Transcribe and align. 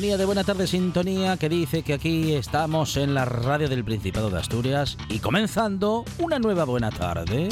Sintonía 0.00 0.16
de 0.16 0.24
Buena 0.24 0.44
Tarde, 0.44 0.66
sintonía 0.66 1.36
que 1.36 1.50
dice 1.50 1.82
que 1.82 1.92
aquí 1.92 2.32
estamos 2.32 2.96
en 2.96 3.12
la 3.12 3.26
radio 3.26 3.68
del 3.68 3.84
Principado 3.84 4.30
de 4.30 4.38
Asturias 4.38 4.96
y 5.10 5.18
comenzando 5.18 6.06
una 6.18 6.38
nueva 6.38 6.64
Buena 6.64 6.90
Tarde. 6.90 7.50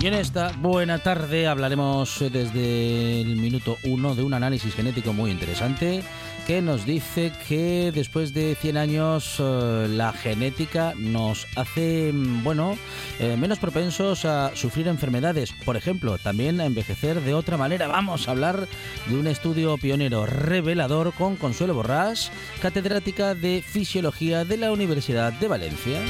Y 0.00 0.06
en 0.08 0.14
esta 0.14 0.50
buena 0.58 0.98
tarde 0.98 1.46
hablaremos 1.46 2.18
desde 2.32 3.20
el 3.20 3.36
minuto 3.36 3.76
uno 3.84 4.16
de 4.16 4.24
un 4.24 4.34
análisis 4.34 4.74
genético 4.74 5.12
muy 5.12 5.30
interesante 5.30 6.02
que 6.46 6.60
nos 6.60 6.84
dice 6.84 7.32
que 7.48 7.90
después 7.94 8.34
de 8.34 8.54
100 8.54 8.76
años 8.76 9.36
eh, 9.38 9.86
la 9.88 10.12
genética 10.12 10.92
nos 10.96 11.46
hace, 11.56 12.12
mm, 12.12 12.44
bueno, 12.44 12.76
eh, 13.18 13.36
menos 13.36 13.58
propensos 13.58 14.24
a 14.24 14.54
sufrir 14.54 14.88
enfermedades. 14.88 15.52
Por 15.64 15.76
ejemplo, 15.76 16.18
también 16.18 16.60
a 16.60 16.66
envejecer 16.66 17.20
de 17.20 17.34
otra 17.34 17.56
manera. 17.56 17.86
Vamos 17.88 18.28
a 18.28 18.32
hablar 18.32 18.68
de 19.08 19.16
un 19.16 19.26
estudio 19.26 19.78
pionero 19.78 20.26
revelador 20.26 21.12
con 21.14 21.36
Consuelo 21.36 21.74
Borrás, 21.74 22.30
catedrática 22.60 23.34
de 23.34 23.62
Fisiología 23.66 24.44
de 24.44 24.56
la 24.58 24.72
Universidad 24.72 25.32
de 25.32 25.48
Valencia. 25.48 26.00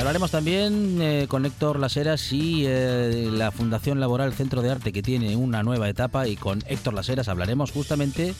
Hablaremos 0.00 0.30
también 0.30 1.02
eh, 1.02 1.26
con 1.28 1.44
Héctor 1.44 1.78
Laseras 1.78 2.32
y 2.32 2.64
eh, 2.66 3.28
la 3.30 3.50
Fundación 3.50 4.00
Laboral 4.00 4.32
Centro 4.32 4.62
de 4.62 4.70
Arte 4.70 4.92
que 4.92 5.02
tiene 5.02 5.36
una 5.36 5.62
nueva 5.62 5.88
etapa 5.88 6.26
y 6.26 6.36
con 6.36 6.62
Héctor 6.66 6.94
Laseras 6.94 7.28
hablaremos 7.28 7.70
justamente 7.70 8.34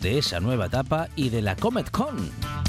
de 0.00 0.18
esa 0.18 0.40
nueva 0.40 0.66
etapa 0.66 1.08
y 1.14 1.28
de 1.28 1.42
la 1.42 1.54
Comet 1.54 1.90
Con. 1.90 2.63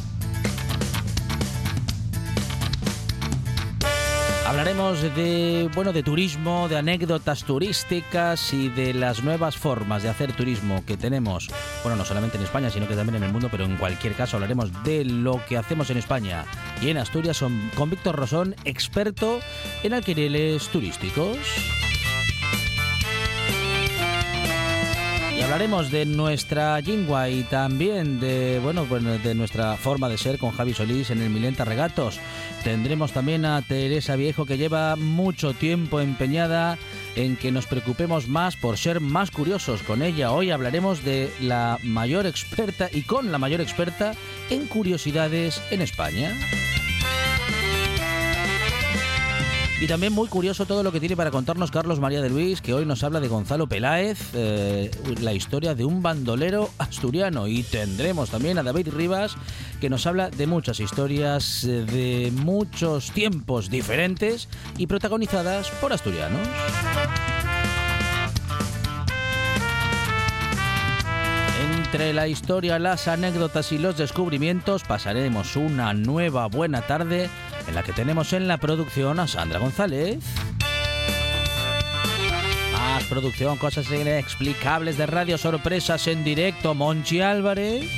Hablaremos 4.46 5.02
de 5.02 5.70
bueno 5.74 5.92
de 5.92 6.04
turismo, 6.04 6.70
de 6.70 6.78
anécdotas 6.78 7.44
turísticas 7.46 8.54
y 8.54 8.70
de 8.70 8.94
las 8.94 9.24
nuevas 9.24 9.58
formas 9.58 10.04
de 10.04 10.10
hacer 10.10 10.34
turismo 10.34 10.84
que 10.86 10.98
tenemos, 10.98 11.50
bueno, 11.82 11.96
no 11.96 12.06
solamente 12.06 12.38
en 12.38 12.44
España, 12.44 12.70
sino 12.70 12.88
que 12.88 12.96
también 12.96 13.16
en 13.16 13.24
el 13.24 13.32
mundo, 13.32 13.48
pero 13.50 13.66
en 13.66 13.76
cualquier 13.76 14.14
caso 14.14 14.38
hablaremos 14.38 14.72
de 14.84 15.04
lo 15.04 15.44
que 15.48 15.58
hacemos 15.58 15.90
en 15.90 15.98
España 15.98 16.46
y 16.80 16.90
en 16.90 17.00
Asturias 17.00 17.44
con 17.76 17.90
Víctor 17.90 18.16
Rosón, 18.16 18.56
experto 18.66 19.40
en 19.82 19.96
alquileres 19.96 20.68
turísticos. 20.70 21.38
Hablaremos 25.46 25.92
de 25.92 26.08
nuestra 26.08 26.82
lingua 26.82 27.30
y 27.30 27.44
también 27.44 28.20
de, 28.20 28.60
bueno, 28.64 28.84
de 28.86 29.36
nuestra 29.36 29.78
forma 29.78 30.10
de 30.10 30.18
ser 30.18 30.40
con 30.40 30.50
Javi 30.50 30.74
Solís 30.74 31.12
en 31.12 31.22
el 31.22 31.30
Milenta 31.30 31.64
Regatos. 31.64 32.20
Tendremos 32.64 33.12
también 33.12 33.46
a 33.46 33.62
Teresa 33.62 34.16
Viejo 34.16 34.48
que 34.48 34.58
lleva 34.58 34.96
mucho 34.96 35.54
tiempo 35.54 36.02
empeñada 36.02 36.80
en 37.16 37.36
que 37.38 37.52
nos 37.52 37.68
preocupemos 37.68 38.28
más 38.28 38.56
por 38.56 38.80
ser 38.80 39.02
más 39.02 39.30
curiosos 39.30 39.84
con 39.84 40.02
ella. 40.02 40.32
Hoy 40.32 40.50
hablaremos 40.50 41.06
de 41.06 41.32
la 41.40 41.78
mayor 41.84 42.26
experta 42.26 42.90
y 42.92 43.04
con 43.04 43.32
la 43.32 43.38
mayor 43.38 43.62
experta 43.62 44.14
en 44.50 44.66
curiosidades 44.66 45.62
en 45.70 45.82
España. 45.82 46.34
Y 49.82 49.88
también 49.88 50.14
muy 50.14 50.30
curioso 50.30 50.66
todo 50.66 50.84
lo 50.84 50.92
que 50.94 51.02
tiene 51.02 51.18
para 51.18 51.32
contarnos 51.32 51.70
Carlos 51.70 52.00
María 52.00 52.22
de 52.22 52.30
Luis, 52.30 52.62
que 52.62 52.74
hoy 52.74 52.86
nos 52.86 53.04
habla 53.04 53.20
de 53.20 53.28
Gonzalo 53.28 53.68
Peláez, 53.68 54.18
eh, 54.34 54.90
la 55.20 55.34
historia 55.34 55.76
de 55.76 55.84
un 55.84 56.02
bandolero 56.02 56.70
asturiano. 56.78 57.48
Y 57.48 57.64
tendremos 57.64 58.30
también 58.30 58.58
a 58.58 58.64
David 58.64 58.90
Rivas, 58.94 59.36
que 59.82 59.90
nos 59.90 60.08
habla 60.08 60.30
de 60.30 60.48
muchas 60.48 60.80
historias 60.80 61.66
eh, 61.66 61.84
de 61.84 62.32
muchos 62.32 63.12
tiempos 63.12 63.70
diferentes 63.70 64.48
y 64.78 64.88
protagonizadas 64.88 65.70
por 65.82 65.92
asturianos. 65.92 66.48
Entre 71.78 72.14
la 72.14 72.30
historia, 72.30 72.80
las 72.80 73.10
anécdotas 73.10 73.74
y 73.74 73.78
los 73.78 73.98
descubrimientos 73.98 74.84
pasaremos 74.84 75.58
una 75.58 75.94
nueva 75.94 76.48
buena 76.48 76.82
tarde 76.82 77.30
en 77.68 77.76
la 77.76 77.84
que 77.84 77.94
tenemos 77.94 78.34
en 78.34 78.48
la 78.48 78.58
producción 78.58 79.20
a 79.20 79.28
Sandra 79.28 79.60
González. 79.60 80.20
Más 82.74 83.04
producción, 83.06 83.58
cosas 83.58 83.90
inexplicables 83.92 84.98
de 84.98 85.06
radio, 85.06 85.38
sorpresas 85.38 86.08
en 86.08 86.24
directo, 86.24 86.74
Monchi 86.74 87.22
Álvarez. 87.22 87.90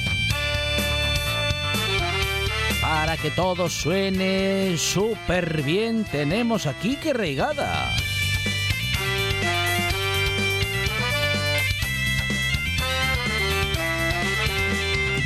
Para 2.82 3.18
que 3.18 3.32
todo 3.32 3.70
suene 3.70 4.78
súper 4.78 5.64
bien, 5.64 6.06
tenemos 6.06 6.66
aquí 6.66 6.96
que 6.96 7.14
reigada. 7.14 7.94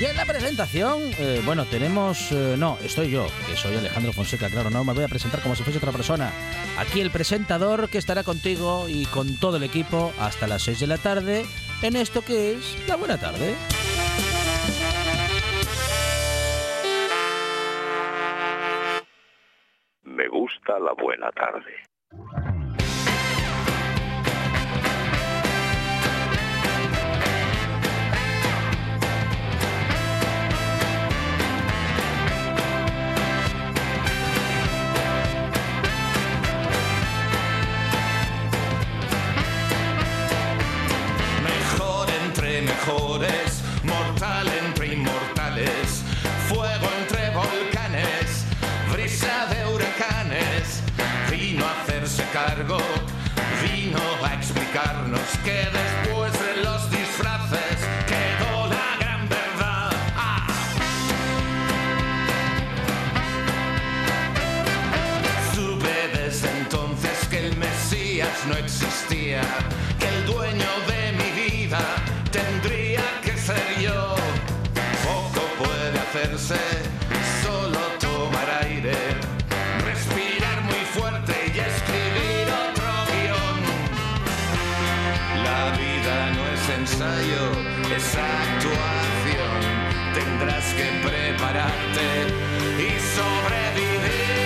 Y 0.02 0.06
en 0.06 0.18
la 0.18 0.26
presentación, 0.26 1.12
eh, 1.20 1.44
bueno, 1.46 1.66
tenemos... 1.66 2.32
Eh, 2.32 2.56
no, 2.58 2.76
estoy 2.84 3.12
yo, 3.12 3.28
que 3.46 3.56
soy 3.56 3.76
Alejandro 3.76 4.12
Fonseca, 4.12 4.50
claro, 4.50 4.72
no 4.72 4.84
me 4.84 4.94
voy 4.94 5.04
a 5.04 5.08
presentar 5.08 5.44
como 5.44 5.56
si 5.56 5.62
fuese 5.62 5.78
otra 5.78 5.92
persona. 5.92 6.32
Aquí 6.80 7.02
el 7.02 7.12
presentador 7.12 7.88
que 7.88 8.00
estará 8.00 8.24
contigo 8.24 8.90
y 8.90 9.06
con 9.06 9.38
todo 9.38 9.58
el 9.58 9.64
equipo 9.64 10.12
hasta 10.20 10.48
las 10.48 10.64
6 10.64 10.80
de 10.80 10.88
la 10.88 10.98
tarde 10.98 11.46
en 11.84 11.96
esto 11.96 12.24
que 12.24 12.54
es 12.54 12.88
la 12.88 12.96
buena 12.96 13.20
tarde. 13.20 13.54
Me 20.02 20.28
gusta 20.30 20.80
la 20.80 20.94
buena 20.94 21.32
tarde. 21.32 21.91
Que 55.38 55.71
esa 87.96 88.26
actuación. 88.44 89.60
Tendrás 90.14 90.74
que 90.74 91.08
prepararte 91.08 92.08
y 92.78 93.00
sobrevivir. 93.16 94.41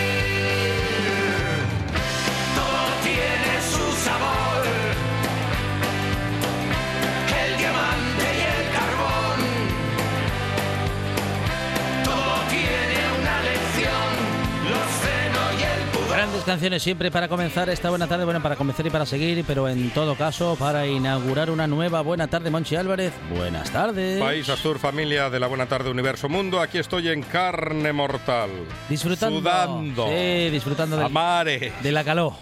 Canciones 16.45 16.83
siempre 16.83 17.11
para 17.11 17.27
comenzar 17.27 17.69
esta 17.69 17.89
buena 17.89 18.07
tarde, 18.07 18.23
bueno, 18.25 18.41
para 18.41 18.55
comenzar 18.55 18.85
y 18.85 18.89
para 18.89 19.05
seguir, 19.05 19.43
pero 19.47 19.67
en 19.67 19.89
todo 19.91 20.15
caso 20.15 20.55
para 20.57 20.85
inaugurar 20.87 21.49
una 21.49 21.67
nueva 21.67 22.01
buena 22.01 22.27
tarde, 22.27 22.49
Monchi 22.49 22.75
Álvarez. 22.75 23.13
Buenas 23.35 23.69
tardes. 23.71 24.19
País 24.21 24.47
Astur, 24.49 24.79
familia 24.79 25.29
de 25.29 25.39
la 25.39 25.47
Buena 25.47 25.65
Tarde 25.65 25.89
Universo 25.89 26.29
Mundo. 26.29 26.61
Aquí 26.61 26.77
estoy 26.77 27.09
en 27.09 27.21
carne 27.23 27.91
mortal. 27.93 28.49
Disfrutando. 28.89 29.39
Sudando. 29.39 30.07
Sí, 30.07 30.49
disfrutando 30.51 30.95
del- 30.97 31.05
Amare. 31.07 31.73
de 31.81 31.91
la 31.91 32.03
calor. 32.03 32.33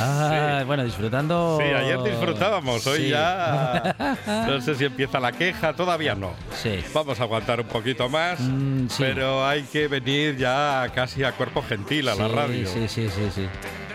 Ah, 0.00 0.62
bueno, 0.66 0.84
disfrutando. 0.84 1.58
Sí, 1.60 1.66
ayer 1.68 2.02
disfrutábamos, 2.02 2.86
hoy 2.86 2.98
Sí. 3.04 3.08
ya. 3.10 3.94
No 4.46 4.60
sé 4.60 4.74
si 4.74 4.84
empieza 4.84 5.20
la 5.20 5.32
queja, 5.32 5.72
todavía 5.74 6.14
no. 6.14 6.32
Sí. 6.62 6.80
Vamos 6.92 7.18
a 7.20 7.22
aguantar 7.24 7.60
un 7.60 7.66
poquito 7.68 8.08
más, 8.08 8.38
Mm, 8.40 8.88
sí. 8.88 8.96
pero 8.98 9.46
hay 9.46 9.62
que 9.62 9.88
venir 9.88 10.36
ya 10.36 10.90
casi 10.94 11.24
a 11.24 11.32
cuerpo 11.32 11.62
gentil 11.62 12.08
a 12.08 12.14
la 12.14 12.26
Sí, 12.28 12.32
radio. 12.34 12.68
Sí, 12.68 12.88
sí, 12.88 13.08
sí, 13.08 13.28
sí. 13.34 13.48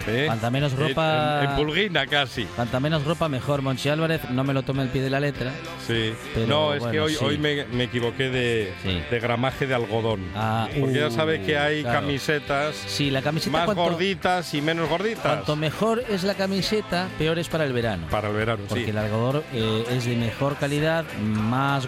¿eh? 0.08 0.24
Cuanta 0.26 0.50
menos 0.50 0.74
En- 0.74 0.80
ropa- 0.80 1.44
En, 1.44 1.50
en 1.52 1.56
pulguina 1.58 2.08
casi. 2.08 2.46
Cuanta 2.46 2.80
menos 2.80 3.06
ropa, 3.06 3.30
mejor. 3.30 3.62
Monchi 3.62 3.88
Álvarez, 3.90 4.22
no 4.32 4.44
me 4.44 4.52
lo 4.54 4.64
tome 4.64 4.82
el 4.82 4.90
pie 4.90 5.04
de 5.04 5.12
la 5.12 5.20
letra. 5.20 5.52
Sí. 5.86 6.14
Pero 6.34 6.48
no, 6.48 6.74
es 6.74 6.80
que 6.82 6.88
bueno, 6.88 7.04
hoy, 7.04 7.14
sí. 7.14 7.24
hoy 7.24 7.38
me, 7.38 7.66
me 7.66 7.84
equivoqué 7.84 8.30
de, 8.32 8.74
Sí. 8.82 9.00
de 9.12 9.20
gramaje 9.20 9.68
de 9.68 9.76
algodón. 9.76 10.22
Ah, 10.36 10.68
Porque 10.80 11.00
ya 11.02 11.08
uh, 11.08 11.12
sabe 11.12 11.42
que 11.44 11.56
hay 11.58 11.84
claro. 11.84 12.00
camisetas 12.00 12.76
Sí, 12.88 13.12
la 13.12 13.22
camiseta 13.22 13.52
más 13.56 13.66
cuanto, 13.66 13.84
gorditas 13.84 14.52
y 14.56 14.62
menos 14.62 14.90
gorditas. 14.90 15.22
cuanto 15.22 15.56
mejor 15.56 15.81
es 16.10 16.24
la 16.24 16.36
camiseta, 16.36 17.08
peor 17.18 17.40
es 17.40 17.50
para 17.50 17.66
el 17.66 17.74
verano. 17.74 18.06
Para 18.12 18.28
el 18.30 18.36
verano, 18.36 18.64
porque 18.68 18.84
sí. 18.86 18.90
el 18.92 18.98
algodón 18.98 19.42
eh, 19.54 19.84
es 19.90 20.06
de 20.06 20.16
mejor 20.16 20.56
calidad, 20.58 21.06
más, 21.24 21.88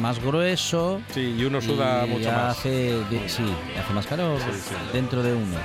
más 0.00 0.18
grueso. 0.18 1.00
Sí, 1.12 1.34
y 1.38 1.44
uno 1.44 1.60
suda 1.60 2.06
y 2.06 2.10
mucho 2.10 2.32
más. 2.32 2.62
De- 2.64 3.02
sí, 3.26 3.44
hace 3.78 3.92
más 3.92 4.06
calor 4.06 4.38
Sí, 4.40 4.58
sí. 4.68 4.74
dentro 4.94 5.22
de 5.22 5.34
uno. 5.34 5.56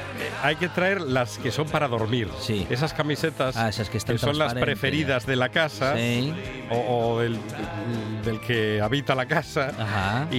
Hay 0.43 0.57
que 0.57 0.67
traer 0.67 0.99
las 1.01 1.37
que 1.37 1.51
son 1.51 1.67
para 1.69 1.87
dormir. 1.87 2.27
Sí. 2.41 2.67
Esas 2.69 2.93
camisetas 2.93 3.55
Ah, 3.55 3.69
esas 3.69 3.89
que 3.89 3.97
están 3.97 4.17
son 4.19 4.37
las 4.37 4.53
preferidas 4.53 5.25
de 5.25 5.35
la 5.37 5.49
casa 5.49 5.95
o, 6.69 6.75
o 7.13 7.19
del, 7.21 7.37
del 8.25 8.39
que 8.41 8.81
habita 8.81 9.15
la 9.15 9.25
casa. 9.25 9.71
Ajá. 9.79 10.27
Y, 10.31 10.35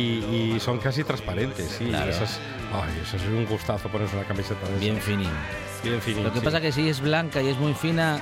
y 0.54 0.56
son 0.60 0.78
casi 0.78 1.04
transparentes, 1.04 1.69
sí. 1.78 1.87
Claro. 1.87 2.10
Esas, 2.10 2.38
ay, 2.72 3.00
eso 3.02 3.17
es 3.17 3.22
un 3.25 3.46
gustazo 3.46 3.88
ponerse 3.88 4.17
una 4.17 4.25
camiseta 4.26 4.67
de 4.69 4.78
Bien 4.78 4.99
finín. 5.00 5.31
Bien 5.82 6.00
finita, 6.00 6.25
Lo 6.28 6.32
que 6.32 6.40
sí. 6.40 6.44
pasa 6.44 6.61
que 6.61 6.72
si 6.72 6.88
es 6.88 7.00
blanca 7.00 7.40
y 7.43 7.49
es 7.49 7.56
muy 7.58 7.75
fina, 7.75 8.20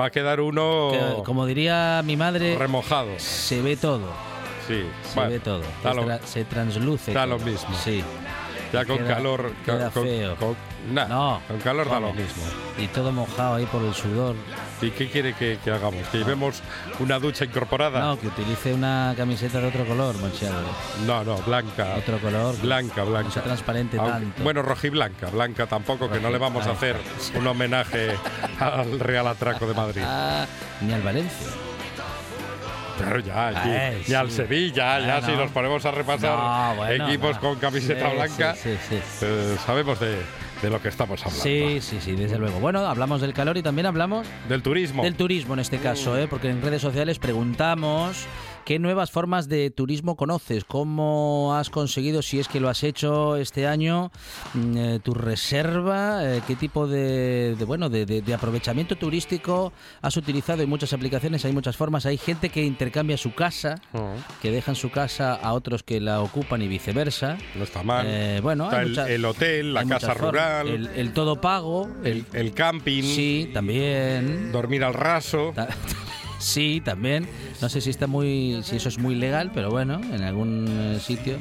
Va 0.00 0.06
a 0.06 0.10
quedar 0.10 0.40
uno 0.40 0.90
que, 0.92 1.22
como 1.24 1.44
diría 1.44 2.02
mi 2.04 2.16
madre, 2.16 2.56
remojado. 2.56 3.10
se 3.18 3.60
ve 3.62 3.76
todo. 3.76 4.12
Sí, 4.68 4.84
Se 5.02 5.14
bueno, 5.16 5.30
ve 5.30 5.40
todo. 5.40 5.62
lo- 5.94 6.18
se 6.26 6.44
transluce. 6.44 7.12
da 7.12 7.26
lo 7.26 7.38
mismo. 7.38 7.74
Sí. 7.82 8.04
Ya 8.72 8.84
con 8.84 8.98
queda- 8.98 9.14
calor. 9.14 9.52
queda 9.64 9.90
con, 9.90 10.04
feo. 10.04 10.36
con- 10.36 10.56
nah, 10.92 11.06
No, 11.06 11.40
con 11.48 11.58
calor 11.60 11.88
da 11.88 12.00
lo 12.00 12.12
mismo. 12.12 12.42
Y 12.78 12.86
todo 12.88 13.10
mojado 13.12 13.56
ahí 13.56 13.66
por 13.66 13.82
el 13.82 13.94
sudor. 13.94 14.36
¿Y 14.80 14.90
qué 14.90 15.08
quiere 15.10 15.34
que, 15.34 15.58
que 15.64 15.70
hagamos? 15.72 16.06
¿Que 16.08 16.18
llevemos 16.18 16.62
una 17.00 17.18
ducha 17.18 17.44
incorporada? 17.44 18.00
No, 18.00 18.18
que 18.20 18.28
utilice 18.28 18.72
una 18.72 19.12
camiseta 19.16 19.60
de 19.60 19.66
otro 19.68 19.84
color, 19.84 20.16
Monchi 20.18 20.46
Álvarez. 20.46 20.68
no, 21.06 21.24
no, 21.24 21.36
blanca. 21.38 21.94
Otro 21.98 22.18
color. 22.20 22.56
Blanca, 22.60 23.02
blanca. 23.02 23.28
No 23.28 23.30
sea 23.34 23.42
transparente 23.42 23.98
Aunque- 23.98 24.12
tanto. 24.12 24.42
Bueno, 24.44 24.62
rojiblanca, 24.62 25.30
blanca 25.30 25.66
tampoco, 25.66 26.08
que 26.08 26.20
no 26.20 26.30
le 26.30 26.38
vamos 26.38 26.66
a 26.66 26.70
hacer 26.72 26.96
un 27.34 27.46
homenaje 27.46 28.14
al 28.60 29.00
Real 29.00 29.26
Atraco 29.26 29.66
de 29.66 29.74
Madrid. 29.74 30.02
Ah, 30.04 30.46
ni 30.80 30.92
al 30.92 31.02
Valencia. 31.02 31.48
Claro, 32.98 33.20
ya, 33.20 33.48
aquí, 33.48 33.68
Ay, 33.70 34.02
y 34.06 34.14
al 34.14 34.30
sí. 34.30 34.36
Sevilla, 34.36 35.00
ya 35.00 35.16
Ah, 35.16 35.22
si 35.22 35.32
no. 35.32 35.38
nos 35.38 35.50
ponemos 35.52 35.84
a 35.86 35.90
repasar 35.90 36.36
No, 36.38 36.74
bueno, 36.76 37.06
equipos 37.08 37.36
no. 37.36 37.40
con 37.40 37.56
camiseta 37.56 38.10
Sí, 38.10 38.16
blanca, 38.16 38.54
sí. 38.54 38.70
eh, 39.22 39.56
sabemos 39.64 39.98
de, 40.00 40.16
de 40.62 40.70
lo 40.70 40.80
que 40.82 40.88
estamos 40.88 41.20
hablando. 41.22 41.42
Sí, 41.42 41.78
sí, 41.80 41.98
sí, 42.00 42.12
desde 42.16 42.38
luego. 42.38 42.58
Bueno, 42.60 42.80
hablamos 42.86 43.20
del 43.20 43.32
calor 43.32 43.56
y 43.56 43.62
también 43.62 43.86
hablamos 43.86 44.26
Del 44.48 44.62
turismo. 44.62 45.02
del 45.02 45.14
turismo 45.14 45.54
en 45.54 45.60
este 45.60 45.78
caso, 45.78 46.18
¿eh? 46.18 46.26
porque 46.28 46.48
en 46.50 46.60
redes 46.62 46.82
sociales 46.82 47.18
preguntamos 47.18 48.26
qué 48.68 48.78
nuevas 48.78 49.10
formas 49.10 49.48
de 49.48 49.70
turismo 49.70 50.14
conoces, 50.14 50.62
cómo 50.64 51.54
has 51.56 51.70
conseguido, 51.70 52.20
si 52.20 52.38
es 52.38 52.48
que 52.48 52.60
lo 52.60 52.68
has 52.68 52.82
hecho 52.84 53.36
este 53.36 53.66
año, 53.66 54.12
mm, 54.52 54.76
eh, 54.76 55.00
tu 55.02 55.14
reserva, 55.14 56.20
eh, 56.22 56.42
qué 56.46 56.54
tipo 56.54 56.86
de, 56.86 57.56
de, 57.58 57.64
bueno 57.64 57.88
de, 57.88 58.04
de- 58.04 58.20
de 58.20 58.34
aprovechamiento 58.34 58.94
turístico 58.96 59.72
has 60.02 60.18
utilizado 60.18 60.62
en 60.62 60.68
muchas 60.68 60.92
aplicaciones, 60.92 61.46
hay 61.46 61.52
muchas 61.52 61.78
formas, 61.78 62.04
hay 62.04 62.18
gente 62.18 62.50
que 62.50 62.62
intercambia 62.62 63.16
su 63.16 63.32
casa, 63.34 63.76
Oh, 63.94 64.12
que 64.42 64.50
dejan 64.50 64.74
su 64.74 64.90
casa 64.90 65.32
a 65.34 65.54
otros 65.54 65.82
que 65.82 65.98
la 65.98 66.20
ocupan 66.20 66.60
y 66.60 66.68
viceversa. 66.68 67.38
no 67.54 67.64
está 67.64 67.82
mal. 67.82 68.04
Eh, 68.06 68.40
bueno, 68.42 68.64
Está 68.64 68.76
hay 68.80 68.82
el, 68.82 68.88
muchas- 68.90 69.08
el 69.08 69.24
hotel, 69.24 69.72
la 69.72 69.80
hay 69.80 69.88
casa 69.88 70.12
rural, 70.12 70.68
el, 70.68 70.86
el 70.88 71.12
todo 71.14 71.40
pago, 71.40 71.88
el, 72.04 72.26
el 72.34 72.52
camping, 72.52 73.02
sí, 73.02 73.50
también. 73.54 74.52
dormir 74.52 74.84
al 74.84 74.92
raso. 74.92 75.54
Sí, 76.38 76.80
también. 76.84 77.28
No 77.60 77.68
sé 77.68 77.80
si 77.80 77.90
está 77.90 78.06
muy, 78.06 78.60
si 78.62 78.76
eso 78.76 78.88
es 78.88 78.98
muy 78.98 79.14
legal, 79.14 79.50
pero 79.52 79.70
bueno, 79.70 80.00
en 80.12 80.22
algún 80.22 80.66
eh, 80.68 81.00
sitio, 81.00 81.36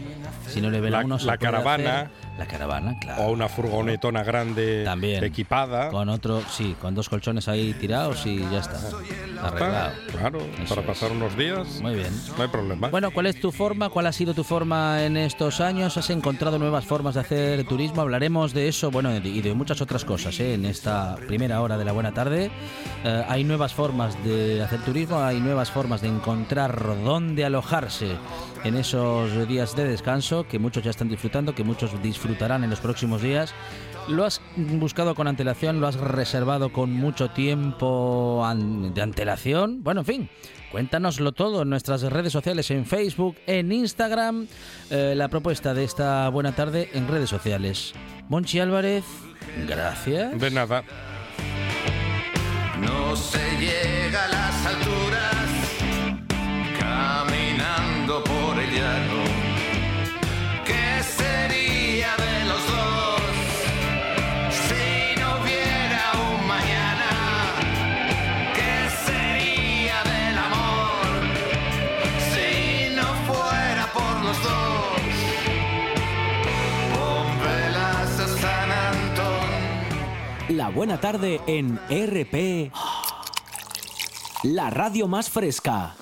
si 0.47 0.59
no 0.61 0.69
le 0.69 0.81
ven 0.81 0.91
La- 0.91 1.01
a 1.01 1.05
uno, 1.05 1.17
la 1.23 1.37
caravana. 1.37 1.95
hacer. 2.01 2.27
La 2.37 2.45
caravana, 2.45 2.95
claro. 2.99 3.23
O 3.23 3.31
una 3.31 3.49
furgonetona 3.49 4.23
grande 4.23 4.83
También. 4.83 5.23
equipada. 5.23 5.89
Con 5.89 6.07
otro, 6.09 6.43
sí, 6.51 6.75
con 6.79 6.93
dos 6.93 7.09
colchones 7.09 7.47
ahí 7.47 7.73
tirados 7.73 8.27
y 8.27 8.37
ya 8.39 8.59
está. 8.59 8.79
Arreglado. 9.41 9.91
Claro, 10.11 10.39
Eso 10.63 10.69
para 10.75 10.81
es. 10.81 10.87
pasar 10.87 11.11
unos 11.11 11.35
días. 11.35 11.81
Muy 11.81 11.95
bien. 11.95 12.09
No 12.37 12.43
hay 12.43 12.49
problema. 12.49 12.89
Bueno, 12.89 13.09
¿cuál 13.09 13.25
es 13.25 13.39
tu 13.39 13.51
forma? 13.51 13.89
¿Cuál 13.89 14.05
ha 14.05 14.11
sido 14.11 14.35
tu 14.35 14.43
forma 14.43 15.03
en 15.03 15.17
estos 15.17 15.61
años? 15.61 15.97
¿Has 15.97 16.11
encontrado 16.11 16.59
nuevas 16.59 16.85
formas 16.85 17.15
de 17.15 17.21
hacer 17.21 17.63
turismo? 17.67 18.01
Hablaremos 18.01 18.53
de 18.53 18.67
eso, 18.67 18.91
bueno, 18.91 19.15
y 19.15 19.41
de 19.41 19.53
muchas 19.55 19.81
otras 19.81 20.05
cosas 20.05 20.39
¿eh? 20.39 20.53
en 20.53 20.65
esta 20.65 21.15
primera 21.27 21.59
hora 21.61 21.75
de 21.77 21.85
la 21.85 21.91
buena 21.91 22.13
tarde. 22.13 22.51
Eh, 23.03 23.25
hay 23.27 23.43
nuevas 23.43 23.73
formas 23.73 24.15
de 24.23 24.61
hacer 24.61 24.79
turismo, 24.87 25.21
hay 25.21 25.41
nuevas 25.41 25.69
formas 25.69 25.99
de 25.99 26.07
encontrar 26.07 26.81
dónde 27.03 27.43
alojarse 27.43 28.15
en 28.63 28.77
esos 28.77 29.45
días 29.45 29.75
de 29.75 29.83
descanso 29.83 30.47
que 30.47 30.59
muchos 30.59 30.81
ya 30.81 30.91
están 30.91 31.09
disfrutando, 31.09 31.53
que 31.53 31.65
muchos 31.65 32.01
disfrutarán 32.01 32.63
en 32.63 32.69
los 32.69 32.79
próximos 32.79 33.21
días. 33.21 33.53
¿Lo 34.07 34.23
has 34.23 34.39
buscado 34.55 35.13
con 35.13 35.27
antelación? 35.27 35.81
¿Lo 35.81 35.87
has 35.87 35.95
reservado 35.97 36.71
con 36.71 36.93
mucho 36.93 37.29
tiempo 37.31 38.47
de 38.93 39.01
antelación? 39.01 39.83
Bueno, 39.83 40.01
en 40.01 40.05
fin, 40.05 40.29
cuéntanoslo 40.71 41.33
todo 41.33 41.63
en 41.63 41.69
nuestras 41.69 42.03
redes 42.03 42.31
sociales, 42.31 42.71
en 42.71 42.85
Facebook, 42.85 43.35
en 43.45 43.73
Instagram. 43.73 44.47
eh, 44.89 45.15
la 45.17 45.27
propuesta 45.27 45.73
de 45.73 45.83
esta 45.83 46.29
buena 46.29 46.53
tarde 46.55 46.89
en 46.93 47.09
redes 47.09 47.29
sociales. 47.29 47.93
Monchi 48.29 48.61
Álvarez, 48.61 49.03
gracias. 49.67 50.39
De 50.39 50.49
nada. 50.49 50.85
No 52.81 53.15
se 53.15 53.57
llega 53.57 54.25
a 54.25 54.27
las 54.27 54.65
alturas 54.65 55.47
caminando 56.79 58.23
por 58.23 58.59
el 58.59 58.71
llano. 58.71 59.36
La 80.57 80.69
buena 80.69 80.99
tarde 80.99 81.39
en 81.45 81.79
RP. 81.87 82.71
La 84.41 84.71
radio 84.71 85.07
más 85.07 85.29
fresca. 85.29 85.95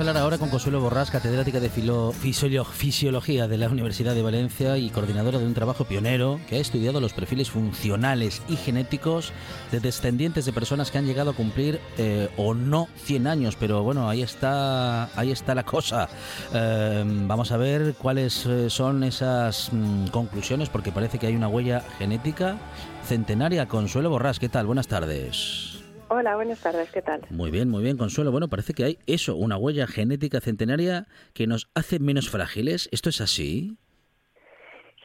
A 0.00 0.02
hablar 0.02 0.22
ahora 0.22 0.38
con 0.38 0.48
Consuelo 0.48 0.80
Borrás, 0.80 1.10
catedrática 1.10 1.60
de 1.60 1.68
Fisiología 1.68 3.48
de 3.48 3.58
la 3.58 3.68
Universidad 3.68 4.14
de 4.14 4.22
Valencia 4.22 4.78
y 4.78 4.88
coordinadora 4.88 5.38
de 5.38 5.44
un 5.44 5.52
trabajo 5.52 5.84
pionero 5.84 6.40
que 6.48 6.56
ha 6.56 6.58
estudiado 6.58 7.02
los 7.02 7.12
perfiles 7.12 7.50
funcionales 7.50 8.40
y 8.48 8.56
genéticos 8.56 9.34
de 9.70 9.80
descendientes 9.80 10.46
de 10.46 10.54
personas 10.54 10.90
que 10.90 10.96
han 10.96 11.04
llegado 11.04 11.32
a 11.32 11.34
cumplir 11.34 11.80
eh, 11.98 12.30
o 12.38 12.54
no 12.54 12.88
100 13.04 13.26
años. 13.26 13.56
Pero 13.60 13.82
bueno, 13.82 14.08
ahí 14.08 14.22
está, 14.22 15.10
ahí 15.18 15.32
está 15.32 15.54
la 15.54 15.64
cosa. 15.64 16.08
Eh, 16.54 17.04
vamos 17.04 17.52
a 17.52 17.58
ver 17.58 17.94
cuáles 17.94 18.46
eh, 18.46 18.70
son 18.70 19.04
esas 19.04 19.70
mm, 19.70 20.06
conclusiones, 20.06 20.70
porque 20.70 20.92
parece 20.92 21.18
que 21.18 21.26
hay 21.26 21.36
una 21.36 21.48
huella 21.48 21.84
genética 21.98 22.56
centenaria. 23.04 23.66
Consuelo 23.66 24.08
Borrás, 24.08 24.38
¿qué 24.38 24.48
tal? 24.48 24.64
Buenas 24.64 24.88
tardes. 24.88 25.69
Hola, 26.12 26.34
buenas 26.34 26.60
tardes, 26.60 26.90
¿qué 26.90 27.02
tal? 27.02 27.20
Muy 27.30 27.52
bien, 27.52 27.68
muy 27.68 27.84
bien, 27.84 27.96
Consuelo. 27.96 28.32
Bueno, 28.32 28.48
parece 28.48 28.74
que 28.74 28.82
hay 28.82 28.98
eso, 29.06 29.36
una 29.36 29.56
huella 29.56 29.86
genética 29.86 30.40
centenaria 30.40 31.06
que 31.34 31.46
nos 31.46 31.70
hace 31.76 32.00
menos 32.00 32.28
frágiles. 32.28 32.88
¿Esto 32.90 33.10
es 33.10 33.20
así? 33.20 33.76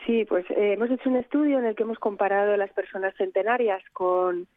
Sí, 0.04 0.26
pues 0.26 0.50
eh, 0.50 0.74
hemos 0.74 0.90
hecho 0.90 1.08
un 1.12 1.18
estudio 1.18 1.60
en 1.60 1.66
el 1.66 1.76
que 1.76 1.84
hemos 1.84 2.00
comparado 2.00 2.58
las 2.58 2.72
personas 2.74 3.14
centenarias 3.18 3.84
con 3.94 4.48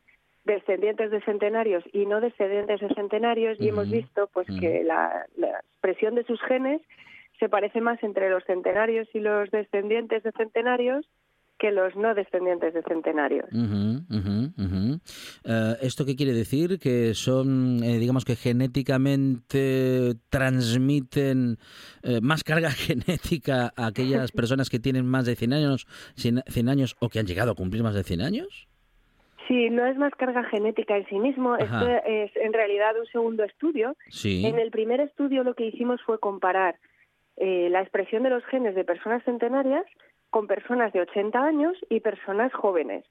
descendientes 0.46 1.10
de 1.10 1.20
centenarios 1.20 1.84
y 1.92 2.06
no 2.06 2.18
descendientes 2.22 2.80
de 2.80 2.94
centenarios 2.94 3.60
y 3.60 3.68
hemos 3.68 3.90
visto 3.90 4.30
pues 4.32 4.46
que 4.58 4.82
la, 4.84 5.26
la 5.36 5.50
expresión 5.50 6.14
de 6.14 6.24
sus 6.24 6.40
genes 6.40 6.80
se 7.38 7.50
parece 7.50 7.82
más 7.82 8.02
entre 8.02 8.30
los 8.30 8.42
centenarios 8.44 9.06
y 9.12 9.20
los 9.20 9.50
descendientes 9.50 10.22
de 10.22 10.32
centenarios 10.32 11.04
que 11.58 11.72
los 11.72 11.94
no 11.96 12.14
descendientes 12.14 12.72
de 12.72 12.82
centenarios. 12.82 13.46
Eh, 15.44 15.74
¿Esto 15.82 16.04
qué 16.04 16.16
quiere 16.16 16.32
decir? 16.32 16.78
Que 16.78 17.14
son, 17.14 17.82
eh, 17.82 17.98
digamos 17.98 18.24
que 18.24 18.36
genéticamente 18.36 20.14
transmiten 20.30 21.58
eh, 22.02 22.20
más 22.22 22.44
carga 22.44 22.70
genética 22.88 23.72
a 23.76 23.86
aquellas 23.86 24.32
personas 24.38 24.70
que 24.70 24.78
tienen 24.78 25.06
más 25.06 25.26
de 25.26 25.34
100 25.36 25.52
años, 25.52 25.86
100, 26.16 26.42
100 26.46 26.68
años 26.68 26.96
o 27.00 27.08
que 27.08 27.18
han 27.18 27.26
llegado 27.26 27.52
a 27.52 27.54
cumplir 27.54 27.82
más 27.82 27.94
de 27.94 28.04
100 28.04 28.20
años? 28.22 28.68
Sí, 29.48 29.70
no 29.70 29.86
es 29.86 29.96
más 29.96 30.12
carga 30.14 30.44
genética 30.44 30.96
en 30.96 31.06
sí 31.06 31.18
mismo, 31.18 31.54
Ajá. 31.54 31.64
esto 31.64 31.88
es 32.06 32.30
en 32.36 32.52
realidad 32.52 32.92
un 33.00 33.06
segundo 33.06 33.44
estudio 33.44 33.96
Sí. 34.10 34.44
En 34.44 34.58
el 34.58 34.70
primer 34.70 35.00
estudio 35.00 35.42
lo 35.42 35.54
que 35.54 35.66
hicimos 35.66 36.02
fue 36.02 36.18
comparar 36.18 36.76
eh, 37.40 37.68
la 37.70 37.80
expresión 37.80 38.24
de 38.24 38.30
los 38.30 38.44
genes 38.46 38.74
de 38.74 38.84
personas 38.84 39.22
centenarias 39.24 39.84
con 40.30 40.46
personas 40.46 40.92
de 40.92 41.00
80 41.00 41.38
años 41.42 41.76
y 41.88 42.00
personas 42.00 42.52
jóvenes. 42.52 43.04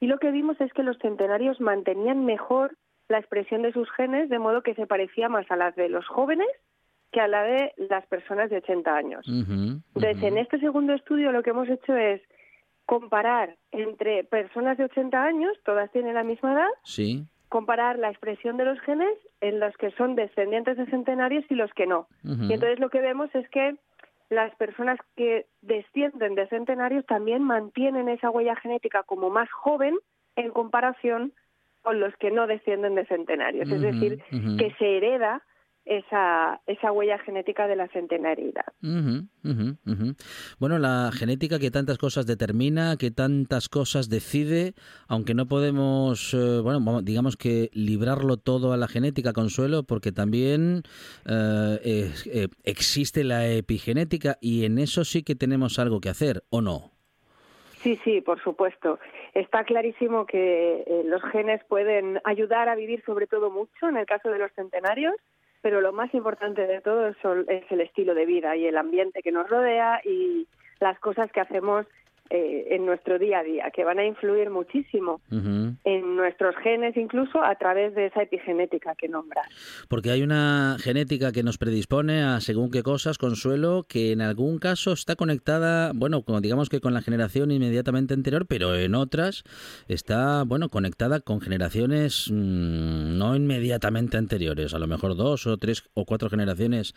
Y 0.00 0.06
lo 0.06 0.18
que 0.18 0.30
vimos 0.30 0.60
es 0.60 0.72
que 0.72 0.82
los 0.82 0.98
centenarios 0.98 1.60
mantenían 1.60 2.24
mejor 2.24 2.76
la 3.08 3.18
expresión 3.18 3.62
de 3.62 3.72
sus 3.72 3.90
genes, 3.92 4.28
de 4.28 4.38
modo 4.38 4.62
que 4.62 4.74
se 4.74 4.86
parecía 4.86 5.28
más 5.28 5.48
a 5.50 5.56
las 5.56 5.74
de 5.76 5.88
los 5.88 6.06
jóvenes 6.06 6.48
que 7.12 7.20
a 7.20 7.28
la 7.28 7.44
de 7.44 7.72
las 7.76 8.04
personas 8.06 8.50
de 8.50 8.56
80 8.56 8.96
años. 8.96 9.28
Ujú, 9.28 9.80
Entonces, 9.94 10.16
ujú. 10.16 10.26
en 10.26 10.38
este 10.38 10.58
segundo 10.58 10.94
estudio 10.94 11.30
lo 11.30 11.42
que 11.44 11.50
hemos 11.50 11.68
hecho 11.68 11.96
es 11.96 12.20
comparar 12.86 13.56
entre 13.72 14.24
personas 14.24 14.76
de 14.78 14.84
80 14.84 15.22
años, 15.22 15.56
todas 15.64 15.90
tienen 15.92 16.14
la 16.14 16.24
misma 16.24 16.52
edad, 16.54 16.68
Sí. 16.84 17.24
comparar 17.48 17.98
la 17.98 18.10
expresión 18.10 18.56
de 18.56 18.64
los 18.64 18.80
genes 18.80 19.16
en 19.40 19.60
los 19.60 19.74
que 19.76 19.90
son 19.92 20.16
descendientes 20.16 20.76
de 20.76 20.86
centenarios 20.86 21.44
y 21.48 21.54
los 21.54 21.72
que 21.74 21.86
no. 21.86 22.08
Ujú. 22.24 22.44
Y 22.48 22.52
entonces 22.54 22.80
lo 22.80 22.90
que 22.90 23.00
vemos 23.00 23.32
es 23.34 23.48
que 23.50 23.76
las 24.30 24.54
personas 24.56 24.98
que 25.16 25.46
descienden 25.62 26.34
de 26.34 26.48
centenarios 26.48 27.04
también 27.06 27.42
mantienen 27.42 28.08
esa 28.08 28.30
huella 28.30 28.56
genética 28.56 29.02
como 29.02 29.30
más 29.30 29.50
joven 29.50 29.94
en 30.36 30.50
comparación 30.50 31.32
con 31.82 32.00
los 32.00 32.16
que 32.16 32.30
no 32.30 32.46
descienden 32.46 32.94
de 32.94 33.06
centenarios. 33.06 33.68
Es 33.70 33.80
decir, 33.80 34.22
que 34.58 34.74
se 34.78 34.96
hereda 34.96 35.42
esa, 35.84 36.60
esa 36.66 36.92
huella 36.92 37.18
genética 37.18 37.66
de 37.66 37.76
la 37.76 37.88
centenariedad. 37.88 38.64
Ujú, 38.82 39.26
ujú, 39.44 39.76
ujú. 39.86 40.14
Bueno, 40.58 40.78
la 40.78 41.10
genética 41.12 41.58
que 41.58 41.70
tantas 41.70 41.98
cosas 41.98 42.26
determina, 42.26 42.96
que 42.96 43.10
tantas 43.10 43.68
cosas 43.68 44.08
decide, 44.08 44.74
aunque 45.08 45.34
no 45.34 45.46
podemos, 45.46 46.32
eh, 46.34 46.60
bueno, 46.62 47.02
digamos 47.02 47.36
que 47.36 47.70
librarlo 47.72 48.36
todo 48.36 48.72
a 48.72 48.76
la 48.76 48.88
genética, 48.88 49.32
Consuelo, 49.32 49.82
porque 49.82 50.12
también 50.12 50.82
eh, 51.28 52.10
eh, 52.26 52.48
existe 52.64 53.24
la 53.24 53.48
epigenética 53.48 54.38
y 54.40 54.64
en 54.64 54.78
eso 54.78 55.04
sí 55.04 55.22
que 55.22 55.34
tenemos 55.34 55.78
algo 55.78 56.00
que 56.00 56.08
hacer, 56.08 56.44
¿o 56.50 56.60
no? 56.60 56.94
Sí, 57.84 58.00
sí, 58.02 58.22
por 58.22 58.42
supuesto. 58.42 58.98
Está 59.34 59.64
clarísimo 59.64 60.24
que 60.24 60.84
eh, 60.86 61.02
los 61.04 61.22
genes 61.24 61.62
pueden 61.64 62.18
ayudar 62.24 62.70
a 62.70 62.76
vivir 62.76 63.02
sobre 63.04 63.26
todo 63.26 63.50
mucho 63.50 63.88
en 63.88 63.98
el 63.98 64.06
caso 64.06 64.30
de 64.30 64.38
los 64.38 64.50
centenarios, 64.52 65.14
pero 65.64 65.80
lo 65.80 65.94
más 65.94 66.12
importante 66.12 66.66
de 66.66 66.82
todo 66.82 67.08
es 67.08 67.16
el 67.70 67.80
estilo 67.80 68.14
de 68.14 68.26
vida 68.26 68.54
y 68.54 68.66
el 68.66 68.76
ambiente 68.76 69.22
que 69.22 69.32
nos 69.32 69.48
rodea 69.48 69.98
y 70.04 70.46
las 70.78 70.98
cosas 70.98 71.32
que 71.32 71.40
hacemos 71.40 71.86
eh, 72.30 72.68
en 72.70 72.86
nuestro 72.86 73.18
día 73.18 73.40
a 73.40 73.42
día, 73.44 73.70
que 73.74 73.84
van 73.84 73.98
a 73.98 74.06
influir 74.06 74.50
muchísimo 74.50 75.20
en 75.30 76.16
nuestros 76.16 76.54
genes 76.62 76.96
incluso 76.96 77.42
a 77.42 77.54
través 77.56 77.94
de 77.94 78.06
esa 78.06 78.22
epigenética 78.22 78.94
que 78.94 79.08
nombras. 79.08 79.46
Porque 79.88 80.10
hay 80.10 80.22
una 80.22 80.76
genética 80.80 81.32
que 81.32 81.42
nos 81.42 81.58
predispone 81.58 82.22
a 82.22 82.40
según 82.40 82.70
qué 82.70 82.82
cosas, 82.82 83.18
Consuelo, 83.18 83.84
que 83.88 84.12
en 84.12 84.20
algún 84.22 84.58
caso 84.58 84.92
está 84.92 85.16
conectada, 85.16 85.92
bueno, 85.94 86.24
digamos 86.40 86.68
que 86.68 86.80
con 86.80 86.94
la 86.94 87.02
generación 87.02 87.50
inmediatamente 87.50 88.14
anterior, 88.14 88.46
pero 88.46 88.74
en 88.76 88.94
otras 88.94 89.44
está, 89.88 90.44
bueno, 90.44 90.70
conectada 90.70 91.20
con 91.20 91.40
generaciones 91.40 92.30
mm, 92.32 93.18
no 93.18 93.36
inmediatamente 93.36 94.16
anteriores, 94.16 94.72
a 94.74 94.78
lo 94.78 94.86
mejor 94.86 95.14
dos 95.16 95.46
o 95.46 95.56
tres 95.58 95.84
o 95.94 96.04
cuatro 96.06 96.30
generaciones 96.30 96.94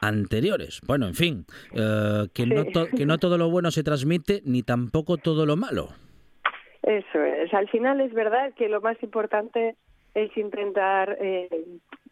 anteriores. 0.00 0.80
Bueno, 0.86 1.06
en 1.06 1.14
fin, 1.14 1.46
eh, 1.74 2.28
que, 2.32 2.46
no 2.46 2.64
Sí. 2.64 2.72
to- 2.72 2.88
que 2.96 3.06
no 3.06 3.18
todo 3.18 3.38
lo 3.38 3.50
bueno 3.50 3.70
se 3.70 3.82
transmite, 3.82 4.42
ni 4.44 4.62
tampoco 4.70 5.16
todo 5.16 5.46
lo 5.46 5.56
malo. 5.56 5.88
Eso 6.84 7.24
es. 7.24 7.52
Al 7.52 7.68
final 7.68 8.00
es 8.00 8.14
verdad 8.14 8.52
que 8.54 8.68
lo 8.68 8.80
más 8.80 8.96
importante 9.02 9.74
es 10.14 10.36
intentar 10.36 11.18
eh, 11.20 11.48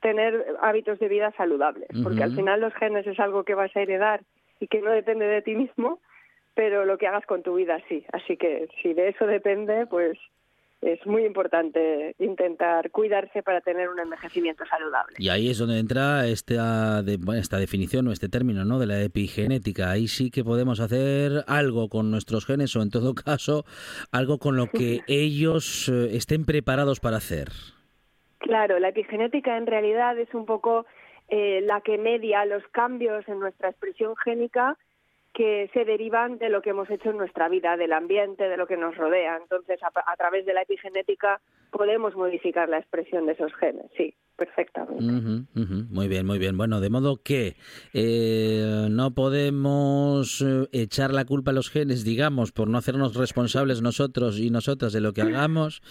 tener 0.01 0.45
hábitos 0.61 0.99
de 0.99 1.07
vida 1.07 1.33
saludables, 1.37 1.89
porque 2.03 2.25
al 2.25 2.35
final 2.35 2.61
los 2.61 2.75
genes 2.75 3.07
es 3.07 3.21
algo 3.21 3.45
que 3.45 3.55
vas 3.55 3.71
a 3.77 3.81
heredar 3.81 4.23
y 4.59 4.67
que 4.67 4.83
no 4.83 4.91
depende 4.91 5.27
de 5.27 5.41
ti 5.41 5.55
mismo, 5.55 6.01
pero 6.55 6.85
lo 6.85 6.99
que 6.99 7.07
hagas 7.07 7.25
con 7.27 7.45
tu 7.45 7.55
vida 7.55 7.79
sí. 7.89 8.05
Así 8.13 8.37
que 8.37 8.67
si 8.83 8.93
de 8.93 9.11
eso 9.11 9.29
depende, 9.29 9.87
pues 9.87 10.19
es 10.81 11.05
muy 11.07 11.25
importante 11.25 12.15
intentar 12.19 12.91
cuidarse 12.91 13.43
para 13.43 13.61
tener 13.61 13.89
un 13.89 13.99
envejecimiento 13.99 14.65
saludable. 14.67 15.17
Y 15.19 15.29
ahí 15.29 15.51
es 15.51 15.59
donde 15.59 15.79
entra 15.79 16.27
esta, 16.29 17.03
de- 17.03 17.17
bueno, 17.17 17.41
esta 17.41 17.59
definición 17.59 18.07
o 18.07 18.13
este 18.13 18.29
término 18.29 18.65
¿no? 18.65 18.79
de 18.79 18.87
la 18.87 19.03
epigenética. 19.03 19.91
Ahí 19.91 20.07
sí 20.07 20.31
que 20.31 20.45
podemos 20.45 20.79
hacer 20.81 21.45
algo 21.49 21.89
con 21.89 22.11
nuestros 22.11 22.47
genes 22.47 22.75
o 22.77 22.83
en 22.83 22.91
todo 22.91 23.15
caso 23.15 23.65
algo 24.13 24.39
con 24.39 24.57
lo 24.57 24.69
que 24.69 25.01
ellos 25.09 25.89
eh, 25.89 26.17
estén 26.17 26.45
preparados 26.45 27.01
para 27.01 27.17
hacer. 27.17 27.49
Claro, 28.39 28.79
la 28.79 28.91
epigenética 28.91 29.57
en 29.57 29.67
realidad 29.67 30.17
es 30.19 30.33
un 30.33 30.47
poco 30.47 30.87
eh, 31.29 31.61
la 31.63 31.81
que 31.81 31.99
media 31.99 32.45
los 32.45 32.63
cambios 32.69 33.27
en 33.29 33.41
nuestra 33.41 33.69
expresión 33.71 34.15
génica 34.17 34.79
que 35.39 35.71
se 35.73 35.85
derivan 35.85 36.39
de 36.39 36.49
lo 36.49 36.63
que 36.63 36.71
hemos 36.71 36.91
hecho 36.91 37.11
en 37.11 37.17
nuestra 37.17 37.49
vida, 37.49 37.77
del 37.77 37.93
ambiente, 37.93 38.49
de 38.49 38.57
lo 38.57 38.67
que 38.67 38.77
nos 38.77 38.97
rodea. 38.97 39.37
Entonces, 39.37 39.81
a, 39.85 39.93
a 39.95 40.17
través 40.17 40.45
de 40.45 40.53
la 40.53 40.63
epigenética 40.63 41.41
podemos 41.71 42.17
modificar 42.17 42.69
la 42.69 42.79
expresión 42.79 43.25
de 43.27 43.35
esos 43.35 43.55
genes, 43.55 43.89
sí, 43.97 44.13
perfectamente. 44.39 45.45
Muy 45.91 46.09
bien, 46.09 46.25
muy 46.25 46.39
bien. 46.39 46.57
Bueno, 46.57 46.81
de 46.81 46.91
modo 46.91 47.23
que 47.23 47.57
eh, 47.93 48.87
no 48.89 49.13
podemos 49.13 50.41
eh, 50.41 50.69
echar 50.71 51.13
la 51.13 51.25
culpa 51.25 51.51
a 51.51 51.55
los 51.55 51.71
genes, 51.71 52.05
digamos, 52.05 52.53
por 52.53 52.69
no 52.69 52.79
hacernos 52.79 53.17
responsables 53.17 53.83
nosotros 53.83 54.39
y 54.39 54.51
nosotras 54.51 54.93
de 54.93 55.01
lo 55.01 55.13
que 55.13 55.23
hagamos. 55.23 55.83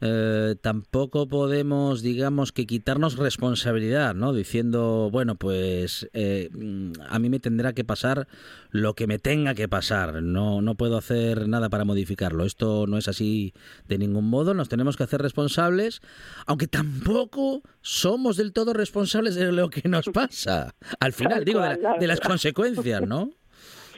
Eh, 0.00 0.54
tampoco 0.60 1.26
podemos, 1.26 2.00
digamos, 2.00 2.52
que 2.52 2.64
quitarnos 2.66 3.18
responsabilidad, 3.18 4.14
¿no? 4.14 4.32
Diciendo, 4.32 5.10
bueno, 5.10 5.34
pues 5.34 6.08
mm, 6.14 6.92
a 7.08 7.18
mí 7.18 7.28
me 7.28 7.40
tendrá 7.40 7.72
que 7.72 7.84
pasar 7.84 8.28
lo 8.70 8.94
que 8.94 9.08
me 9.08 9.18
tenga 9.18 9.54
que 9.54 9.68
pasar. 9.68 10.22
No, 10.22 10.62
no 10.62 10.76
puedo 10.76 10.96
hacer 10.96 11.48
nada 11.48 11.68
para 11.70 11.84
modificarlo. 11.84 12.44
Esto 12.44 12.86
no 12.86 12.98
es 12.98 13.08
así 13.08 13.52
de 13.88 13.98
ningún 13.98 14.30
modo. 14.30 14.54
Nos 14.54 14.68
tenemos 14.68 14.96
que 14.96 15.02
hacer 15.02 15.20
responsables, 15.20 16.02
aunque 16.46 16.68
tampoco 16.68 17.62
somos 18.00 18.36
del 18.36 18.52
todo 18.52 18.72
responsables 18.72 19.34
de 19.34 19.50
lo 19.52 19.68
que 19.70 19.88
nos 19.88 20.08
pasa. 20.10 20.72
Al 21.00 21.12
final, 21.12 21.44
digo, 21.44 21.60
de, 21.60 21.76
la- 21.80 21.94
de 21.98 22.06
las 22.06 22.20
consecuencias, 22.20 23.02
¿no? 23.02 23.30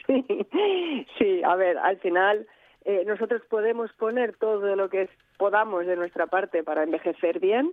Sí, 0.06 0.24
sí, 1.18 1.42
a 1.44 1.54
ver, 1.56 1.76
al 1.76 1.98
final 1.98 2.46
eh, 2.86 3.04
nosotros 3.06 3.42
podemos 3.50 3.92
poner 3.98 4.36
todo 4.38 4.74
lo 4.74 4.88
que 4.88 5.10
podamos 5.36 5.84
de 5.86 5.96
nuestra 5.96 6.26
parte 6.26 6.62
para 6.64 6.82
envejecer 6.82 7.40
bien, 7.40 7.72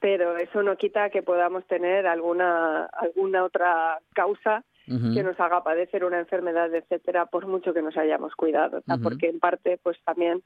pero 0.00 0.38
eso 0.38 0.62
no 0.62 0.76
quita 0.78 1.10
que 1.10 1.22
podamos 1.22 1.66
tener 1.66 2.06
alguna 2.06 2.84
alguna 2.86 3.44
otra 3.44 3.98
causa 4.14 4.64
que 4.86 5.22
nos 5.24 5.38
haga 5.40 5.64
padecer 5.64 6.04
una 6.04 6.20
enfermedad, 6.20 6.72
etcétera, 6.72 7.26
por 7.26 7.46
mucho 7.48 7.74
que 7.74 7.82
nos 7.82 7.96
hayamos 7.96 8.34
cuidado, 8.36 8.80
sea, 8.86 8.94
Ujú. 8.94 9.02
porque 9.02 9.28
en 9.28 9.40
parte, 9.40 9.78
pues 9.82 9.98
también 10.04 10.42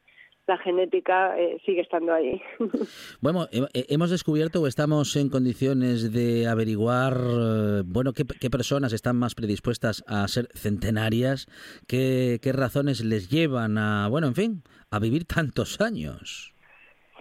la 0.47 0.59
genética 0.59 1.39
eh, 1.39 1.61
sigue 1.65 1.81
estando 1.83 2.13
ahí. 2.13 2.41
Bueno, 3.21 3.47
he- 3.53 3.67
he- 3.79 3.87
hemos 3.95 4.11
descubierto 4.11 4.63
o 4.63 4.67
estamos 4.67 5.15
en 5.17 5.29
condiciones 5.29 6.13
de 6.13 6.49
averiguar, 6.49 7.15
eh, 7.19 7.83
bueno, 7.85 8.13
qué, 8.13 8.25
qué 8.41 8.51
personas 8.51 8.93
están 8.93 9.17
más 9.17 9.35
predispuestas 9.35 10.03
a 10.09 10.27
ser 10.29 10.49
centenarias, 10.55 11.47
qué, 11.87 12.39
qué 12.43 12.53
razones 12.53 13.05
les 13.05 13.29
llevan 13.31 13.79
a, 13.79 14.09
bueno, 14.09 14.27
en 14.29 14.35
fin, 14.35 14.63
a 14.91 14.99
vivir 14.99 15.25
tantos 15.25 15.81
años. 15.81 16.55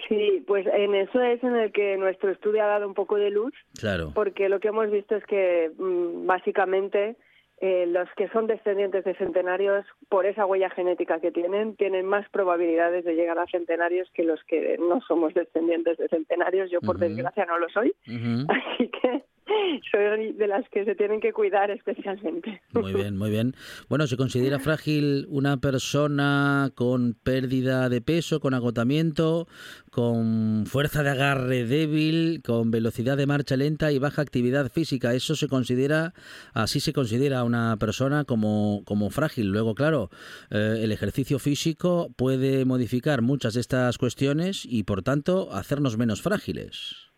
Sí, 0.08 0.44
pues 0.48 0.66
en 0.66 0.96
eso 0.96 1.22
es 1.22 1.44
en 1.44 1.56
el 1.56 1.72
que 1.72 1.96
nuestro 1.98 2.32
estudio 2.32 2.64
ha 2.64 2.68
dado 2.68 2.88
un 2.88 2.96
poco 2.96 3.18
de 3.18 3.30
luz, 3.30 3.54
Claro. 3.80 4.12
porque 4.16 4.50
lo 4.50 4.60
que 4.60 4.70
hemos 4.70 4.90
visto 4.90 5.16
es 5.16 5.24
que 5.26 5.72
mm, 5.78 6.26
básicamente 6.26 7.16
eh, 7.62 7.86
los 7.88 8.08
que 8.16 8.30
son 8.30 8.48
descendientes 8.48 9.04
de 9.04 9.16
centenarios, 9.16 9.86
por 10.08 10.26
esa 10.26 10.46
huella 10.46 10.70
genética 10.70 11.20
que 11.20 11.32
tienen, 11.32 11.76
tienen 11.76 12.06
más 12.06 12.28
probabilidades 12.30 13.04
de 13.04 13.16
llegar 13.16 13.38
a 13.38 13.48
centenarios 13.48 14.10
que 14.14 14.24
los 14.24 14.42
que 14.46 14.78
no 14.78 15.02
somos 15.02 15.34
descendientes 15.34 15.98
de 15.98 16.08
centenarios. 16.08 16.72
Yo, 16.72 16.80
por 16.80 16.98
desgracia, 17.00 17.46
no 17.46 17.60
lo 17.60 17.68
soy. 17.70 17.94
Así 18.08 18.90
que 18.90 19.24
soy 19.92 20.34
de 20.34 20.48
las 20.48 20.68
que 20.70 20.86
se 20.86 20.96
tienen 20.96 21.20
que 21.20 21.34
cuidar 21.34 21.72
especialmente. 21.72 22.62
Muy 22.74 22.94
bien, 22.94 23.18
muy 23.18 23.30
bien. 23.30 23.56
Bueno, 23.88 24.08
¿se 24.08 24.18
considera 24.18 24.60
frágil 24.60 25.26
una 25.30 25.58
persona 25.58 26.72
con 26.76 27.14
pérdida 27.14 27.90
de 27.90 28.02
peso, 28.02 28.40
con 28.40 28.54
agotamiento, 28.54 29.48
con 29.92 30.66
fuerza 30.66 31.04
de 31.04 31.10
agarre 31.10 31.66
débil, 31.66 32.42
con 32.44 32.72
velocidad 32.72 33.18
de 33.18 33.28
marcha 33.28 33.58
lenta 33.58 33.92
y 33.92 34.00
baja 34.00 34.22
actividad 34.22 34.72
física? 34.72 35.14
Eso 35.14 35.36
se 35.36 35.48
considera, 35.48 36.14
así 36.54 36.80
se 36.80 36.94
considera 36.94 37.40
a 37.40 37.44
una 37.44 37.78
persona 37.78 38.26
como, 38.26 38.84
como 38.86 39.10
frágil. 39.10 39.52
Luego, 39.52 39.76
claro, 39.76 40.10
eh, 40.52 40.80
el 40.82 40.92
ejercicio 40.92 41.40
físico 41.40 42.10
puede 42.16 42.66
modificar 42.66 43.22
muchas 43.22 43.54
de 43.54 43.62
estas 43.62 43.98
cuestiones 43.98 44.66
y, 44.66 44.84
por 44.84 45.04
tanto, 45.04 45.52
hacernos 45.52 45.98
menos 45.98 46.22
frágiles. 46.22 47.09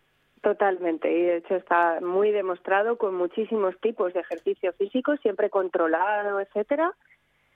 Totalmente, 0.42 1.08
y 1.08 1.22
de 1.22 1.36
hecho 1.36 1.54
está 1.54 2.00
muy 2.00 2.32
demostrado 2.32 2.98
con 2.98 3.14
muchísimos 3.14 3.78
tipos 3.78 4.12
de 4.12 4.20
ejercicio 4.20 4.72
físico, 4.72 5.16
siempre 5.18 5.50
controlado, 5.50 6.40
etcétera, 6.40 6.92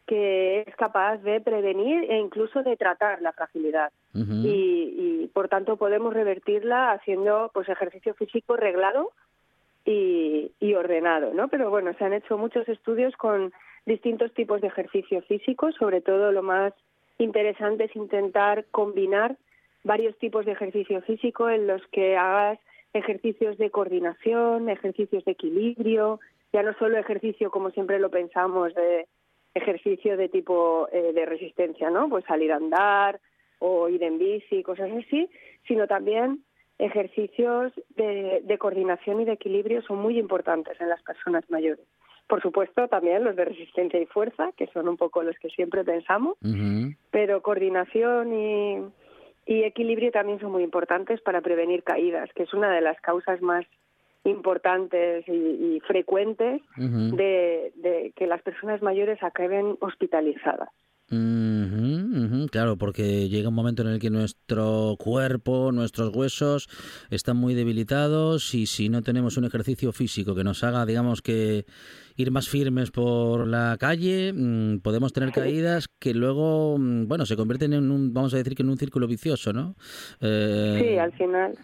que 0.06 0.60
es 0.60 0.76
capaz 0.76 1.16
de 1.18 1.40
prevenir 1.40 2.08
e 2.08 2.16
incluso 2.16 2.62
de 2.62 2.76
tratar 2.76 3.20
la 3.22 3.32
fragilidad. 3.32 3.90
Y, 4.14 5.24
y, 5.24 5.30
por 5.34 5.48
tanto 5.48 5.76
podemos 5.76 6.14
revertirla 6.14 6.92
haciendo 6.92 7.50
pues 7.52 7.68
ejercicio 7.68 8.14
físico 8.14 8.56
reglado 8.56 9.10
y, 9.84 10.52
y 10.60 10.74
ordenado, 10.74 11.34
¿no? 11.34 11.48
Pero 11.48 11.70
bueno, 11.70 11.92
se 11.98 12.04
han 12.04 12.12
hecho 12.12 12.38
muchos 12.38 12.68
estudios 12.68 13.16
con 13.16 13.52
distintos 13.84 14.32
tipos 14.32 14.60
de 14.60 14.68
ejercicio 14.68 15.22
físico, 15.22 15.72
sobre 15.72 16.02
todo 16.02 16.30
lo 16.30 16.44
más 16.44 16.72
interesante 17.18 17.84
es 17.84 17.96
intentar 17.96 18.64
combinar 18.70 19.36
varios 19.82 20.16
tipos 20.18 20.46
de 20.46 20.52
ejercicio 20.52 21.02
físico 21.02 21.50
en 21.50 21.66
los 21.66 21.84
que 21.88 22.16
hagas 22.16 22.60
ejercicios 22.92 23.58
de 23.58 23.70
coordinación, 23.70 24.68
ejercicios 24.68 25.24
de 25.24 25.32
equilibrio, 25.32 26.20
ya 26.52 26.62
no 26.62 26.72
solo 26.78 26.98
ejercicio 26.98 27.50
como 27.50 27.70
siempre 27.70 27.98
lo 27.98 28.10
pensamos 28.10 28.74
de 28.74 29.06
ejercicio 29.54 30.16
de 30.16 30.28
tipo 30.28 30.88
eh, 30.92 31.12
de 31.12 31.26
resistencia, 31.26 31.90
¿no? 31.90 32.08
Pues 32.08 32.24
salir 32.26 32.52
a 32.52 32.56
andar 32.56 33.20
o 33.58 33.88
ir 33.88 34.02
en 34.02 34.18
bici, 34.18 34.62
cosas 34.62 34.90
así, 34.92 35.28
sino 35.66 35.86
también 35.86 36.44
ejercicios 36.78 37.72
de, 37.96 38.42
de 38.44 38.58
coordinación 38.58 39.20
y 39.20 39.24
de 39.24 39.32
equilibrio 39.32 39.80
son 39.82 39.98
muy 39.98 40.18
importantes 40.18 40.78
en 40.80 40.90
las 40.90 41.02
personas 41.02 41.48
mayores. 41.48 41.86
Por 42.28 42.42
supuesto, 42.42 42.88
también 42.88 43.24
los 43.24 43.36
de 43.36 43.44
resistencia 43.44 44.00
y 44.00 44.06
fuerza, 44.06 44.50
que 44.56 44.66
son 44.68 44.88
un 44.88 44.96
poco 44.96 45.22
los 45.22 45.38
que 45.38 45.48
siempre 45.48 45.84
pensamos, 45.84 46.36
pero 47.10 47.40
coordinación 47.40 48.34
y, 48.34 48.78
y 49.46 49.62
equilibrio 49.62 50.10
también 50.10 50.40
son 50.40 50.52
muy 50.52 50.64
importantes 50.64 51.20
para 51.20 51.40
prevenir 51.40 51.84
caídas, 51.84 52.30
que 52.34 52.42
es 52.42 52.52
una 52.52 52.70
de 52.72 52.80
las 52.80 53.00
causas 53.00 53.40
más 53.40 53.64
importantes 54.24 55.26
y, 55.28 55.30
y 55.76 55.80
frecuentes 55.86 56.60
de 56.76 58.12
que 58.16 58.26
las 58.26 58.42
personas 58.42 58.82
mayores 58.82 59.22
acaben 59.22 59.76
hospitalizadas. 59.80 60.68
Claro, 61.08 62.76
porque 62.76 63.28
llega 63.28 63.48
un 63.48 63.54
momento 63.54 63.82
en 63.82 63.88
el 63.88 64.00
que 64.00 64.10
nuestro 64.10 64.96
cuerpo, 64.98 65.70
nuestros 65.72 66.14
huesos 66.14 66.68
están 67.10 67.36
muy 67.36 67.54
debilitados 67.54 68.54
y 68.54 68.66
si 68.66 68.88
no 68.88 69.02
tenemos 69.02 69.36
un 69.36 69.44
ejercicio 69.44 69.92
físico 69.92 70.34
que 70.34 70.44
nos 70.44 70.64
haga, 70.64 70.84
digamos 70.84 71.22
que 71.22 71.64
ir 72.16 72.30
más 72.30 72.48
firmes 72.48 72.90
por 72.90 73.46
la 73.46 73.76
calle, 73.78 74.32
mm, 74.34 74.78
podemos 74.80 75.12
tener 75.12 75.32
caídas 75.32 75.88
que 75.88 76.14
luego, 76.14 76.76
mm, 76.78 77.06
bueno, 77.06 77.26
se 77.26 77.36
convierten 77.36 77.72
en 77.74 77.90
un, 77.90 78.12
vamos 78.12 78.34
a 78.34 78.38
decir 78.38 78.54
que 78.54 78.62
en 78.62 78.70
un 78.70 78.78
círculo 78.78 79.06
vicioso, 79.06 79.52
¿no? 79.52 79.74
Eh, 80.20 80.78
Sí, 80.80 80.98
al 80.98 81.12
final 81.12 81.56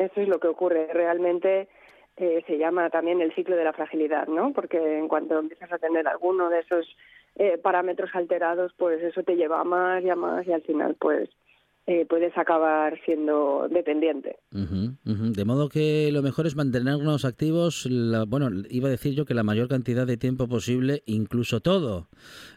eso 0.00 0.20
es 0.22 0.28
lo 0.28 0.40
que 0.40 0.48
ocurre. 0.48 0.88
Realmente 0.92 1.68
eh, 2.16 2.42
se 2.46 2.58
llama 2.58 2.90
también 2.90 3.20
el 3.20 3.34
ciclo 3.34 3.56
de 3.56 3.64
la 3.64 3.72
fragilidad, 3.72 4.26
¿no? 4.28 4.52
Porque 4.52 4.98
en 4.98 5.08
cuanto 5.08 5.38
empiezas 5.38 5.70
a 5.72 5.78
tener 5.78 6.08
alguno 6.08 6.48
de 6.48 6.60
esos 6.60 6.86
eh, 7.36 7.58
parámetros 7.58 8.10
alterados, 8.14 8.72
pues 8.76 9.02
eso 9.02 9.22
te 9.22 9.36
lleva 9.36 9.60
a 9.60 9.64
más 9.64 10.02
y 10.04 10.10
a 10.10 10.16
más 10.16 10.46
y 10.46 10.52
al 10.52 10.62
final, 10.62 10.96
pues 11.00 11.28
eh, 11.86 12.06
puedes 12.08 12.36
acabar 12.36 13.00
siendo 13.04 13.66
dependiente. 13.68 14.36
Ujú. 14.54 14.96
De 15.32 15.44
modo 15.44 15.68
que 15.68 16.10
lo 16.12 16.22
mejor 16.22 16.46
es 16.46 16.54
mantenernos 16.54 17.24
activos, 17.24 17.86
la- 17.86 18.24
bueno, 18.26 18.50
iba 18.68 18.86
a 18.88 18.90
decir 18.90 19.14
yo 19.14 19.24
que 19.24 19.34
la 19.34 19.42
mayor 19.42 19.66
cantidad 19.68 20.06
de 20.06 20.16
tiempo 20.18 20.46
posible, 20.46 21.02
incluso 21.06 21.60
todo 21.60 22.08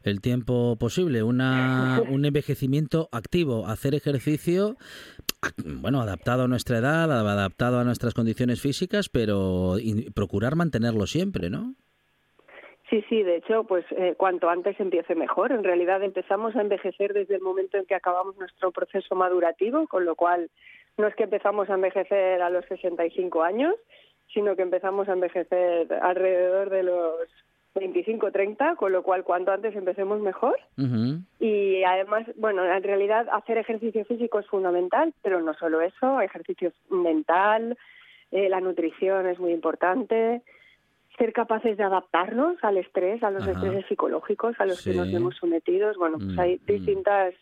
el 0.03 0.19
tiempo 0.21 0.75
posible, 0.77 1.23
una, 1.23 2.01
un 2.09 2.25
envejecimiento 2.25 3.07
activo, 3.11 3.65
hacer 3.67 3.95
ejercicio, 3.95 4.75
bueno, 5.65 6.01
adaptado 6.01 6.43
a 6.43 6.47
nuestra 6.47 6.77
edad, 6.77 7.11
adaptado 7.11 7.79
a 7.79 7.83
nuestras 7.85 8.13
condiciones 8.13 8.61
físicas, 8.61 9.09
pero 9.09 9.77
procurar 10.13 10.55
mantenerlo 10.55 11.07
siempre, 11.07 11.49
¿no? 11.49 11.75
Sí, 12.93 13.03
sí, 13.09 13.23
de 13.23 13.37
hecho, 13.37 13.63
pues 13.63 13.83
eh, 13.89 14.13
cuanto 14.15 14.51
antes 14.51 14.79
empiece 14.79 15.15
mejor. 15.15 15.51
En 15.51 15.63
realidad 15.63 16.03
empezamos 16.03 16.55
a 16.55 16.61
envejecer 16.61 17.11
desde 17.11 17.33
el 17.33 17.41
momento 17.41 17.79
en 17.79 17.87
que 17.87 17.95
acabamos 17.95 18.37
nuestro 18.37 18.71
proceso 18.71 19.15
madurativo, 19.15 19.87
con 19.87 20.05
lo 20.05 20.15
cual 20.15 20.51
no 20.99 21.07
es 21.07 21.15
que 21.15 21.23
empezamos 21.23 21.71
a 21.71 21.73
envejecer 21.73 22.43
a 22.43 22.51
los 22.51 22.63
65 22.65 23.41
años, 23.41 23.73
sino 24.31 24.55
que 24.55 24.61
empezamos 24.61 25.09
a 25.09 25.13
envejecer 25.13 25.91
alrededor 26.03 26.69
de 26.69 26.83
los 26.83 27.15
25, 27.73 28.31
30, 28.31 28.75
con 28.75 28.91
lo 28.91 29.01
cual 29.01 29.23
cuanto 29.23 29.51
antes 29.51 29.75
empecemos 29.75 30.21
mejor. 30.21 30.59
Y 31.39 31.83
además, 31.85 32.27
bueno, 32.35 32.63
en 32.63 32.83
realidad 32.83 33.27
hacer 33.31 33.57
ejercicio 33.57 34.05
físico 34.05 34.37
es 34.37 34.45
fundamental, 34.45 35.15
pero 35.23 35.41
no 35.41 35.55
solo 35.55 35.81
eso, 35.81 36.21
ejercicio 36.21 36.71
mental, 36.91 37.75
eh, 38.31 38.49
la 38.49 38.61
nutrición 38.61 39.25
es 39.25 39.39
muy 39.39 39.51
importante, 39.51 40.43
ser 41.17 41.31
capaces 41.33 41.77
de 41.77 41.83
adaptarnos 41.83 42.57
al 42.63 42.77
estrés, 42.77 43.21
a 43.23 43.31
los 43.31 43.43
Ajá. 43.43 43.51
estreses 43.51 43.85
psicológicos 43.87 44.55
a 44.59 44.65
los 44.65 44.81
que 44.83 44.93
nos 44.93 45.07
Sí. 45.07 45.13
vemos 45.13 45.35
sometidos. 45.39 45.95
Bueno, 45.97 46.17
pues 46.17 46.31
Mm, 46.35 46.39
hay 46.39 46.55
mm. 46.55 46.65
distintas 46.65 47.33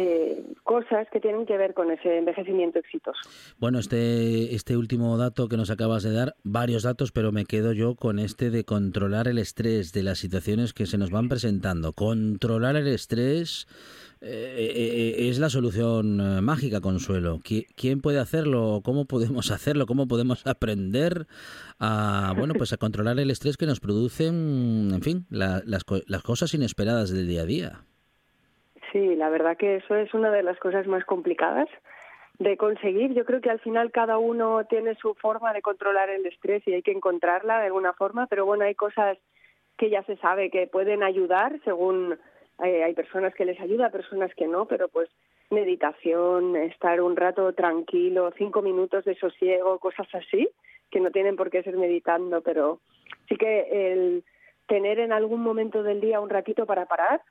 eh, 0.00 0.44
cosas 0.62 1.08
que 1.10 1.18
tienen 1.18 1.44
que 1.44 1.56
ver 1.56 1.74
con 1.74 1.90
ese 1.90 2.18
envejecimiento 2.18 2.78
exitoso. 2.78 3.18
Bueno, 3.58 3.80
este, 3.80 4.54
este 4.54 4.76
último 4.76 5.16
dato 5.16 5.48
que 5.48 5.56
nos 5.56 5.70
acabas 5.70 6.04
de 6.04 6.12
dar, 6.12 6.36
varios 6.44 6.84
datos, 6.84 7.10
pero 7.10 7.32
me 7.32 7.46
quedo 7.46 7.72
yo 7.72 7.96
con 7.96 8.18
este 8.20 8.50
de 8.50 8.62
controlar 8.64 9.26
el 9.26 9.38
estrés 9.38 9.92
de 9.92 10.04
las 10.04 10.18
situaciones 10.18 10.72
que 10.72 10.86
se 10.86 10.98
nos 10.98 11.10
van 11.10 11.28
presentando. 11.28 11.94
Controlar 11.94 12.76
el 12.76 12.86
estrés 12.86 13.66
es 14.20 15.38
la 15.38 15.48
solución 15.48 16.20
eh, 16.20 16.40
mágica, 16.40 16.80
Consuelo. 16.80 17.36
¿Qui- 17.38 17.66
¿Quién 17.76 18.00
puede 18.00 18.18
hacerlo? 18.18 18.80
¿Cómo 18.84 19.04
podemos 19.04 19.50
hacerlo? 19.52 19.86
¿Cómo 19.86 20.06
podemos 20.08 20.46
aprender 20.46 21.26
a, 21.78 22.34
bueno, 22.36 22.54
pues 22.54 22.72
a 22.72 22.76
controlar 22.76 23.18
el 23.18 23.30
estrés 23.30 23.56
que 23.56 23.66
nos 23.66 23.80
producen, 23.80 24.90
en 24.92 25.02
fin, 25.02 25.26
la- 25.30 25.62
las, 25.64 25.84
las 26.06 26.22
cosas 26.22 26.52
inesperadas 26.54 27.12
del 27.12 27.28
día 27.28 27.42
a 27.42 27.46
día? 27.46 27.72
Sí, 28.92 29.16
la 29.16 29.28
verdad 29.28 29.56
que 29.56 29.76
eso 29.76 29.94
es 29.96 30.12
una 30.14 30.30
de 30.30 30.42
las 30.42 30.58
cosas 30.58 30.86
más 30.86 31.04
complicadas 31.04 31.68
de 32.38 32.56
conseguir. 32.56 33.12
Yo 33.14 33.24
creo 33.24 33.40
que 33.40 33.50
al 33.50 33.60
final 33.60 33.90
cada 33.92 34.16
uno 34.18 34.64
tiene 34.70 34.94
su 34.94 35.14
forma 35.14 35.52
de 35.52 35.60
controlar 35.60 36.08
el 36.08 36.24
estrés 36.24 36.62
y 36.66 36.72
hay 36.72 36.82
que 36.82 36.92
encontrarla 36.92 37.58
de 37.60 37.66
alguna 37.66 37.92
forma, 37.92 38.26
pero 38.28 38.46
bueno, 38.46 38.64
hay 38.64 38.74
cosas 38.74 39.18
que 39.76 39.90
ya 39.90 40.02
se 40.04 40.16
sabe 40.16 40.50
que 40.50 40.66
pueden 40.66 41.02
ayudar 41.02 41.60
según 41.64 42.18
eh, 42.64 42.82
hay 42.82 42.94
personas 42.94 43.34
que 43.34 43.44
les 43.44 43.60
ayuda, 43.60 43.90
personas 43.90 44.34
que 44.34 44.48
no, 44.48 44.66
pero 44.66 44.88
pues 44.88 45.08
meditación, 45.50 46.56
estar 46.56 47.00
un 47.00 47.16
rato 47.16 47.52
tranquilo, 47.52 48.32
cinco 48.36 48.62
minutos 48.62 49.04
de 49.04 49.14
sosiego, 49.14 49.78
cosas 49.78 50.08
así, 50.14 50.48
que 50.90 51.00
no 51.00 51.10
tienen 51.10 51.36
por 51.36 51.50
qué 51.50 51.62
ser 51.62 51.76
meditando, 51.76 52.40
pero 52.42 52.80
sí 53.28 53.36
que 53.36 53.92
el 53.92 54.24
tener 54.66 54.98
en 54.98 55.12
algún 55.12 55.42
momento 55.42 55.82
del 55.82 56.00
día 56.00 56.20
un 56.20 56.30
ratito 56.30 56.66
para 56.66 56.86
parar 56.86 57.22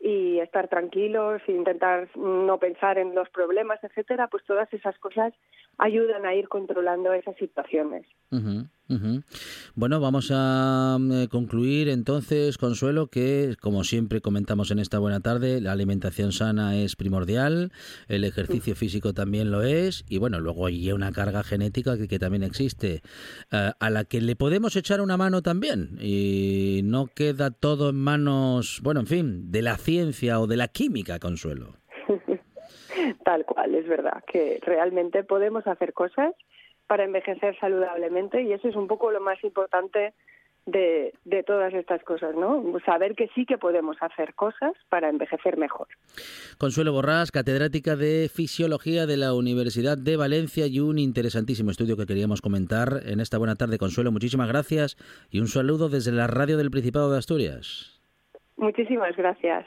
y 0.00 0.38
estar 0.40 0.68
tranquilos, 0.68 1.40
e 1.46 1.52
intentar 1.52 2.08
no 2.16 2.58
pensar 2.58 2.98
en 2.98 3.14
los 3.14 3.28
problemas, 3.30 3.82
etcétera, 3.82 4.28
pues 4.28 4.44
todas 4.44 4.72
esas 4.74 4.98
cosas 4.98 5.32
ayudan 5.78 6.26
a 6.26 6.34
ir 6.34 6.48
controlando 6.48 7.12
esas 7.12 7.36
situaciones. 7.36 8.06
Bueno, 9.74 9.98
vamos 9.98 10.30
a 10.32 10.98
eh, 11.00 11.28
concluir 11.30 11.88
entonces, 11.88 12.58
Consuelo, 12.58 13.06
que 13.06 13.56
como 13.60 13.82
siempre 13.82 14.20
comentamos 14.20 14.70
en 14.70 14.78
esta 14.78 14.98
buena 14.98 15.20
tarde, 15.20 15.62
la 15.62 15.72
alimentación 15.72 16.32
sana 16.32 16.76
es 16.76 16.94
primordial, 16.94 17.72
el 18.08 18.24
ejercicio 18.24 18.76
físico 18.76 19.14
también 19.14 19.50
lo 19.50 19.62
es, 19.62 20.04
y 20.08 20.18
bueno, 20.18 20.38
luego 20.38 20.66
hay 20.66 20.92
una 20.92 21.12
carga 21.12 21.42
genética 21.42 21.96
que, 21.96 22.08
que 22.08 22.18
también 22.18 22.42
existe, 22.42 23.00
eh, 23.50 23.70
a 23.78 23.90
la 23.90 24.04
que 24.04 24.20
le 24.20 24.36
podemos 24.36 24.76
echar 24.76 25.00
una 25.00 25.16
mano 25.16 25.40
también, 25.40 25.96
y 26.00 26.82
no 26.84 27.06
queda 27.06 27.50
todo 27.50 27.88
en 27.88 27.96
manos, 27.96 28.80
bueno, 28.82 29.00
en 29.00 29.06
fin, 29.06 29.50
de 29.50 29.62
la 29.62 29.78
ciencia 29.78 30.40
o 30.40 30.46
de 30.46 30.58
la 30.58 30.68
química, 30.68 31.18
Consuelo. 31.18 31.76
Tal 33.24 33.46
cual, 33.46 33.74
es 33.74 33.88
verdad, 33.88 34.22
que 34.30 34.60
realmente 34.62 35.24
podemos 35.24 35.66
hacer 35.66 35.94
cosas 35.94 36.34
para 36.86 37.04
envejecer 37.04 37.58
saludablemente 37.58 38.42
y 38.42 38.52
eso 38.52 38.68
es 38.68 38.76
un 38.76 38.86
poco 38.86 39.10
lo 39.10 39.20
más 39.20 39.42
importante 39.42 40.12
de, 40.66 41.12
de 41.24 41.42
todas 41.42 41.74
estas 41.74 42.02
cosas, 42.04 42.34
¿no? 42.34 42.62
Saber 42.86 43.14
que 43.14 43.28
sí 43.34 43.44
que 43.44 43.58
podemos 43.58 43.96
hacer 44.00 44.34
cosas 44.34 44.72
para 44.88 45.10
envejecer 45.10 45.58
mejor. 45.58 45.88
Consuelo 46.58 46.92
Borrás, 46.92 47.30
catedrática 47.30 47.96
de 47.96 48.30
Fisiología 48.34 49.06
de 49.06 49.16
la 49.16 49.34
Universidad 49.34 49.98
de 49.98 50.16
Valencia 50.16 50.66
y 50.66 50.80
un 50.80 50.98
interesantísimo 50.98 51.70
estudio 51.70 51.96
que 51.96 52.06
queríamos 52.06 52.40
comentar 52.40 53.00
en 53.04 53.20
esta 53.20 53.38
buena 53.38 53.56
tarde. 53.56 53.78
Consuelo, 53.78 54.10
muchísimas 54.10 54.48
gracias 54.48 54.96
y 55.30 55.40
un 55.40 55.48
saludo 55.48 55.88
desde 55.88 56.12
la 56.12 56.26
radio 56.26 56.56
del 56.56 56.70
Principado 56.70 57.12
de 57.12 57.18
Asturias. 57.18 58.00
Muchísimas 58.56 59.14
gracias. 59.16 59.66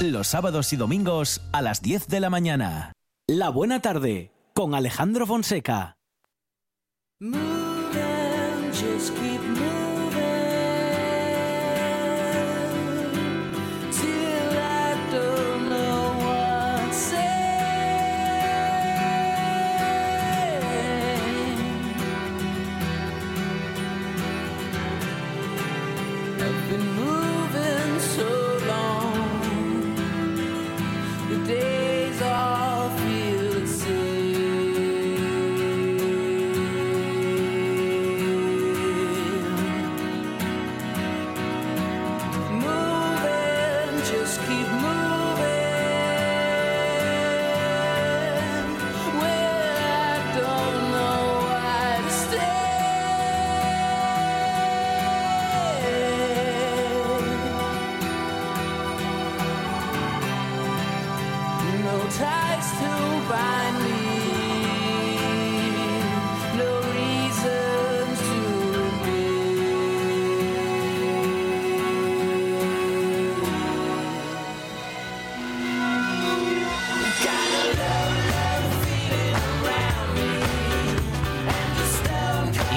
Los 0.00 0.28
sábados 0.28 0.72
y 0.72 0.76
domingos 0.76 1.42
a 1.52 1.60
las 1.60 1.82
10 1.82 2.08
de 2.08 2.20
la 2.20 2.30
mañana. 2.30 2.92
La 3.28 3.50
buena 3.50 3.82
tarde 3.82 4.32
con 4.54 4.74
Alejandro 4.74 5.26
Fonseca. 5.26 5.98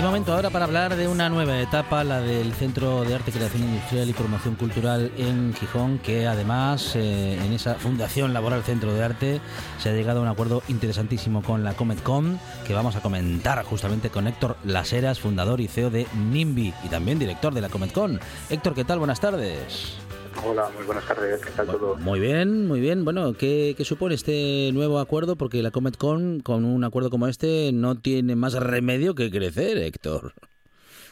Momento 0.04 0.34
ahora 0.34 0.50
para 0.50 0.66
hablar 0.66 0.96
de 0.96 1.08
una 1.08 1.30
nueva 1.30 1.60
etapa, 1.60 2.04
la 2.04 2.20
del 2.20 2.54
Centro 2.54 3.04
de 3.04 3.16
Arte, 3.16 3.32
Creación 3.32 3.63
Industrial 3.63 4.10
y 4.10 4.13
Promoción 4.13 4.56
Cultural 4.56 5.12
en 5.18 5.54
Gijón, 5.54 5.98
que 6.00 6.28
además 6.28 6.96
eh, 6.96 7.39
en 7.42 7.54
esa 7.54 7.76
Fundación 7.76 8.34
Laboral 8.34 8.63
Centro 8.63 8.94
de 8.94 9.04
Arte 9.04 9.42
se 9.80 9.89
ha 9.89 9.94
llegado 9.94 10.20
a 10.20 10.24
un 10.24 10.28
acuerdo 10.28 10.62
interesantísimo 10.68 11.42
con 11.42 11.63
la 11.63 11.74
Cometcom, 11.74 12.38
que 12.68 12.74
vamos 12.74 12.96
a 12.98 13.02
comentar 13.02 13.63
justamente 13.63 14.10
con 14.10 14.28
Héctor 14.28 14.58
Laseras, 14.63 15.20
fundador 15.20 15.62
y 15.62 15.68
CEO 15.68 15.89
de 15.89 16.06
NIMBY 16.13 16.74
y 16.84 16.89
también 16.89 17.18
director 17.18 17.54
de 17.54 17.62
la 17.62 17.70
Cometcom. 17.70 18.20
Héctor, 18.50 18.76
¿qué 18.76 18.84
tal? 18.84 19.00
Buenas 19.00 19.22
tardes. 19.22 19.98
Hola, 20.41 20.69
muy 20.76 20.86
buenas 20.86 21.06
tardes, 21.08 21.46
¿qué 21.46 21.52
tal 21.52 21.67
todo? 21.67 21.96
Muy 21.98 22.19
bien, 22.19 22.67
muy 22.67 22.80
bien. 22.80 23.06
Bueno, 23.06 23.34
¿qué, 23.38 23.76
qué 23.78 23.84
supone 23.86 24.15
este 24.15 24.72
nuevo 24.74 25.00
acuerdo? 25.00 25.36
Porque 25.36 25.62
la 25.62 25.72
Cometcon, 25.72 26.39
con 26.41 26.65
un 26.65 26.84
acuerdo 26.84 27.10
como 27.10 27.28
este, 27.28 27.72
no 27.74 27.96
tiene 27.96 28.36
más 28.36 28.54
remedio 28.60 29.15
que 29.15 29.30
crecer, 29.30 29.78
Héctor. 29.78 30.34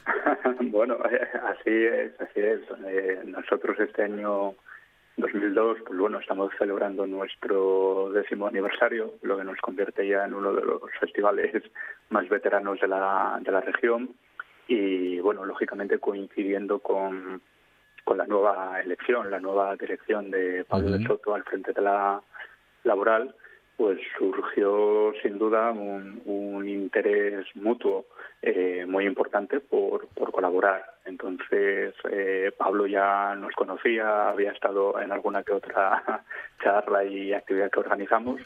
bueno, 0.61 0.97
así 1.03 1.69
es, 1.69 2.19
así 2.19 2.39
es. 2.39 2.61
Eh, 2.87 3.21
nosotros 3.25 3.79
este 3.79 4.03
año 4.03 4.55
2002, 5.17 5.77
pues 5.85 5.99
bueno, 5.99 6.19
estamos 6.19 6.51
celebrando 6.57 7.05
nuestro 7.05 8.11
décimo 8.13 8.47
aniversario, 8.47 9.13
lo 9.21 9.37
que 9.37 9.43
nos 9.43 9.57
convierte 9.59 10.07
ya 10.07 10.25
en 10.25 10.33
uno 10.33 10.53
de 10.53 10.65
los 10.65 10.81
festivales 10.99 11.63
más 12.09 12.27
veteranos 12.29 12.79
de 12.79 12.87
la, 12.87 13.39
de 13.41 13.51
la 13.51 13.61
región 13.61 14.15
y 14.67 15.19
bueno, 15.19 15.45
lógicamente 15.45 15.99
coincidiendo 15.99 16.79
con, 16.79 17.41
con 18.03 18.17
la 18.17 18.25
nueva 18.25 18.81
elección, 18.81 19.29
la 19.29 19.39
nueva 19.39 19.75
dirección 19.75 20.31
de 20.31 20.65
Pablo 20.65 20.91
de 20.91 21.05
Soto 21.05 21.33
al 21.35 21.43
frente 21.43 21.73
de 21.73 21.81
la 21.81 22.21
laboral, 22.83 23.35
pues 23.77 23.99
surgió 24.17 25.13
sin 25.21 25.37
duda 25.37 25.71
un, 25.71 26.21
un 26.25 26.67
interés 26.67 27.45
mutuo 27.55 28.05
eh, 28.43 28.85
muy 28.87 29.05
importante 29.05 29.59
por, 29.59 30.07
por 30.09 30.31
colaborar. 30.31 30.83
Entonces, 31.05 31.93
eh, 32.09 32.51
Pablo 32.57 32.87
ya 32.87 33.35
nos 33.35 33.53
conocía, 33.53 34.29
había 34.29 34.51
estado 34.51 34.99
en 34.99 35.11
alguna 35.11 35.43
que 35.43 35.53
otra 35.53 36.23
charla 36.63 37.03
y 37.03 37.33
actividad 37.33 37.71
que 37.71 37.79
organizamos 37.79 38.41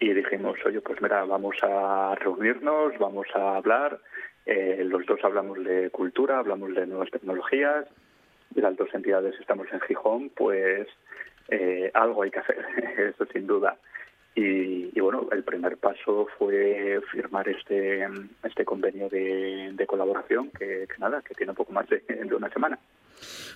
y 0.00 0.12
dijimos, 0.12 0.58
oye, 0.64 0.80
pues 0.80 1.00
mira, 1.02 1.24
vamos 1.24 1.56
a 1.62 2.14
reunirnos, 2.16 2.96
vamos 2.98 3.26
a 3.34 3.56
hablar. 3.56 3.98
Eh, 4.46 4.82
los 4.84 5.04
dos 5.06 5.18
hablamos 5.24 5.62
de 5.64 5.90
cultura, 5.90 6.38
hablamos 6.38 6.74
de 6.74 6.86
nuevas 6.86 7.10
tecnologías, 7.10 7.86
las 8.54 8.76
dos 8.76 8.88
entidades 8.92 9.34
estamos 9.40 9.66
en 9.72 9.80
Gijón, 9.80 10.30
pues 10.30 10.88
eh, 11.48 11.90
algo 11.94 12.22
hay 12.22 12.30
que 12.30 12.40
hacer, 12.40 12.58
eso 13.14 13.26
sin 13.26 13.46
duda. 13.46 13.76
Y, 14.34 14.96
y, 14.96 15.00
bueno, 15.00 15.26
el 15.32 15.42
primer 15.42 15.78
paso 15.78 16.28
fue 16.38 17.00
firmar 17.10 17.48
este 17.48 18.06
este 18.44 18.64
convenio 18.64 19.08
de, 19.08 19.84
colaboración 19.88 20.50
que, 20.50 20.86
que, 20.86 20.98
nada, 20.98 21.22
que 21.22 21.34
tiene 21.34 21.50
un 21.50 21.56
poco 21.56 21.72
más 21.72 21.88
de 21.88 22.34
una 22.34 22.48
semana. 22.50 22.78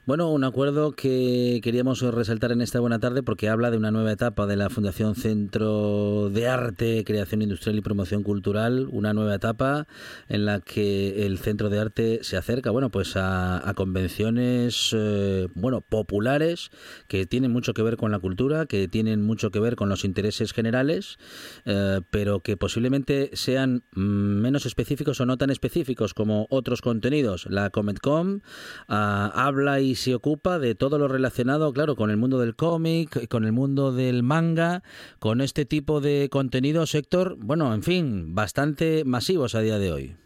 Bueno, 0.04 0.30
un 0.30 0.42
acuerdo 0.42 0.92
que 0.92 1.60
queríamos 1.62 2.00
resaltar 2.00 2.50
en 2.50 2.60
esta 2.60 2.80
buena 2.80 2.98
tarde 2.98 3.22
porque 3.22 3.48
habla 3.48 3.70
de 3.70 3.76
una 3.76 3.92
nueva 3.92 4.10
etapa 4.10 4.48
de 4.48 4.56
la 4.56 4.68
Fundación 4.68 5.14
Centro 5.14 6.28
de 6.28 6.48
Arte, 6.48 7.04
Creación 7.04 7.40
Industrial 7.42 7.76
y 7.76 7.82
Promoción 7.82 8.24
Cultural, 8.24 8.88
una 8.90 9.14
nueva 9.14 9.36
etapa 9.36 9.86
en 10.28 10.44
la 10.44 10.58
que 10.60 11.24
el 11.24 11.38
Centro 11.38 11.70
de 11.70 11.78
Arte 11.78 12.18
se 12.22 12.36
acerca, 12.36 12.72
bueno, 12.72 12.90
pues 12.90 13.16
a, 13.16 13.68
a 13.68 13.74
convenciones, 13.74 14.90
eh, 14.92 15.46
bueno, 15.54 15.82
populares 15.82 16.70
que 17.06 17.24
tienen 17.26 17.52
mucho 17.52 17.72
que 17.72 17.82
ver 17.82 17.96
con 17.96 18.10
la 18.10 18.18
cultura, 18.18 18.66
que 18.66 18.88
tienen 18.88 19.22
mucho 19.22 19.50
que 19.52 19.60
ver 19.60 19.76
con 19.76 19.88
los 19.88 20.04
intereses 20.04 20.52
generales, 20.52 21.18
eh, 21.64 22.00
pero 22.10 22.40
que 22.40 22.56
posiblemente 22.56 23.30
sean 23.34 23.84
menos 23.92 24.66
específicos 24.66 25.20
o 25.20 25.26
no 25.26 25.36
tan 25.36 25.50
específicos 25.50 26.12
como 26.12 26.46
otros 26.50 26.80
contenidos. 26.80 27.46
La 27.48 27.70
Cometcom 27.70 28.40
ha 28.88 29.41
habla 29.46 29.80
y 29.80 29.94
se 29.94 30.14
ocupa 30.14 30.58
de 30.58 30.74
todo 30.74 30.98
lo 30.98 31.08
relacionado, 31.08 31.72
claro, 31.72 31.96
con 31.96 32.10
el 32.10 32.16
mundo 32.16 32.38
del 32.38 32.56
cómic, 32.56 33.28
con 33.28 33.44
el 33.44 33.52
mundo 33.52 33.92
del 33.92 34.22
manga, 34.22 34.82
con 35.18 35.40
este 35.40 35.64
tipo 35.64 36.00
de 36.00 36.28
contenidos, 36.30 36.94
Héctor, 36.94 37.36
bueno, 37.38 37.74
en 37.74 37.82
fin, 37.82 38.34
bastante 38.34 39.04
masivos 39.04 39.54
a 39.54 39.60
día 39.60 39.78
de 39.78 39.92
hoy. 39.92 40.16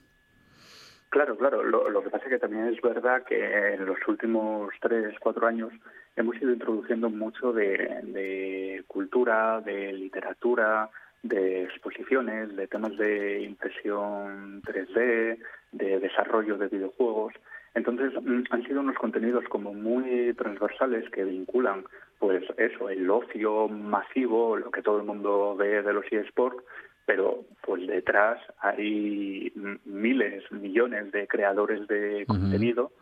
Claro, 1.11 1.37
claro. 1.37 1.62
Lo, 1.62 1.88
lo, 1.88 2.02
que 2.02 2.11
pasa 2.11 2.24
es 2.24 2.31
que 2.31 2.38
también 2.38 2.66
es 2.66 2.81
verdad 2.83 3.24
que 3.24 3.74
en 3.74 3.87
los 3.87 3.96
últimos 4.07 4.70
tres, 4.83 5.14
cuatro 5.18 5.46
años 5.46 5.72
hemos 6.14 6.37
ido 6.37 6.52
introduciendo 6.52 7.09
mucho 7.09 7.52
de, 7.52 8.02
de 8.05 8.85
cultura, 8.87 9.61
de 9.62 9.92
literatura, 9.92 10.90
de 11.22 11.64
exposiciones, 11.64 12.55
de 12.55 12.66
temas 12.66 12.96
de 12.96 13.42
impresión 13.42 14.62
3D, 14.62 15.38
de 15.72 16.00
desarrollo 16.00 16.59
de 16.59 16.68
videojuegos. 16.68 17.35
Entonces 17.77 18.11
mm, 18.21 18.45
han 18.51 18.65
sido 18.65 18.81
unos 18.81 18.97
contenidos 18.97 19.45
como 19.51 19.75
muy 19.75 20.33
transversales 20.35 21.09
que 21.11 21.25
vinculan, 21.25 21.85
pues 22.19 22.43
eso, 22.57 22.89
el 22.89 23.09
ocio 23.09 23.69
masivo, 23.69 24.57
lo 24.57 24.71
que 24.71 24.83
todo 24.83 24.99
el 24.99 25.05
mundo 25.05 25.55
ve 25.57 25.83
de 25.83 25.93
los 25.93 26.11
eSports, 26.11 26.65
pero 27.05 27.45
pues 27.61 27.87
detrás 27.87 28.41
hay 28.61 29.53
miles, 29.85 30.51
millones 30.51 31.12
de 31.12 31.29
creadores 31.29 31.87
de 31.87 32.25
contenido, 32.27 32.93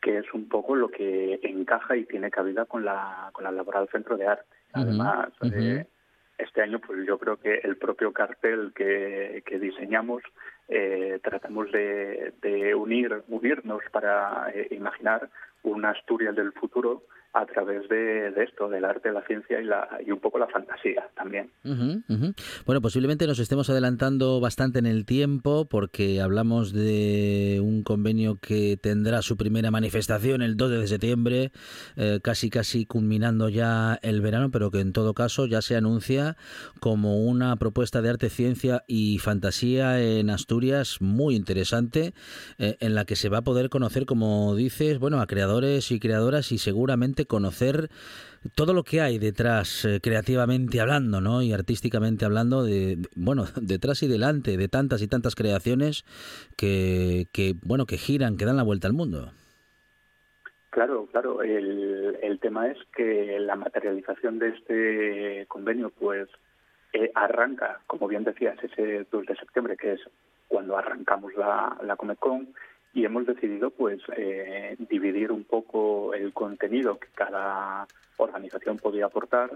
que 0.00 0.16
es 0.18 0.32
un 0.32 0.48
poco 0.48 0.74
lo 0.74 0.88
que 0.88 1.38
encaja 1.42 1.94
y 1.94 2.06
tiene 2.06 2.30
cabida 2.30 2.64
con 2.64 2.86
la, 2.86 3.28
con 3.32 3.44
la 3.44 3.52
laboral 3.52 3.86
centro 3.92 4.16
de 4.16 4.28
arte. 4.28 4.56
Además, 4.72 5.28
eh, 5.42 5.86
este 6.38 6.62
año 6.62 6.80
pues 6.80 7.06
yo 7.06 7.18
creo 7.18 7.36
que 7.36 7.60
el 7.62 7.76
propio 7.76 8.12
cartel 8.12 8.72
que, 8.74 9.42
que 9.44 9.58
diseñamos 9.58 10.22
eh, 10.68 11.18
tratamos 11.22 11.72
de, 11.72 12.34
de, 12.42 12.74
unir, 12.74 13.22
unirnos 13.28 13.82
para 13.90 14.50
eh, 14.54 14.68
imaginar 14.70 15.30
una 15.62 15.90
Asturias 15.90 16.36
del 16.36 16.52
futuro 16.52 17.02
a 17.34 17.44
través 17.46 17.88
de, 17.88 18.32
esto, 18.42 18.68
del 18.68 18.84
arte, 18.84 19.12
la 19.12 19.22
ciencia 19.26 19.60
y, 19.60 19.64
la, 19.64 19.86
y 20.04 20.10
un 20.10 20.18
poco 20.18 20.38
la 20.38 20.48
fantasía 20.48 21.08
también. 21.14 21.50
Bueno, 22.64 22.80
posiblemente 22.80 23.26
nos 23.26 23.38
estemos 23.38 23.68
adelantando 23.68 24.40
bastante 24.40 24.78
en 24.78 24.86
el 24.86 25.04
tiempo 25.04 25.66
porque 25.66 26.20
hablamos 26.20 26.72
de 26.72 27.60
un 27.62 27.82
convenio 27.82 28.38
que 28.40 28.76
tendrá 28.76 29.22
su 29.22 29.36
primera 29.36 29.70
manifestación 29.70 30.42
el 30.42 30.56
2 30.56 30.70
de 30.70 30.86
septiembre, 30.86 31.52
eh, 31.96 32.20
casi 32.22 32.50
casi 32.50 32.86
culminando 32.86 33.48
ya 33.48 33.98
el 34.02 34.20
verano, 34.20 34.50
pero 34.50 34.70
que 34.70 34.80
en 34.80 34.92
todo 34.92 35.14
caso 35.14 35.46
ya 35.46 35.60
se 35.60 35.76
anuncia 35.76 36.36
como 36.80 37.24
una 37.24 37.54
propuesta 37.56 38.00
de 38.02 38.10
arte, 38.10 38.30
ciencia 38.30 38.84
y 38.86 39.18
fantasía 39.18 40.00
en 40.00 40.30
Asturias 40.30 40.98
muy 41.00 41.36
interesante, 41.36 42.14
eh, 42.58 42.76
en 42.80 42.94
la 42.94 43.04
que 43.04 43.16
se 43.16 43.28
va 43.28 43.38
a 43.38 43.42
poder 43.42 43.68
conocer, 43.68 44.06
como 44.06 44.54
dices, 44.54 44.98
bueno, 44.98 45.20
a 45.20 45.26
creadores 45.26 45.90
y 45.90 46.00
creadoras 46.00 46.52
y 46.52 46.58
seguramente 46.58 47.17
conocer 47.26 47.90
todo 48.54 48.72
lo 48.72 48.84
que 48.84 49.00
hay 49.00 49.18
detrás, 49.18 49.84
eh, 49.84 50.00
creativamente 50.02 50.80
hablando, 50.80 51.20
¿no? 51.20 51.42
Y 51.42 51.52
artísticamente 51.52 52.24
hablando, 52.24 52.62
de, 52.62 52.98
bueno, 53.16 53.44
detrás 53.60 54.02
y 54.02 54.08
delante 54.08 54.56
de 54.56 54.68
tantas 54.68 55.02
y 55.02 55.08
tantas 55.08 55.34
creaciones 55.34 56.04
que, 56.56 57.26
bueno, 57.64 57.86
que 57.86 57.98
giran, 57.98 58.36
que 58.36 58.44
dan 58.44 58.56
la 58.56 58.62
vuelta 58.62 58.86
al 58.86 58.94
mundo. 58.94 59.32
Claro, 60.70 61.06
claro. 61.10 61.42
El, 61.42 62.18
el 62.22 62.38
tema 62.40 62.68
es 62.68 62.78
que 62.94 63.38
la 63.40 63.56
materialización 63.56 64.38
de 64.38 64.48
este 64.50 65.46
convenio, 65.48 65.90
pues, 65.90 66.28
eh, 66.92 67.10
arranca, 67.14 67.80
como 67.86 68.08
bien 68.08 68.24
decías, 68.24 68.56
ese 68.62 69.06
2 69.10 69.26
de 69.26 69.36
septiembre, 69.36 69.76
que 69.76 69.94
es 69.94 70.00
cuando 70.46 70.76
arrancamos 70.76 71.34
la, 71.36 71.76
la 71.82 71.96
Comic 71.96 72.18
Con, 72.18 72.54
y 72.98 73.04
hemos 73.04 73.26
decidido 73.26 73.70
pues 73.70 74.00
eh, 74.16 74.74
dividir 74.90 75.30
un 75.30 75.44
poco 75.44 76.12
el 76.14 76.32
contenido 76.32 76.98
que 76.98 77.06
cada 77.14 77.86
organización 78.16 78.76
podía 78.76 79.06
aportar. 79.06 79.50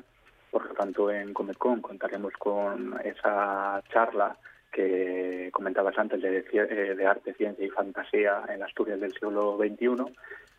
Por 0.48 0.66
lo 0.66 0.74
tanto, 0.74 1.10
en 1.10 1.34
Comecon 1.34 1.80
contaremos 1.80 2.32
con 2.34 2.94
esa 3.04 3.82
charla 3.92 4.36
que 4.70 5.50
comentabas 5.52 5.98
antes 5.98 6.22
de, 6.22 6.44
eh, 6.52 6.94
de 6.94 7.04
arte, 7.06 7.34
ciencia 7.34 7.66
y 7.66 7.70
fantasía 7.70 8.44
en 8.48 8.62
Asturias 8.62 9.00
del 9.00 9.12
siglo 9.12 9.58
XXI, 9.58 10.14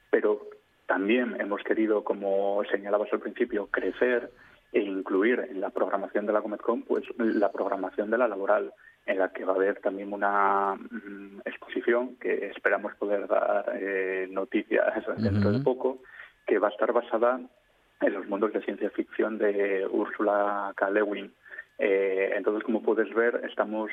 pero 0.10 0.50
también 0.86 1.40
hemos 1.40 1.64
querido, 1.64 2.04
como 2.04 2.64
señalabas 2.70 3.14
al 3.14 3.22
principio, 3.22 3.68
crecer 3.68 4.30
e 4.74 4.82
incluir 4.82 5.40
en 5.50 5.62
la 5.62 5.70
programación 5.70 6.26
de 6.26 6.34
la 6.34 6.42
Cometcon 6.42 6.82
pues 6.82 7.06
la 7.18 7.50
programación 7.50 8.12
de 8.12 8.18
la 8.18 8.28
laboral 8.28 8.74
en 9.06 9.20
la 9.20 9.30
que 9.30 9.46
va 9.46 9.54
a 9.54 9.56
haber 9.56 9.80
también 9.80 10.14
una 10.14 10.76
mm, 10.76 11.42
exposición 11.46 12.16
que 12.18 12.48
esperamos 12.48 12.96
poder 12.96 13.28
dar 13.28 13.72
eh, 13.76 14.28
noticias 14.32 14.94
dentro 15.18 15.50
uh 15.50 15.54
-huh. 15.54 15.58
de 15.58 15.64
poco, 15.64 16.00
que 16.46 16.60
va 16.60 16.68
a 16.68 16.72
estar 16.72 16.92
basada 16.92 17.40
en 18.02 18.14
los 18.14 18.28
mundos 18.28 18.54
de 18.54 18.62
ciencia 18.62 18.90
ficción 18.90 19.38
de 19.38 19.88
Ursula 19.90 20.74
K. 20.76 20.90
Lewin. 20.90 21.34
Eh, 21.80 22.34
entonces, 22.36 22.64
como 22.64 22.84
puedes 22.84 23.14
ver, 23.14 23.42
estamos 23.50 23.90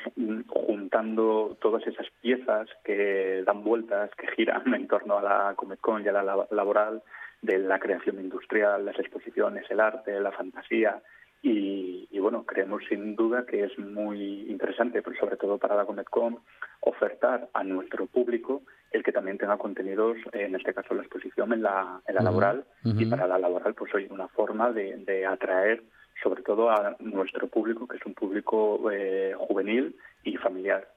juntando 0.47 1.57
todas 1.61 1.85
esas 1.87 2.07
piezas 2.21 2.67
que 2.83 3.43
dan 3.45 3.63
vueltas, 3.63 4.11
que 4.15 4.27
giran 4.35 4.63
en 4.73 4.87
torno 4.87 5.17
a 5.17 5.21
la 5.21 5.53
Comic 5.55 5.79
Con 5.79 6.03
y 6.03 6.07
a 6.07 6.11
la 6.11 6.47
laboral, 6.51 7.01
de 7.41 7.57
la 7.57 7.79
creación 7.79 8.19
industrial, 8.19 8.85
las 8.85 8.99
exposiciones, 8.99 9.65
el 9.71 9.79
arte, 9.79 10.19
la 10.19 10.31
fantasía, 10.31 11.01
y, 11.41 12.07
y, 12.11 12.19
bueno, 12.19 12.45
creemos 12.45 12.83
sin 12.87 13.15
duda 13.15 13.45
que 13.45 13.63
es 13.63 13.77
muy 13.79 14.49
interesante, 14.49 15.01
pero 15.01 15.19
sobre 15.19 15.37
todo 15.37 15.57
para 15.57 15.75
la 15.75 15.85
Coneccom, 15.85 16.37
ofertar 16.81 17.49
a 17.53 17.63
nuestro 17.63 18.05
público 18.05 18.61
el 18.91 19.03
que 19.03 19.11
también 19.11 19.37
tenga 19.37 19.57
contenidos, 19.57 20.17
en 20.33 20.55
este 20.55 20.73
caso 20.73 20.93
la 20.93 21.01
exposición 21.01 21.53
en 21.53 21.63
la, 21.63 22.01
en 22.07 22.15
la 22.15 22.21
laboral, 22.21 22.65
uh 22.83 22.89
-huh. 22.89 23.01
y 23.01 23.05
para 23.05 23.25
la 23.25 23.39
laboral 23.39 23.73
pues 23.73 23.93
hoy 23.95 24.07
una 24.09 24.27
forma 24.27 24.71
de, 24.71 24.97
de, 24.97 25.25
atraer 25.25 25.81
sobre 26.21 26.43
todo 26.43 26.69
a 26.69 26.95
nuestro 26.99 27.47
público, 27.47 27.87
que 27.87 27.97
es 27.97 28.05
un 28.05 28.13
público 28.13 28.91
eh, 28.91 29.33
juvenil 29.37 29.95
y 30.23 30.37
familiar. 30.37 30.87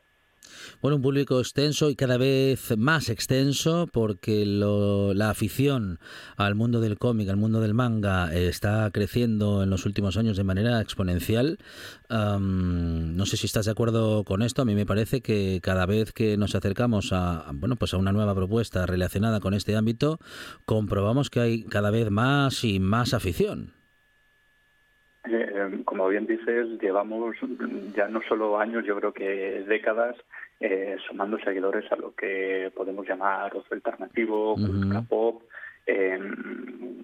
Bueno, 0.80 0.96
un 0.96 1.02
público 1.02 1.40
extenso 1.40 1.90
y 1.90 1.96
cada 1.96 2.16
vez 2.16 2.76
más 2.76 3.08
extenso 3.08 3.88
porque 3.92 4.44
lo, 4.44 5.14
la 5.14 5.30
afición 5.30 5.98
al 6.36 6.54
mundo 6.54 6.80
del 6.80 6.98
cómic, 6.98 7.28
al 7.28 7.36
mundo 7.36 7.60
del 7.60 7.74
manga, 7.74 8.34
está 8.34 8.90
creciendo 8.90 9.62
en 9.62 9.70
los 9.70 9.86
últimos 9.86 10.16
años 10.16 10.36
de 10.36 10.44
manera 10.44 10.80
exponencial. 10.80 11.58
Um, 12.10 13.16
no 13.16 13.26
sé 13.26 13.36
si 13.36 13.46
estás 13.46 13.66
de 13.66 13.72
acuerdo 13.72 14.24
con 14.24 14.42
esto. 14.42 14.62
A 14.62 14.64
mí 14.64 14.74
me 14.74 14.86
parece 14.86 15.20
que 15.20 15.60
cada 15.62 15.86
vez 15.86 16.12
que 16.12 16.36
nos 16.36 16.54
acercamos 16.54 17.12
a, 17.12 17.50
bueno, 17.54 17.76
pues 17.76 17.94
a 17.94 17.96
una 17.96 18.12
nueva 18.12 18.34
propuesta 18.34 18.86
relacionada 18.86 19.40
con 19.40 19.54
este 19.54 19.76
ámbito, 19.76 20.18
comprobamos 20.64 21.30
que 21.30 21.40
hay 21.40 21.64
cada 21.64 21.90
vez 21.90 22.10
más 22.10 22.64
y 22.64 22.80
más 22.80 23.14
afición. 23.14 23.83
Eh, 25.72 25.82
como 25.84 26.08
bien 26.08 26.26
dices, 26.26 26.80
llevamos 26.80 27.36
ya 27.94 28.08
no 28.08 28.20
solo 28.28 28.58
años, 28.58 28.84
yo 28.84 28.96
creo 28.96 29.12
que 29.12 29.64
décadas 29.66 30.16
eh, 30.60 30.96
sumando 31.06 31.38
seguidores 31.38 31.90
a 31.92 31.96
lo 31.96 32.14
que 32.14 32.72
podemos 32.74 33.06
llamar 33.06 33.54
ocio 33.56 33.74
alternativo, 33.74 34.54
uh 34.54 34.58
-huh. 34.58 35.08
pop, 35.08 35.42
eh, 35.86 36.18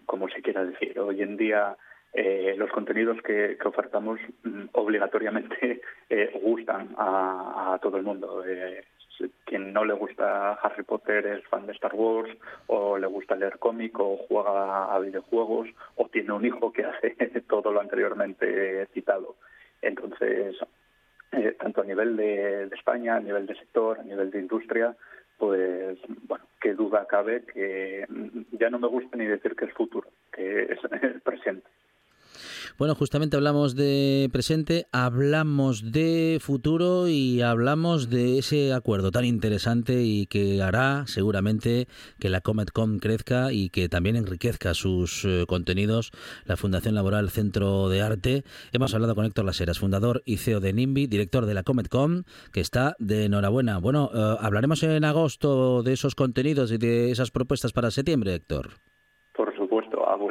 como 0.06 0.28
se 0.28 0.42
quiera 0.42 0.64
decir. 0.64 0.98
Hoy 0.98 1.22
en 1.22 1.36
día 1.36 1.76
eh, 2.12 2.54
los 2.56 2.70
contenidos 2.70 3.18
que, 3.22 3.56
que 3.60 3.68
ofertamos 3.68 4.18
mm, 4.42 4.64
obligatoriamente 4.72 5.80
eh, 6.10 6.40
gustan 6.42 6.94
a, 6.96 7.74
a, 7.74 7.78
todo 7.78 7.96
el 7.98 8.02
mundo. 8.02 8.44
Eh, 8.44 8.82
quien 9.44 9.72
no 9.72 9.84
le 9.84 9.94
gusta 9.94 10.52
Harry 10.54 10.82
Potter 10.82 11.26
es 11.26 11.46
fan 11.48 11.66
de 11.66 11.72
Star 11.72 11.94
Wars, 11.94 12.30
o 12.66 12.98
le 12.98 13.06
gusta 13.06 13.36
leer 13.36 13.58
cómic, 13.58 13.98
o 13.98 14.16
juega 14.28 14.94
a 14.94 14.98
videojuegos, 14.98 15.68
o 15.96 16.08
tiene 16.08 16.32
un 16.32 16.44
hijo 16.44 16.72
que 16.72 16.84
hace 16.86 17.40
todo 17.48 17.72
lo 17.72 17.80
anteriormente 17.80 18.86
citado. 18.94 19.36
Entonces, 19.82 20.56
eh, 21.32 21.56
tanto 21.58 21.82
a 21.82 21.84
nivel 21.84 22.16
de, 22.16 22.68
de, 22.68 22.76
España, 22.76 23.16
a 23.16 23.20
nivel 23.20 23.46
de 23.46 23.54
sector, 23.54 24.00
a 24.00 24.02
nivel 24.02 24.30
de 24.30 24.40
industria, 24.40 24.96
pues, 25.38 25.98
bueno, 26.28 26.44
qué 26.60 26.74
duda 26.74 27.06
cabe 27.06 27.42
que 27.44 28.06
ya 28.52 28.68
no 28.68 28.78
me 28.78 28.88
gusta 28.88 29.16
ni 29.16 29.24
decir 29.24 29.56
que 29.56 29.64
es 29.64 29.72
futuro, 29.72 30.08
que 30.32 30.64
es 30.64 30.78
el 31.02 31.20
presente. 31.22 31.66
Bueno, 32.78 32.94
justamente 32.94 33.36
hablamos 33.36 33.74
de 33.74 34.28
presente, 34.32 34.86
hablamos 34.92 35.92
de 35.92 36.38
futuro 36.40 37.08
y 37.08 37.42
hablamos 37.42 38.10
de 38.10 38.38
ese 38.38 38.72
acuerdo 38.72 39.10
tan 39.10 39.24
interesante 39.24 40.02
y 40.02 40.26
que 40.26 40.62
hará 40.62 41.04
seguramente 41.06 41.88
que 42.18 42.30
la 42.30 42.40
CometCom 42.40 42.98
crezca 42.98 43.52
y 43.52 43.70
que 43.70 43.88
también 43.88 44.16
enriquezca 44.16 44.74
sus 44.74 45.24
eh, 45.24 45.44
contenidos 45.46 46.10
la 46.44 46.56
Fundación 46.56 46.94
Laboral 46.94 47.30
Centro 47.30 47.88
de 47.88 48.02
Arte. 48.02 48.44
Hemos 48.72 48.94
hablado 48.94 49.14
con 49.14 49.24
Héctor 49.24 49.44
Laseras, 49.44 49.78
fundador 49.78 50.22
y 50.24 50.38
CEO 50.38 50.60
de 50.60 50.72
NIMBY, 50.72 51.06
director 51.06 51.46
de 51.46 51.54
la 51.54 51.62
CometCom, 51.62 52.24
que 52.52 52.60
está 52.60 52.96
de 52.98 53.26
enhorabuena. 53.26 53.78
Bueno, 53.78 54.10
eh, 54.14 54.36
hablaremos 54.40 54.82
en 54.82 55.04
agosto 55.04 55.82
de 55.82 55.92
esos 55.92 56.14
contenidos 56.14 56.72
y 56.72 56.78
de 56.78 57.10
esas 57.10 57.30
propuestas 57.30 57.72
para 57.72 57.90
septiembre, 57.90 58.34
Héctor 58.34 58.89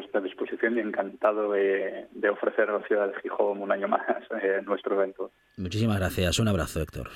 supuesto, 0.10 0.18
a 0.18 0.22
vuestra 0.22 0.22
disposición 0.22 0.78
y 0.78 0.80
encantado 0.82 1.52
de, 1.52 2.08
de 2.12 2.30
ofrecer 2.30 2.70
a 2.70 2.80
la 2.80 2.88
ciudad 2.88 3.08
de 3.08 3.22
Gijón 3.22 3.62
un 3.62 3.72
año 3.72 3.88
más 3.88 4.02
eh, 4.44 4.62
nuestro 4.66 4.96
evento. 4.96 5.32
Muchísimas 5.58 5.98
gracias. 6.00 6.40
Un 6.40 6.48
abrazo, 6.48 6.82
Héctor. 6.82 7.10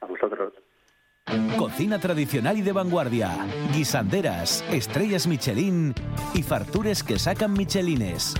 A 0.00 0.06
vosotros. 0.06 0.52
Cocina 1.56 2.00
tradicional 2.00 2.58
y 2.58 2.62
de 2.62 2.72
vanguardia, 2.72 3.46
guisanderas, 3.72 4.64
estrellas 4.72 5.26
Michelin 5.26 5.94
y 6.34 6.42
fartures 6.42 7.04
que 7.04 7.18
sacan 7.18 7.52
Michelines. 7.52 8.34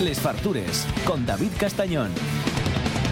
Les 0.00 0.20
Fartures, 0.20 0.86
con 1.04 1.26
David 1.26 1.50
Castañón. 1.58 2.10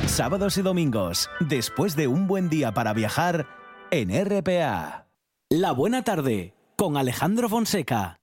Sábados 0.06 0.56
y 0.58 0.62
domingos, 0.62 1.30
después 1.40 1.94
de 1.96 2.06
un 2.08 2.26
buen 2.26 2.48
día 2.48 2.72
para 2.72 2.92
viajar, 2.92 3.46
en 3.90 4.10
RPA. 4.10 5.06
La 5.50 5.72
buena 5.72 6.02
tarde, 6.02 6.54
con 6.76 6.96
Alejandro 6.96 7.48
Fonseca. 7.48 8.20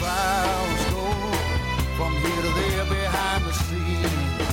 Trials 0.00 0.84
go 0.96 1.06
from 1.98 2.12
here 2.22 2.42
to 2.46 2.52
there 2.60 2.86
behind 2.86 3.44
the 3.44 3.52
scenes. 3.64 4.48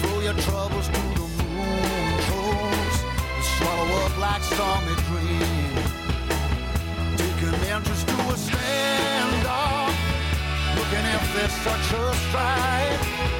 Throw 0.00 0.20
your 0.20 0.36
troubles 0.46 0.88
to 0.96 1.02
the 1.18 1.26
moon, 1.40 2.10
toes, 2.28 2.96
and 3.34 3.44
swallow 3.56 3.88
up 4.04 4.14
like 4.26 4.42
stormy 4.52 4.96
dream. 5.08 5.74
Take 7.16 7.40
an 7.48 7.56
interest 7.74 8.04
to 8.12 8.18
a 8.34 8.36
standoff, 8.46 9.96
looking 10.76 11.06
if 11.16 11.24
there's 11.34 11.56
such 11.66 11.86
a 11.98 12.14
strife. 12.24 13.39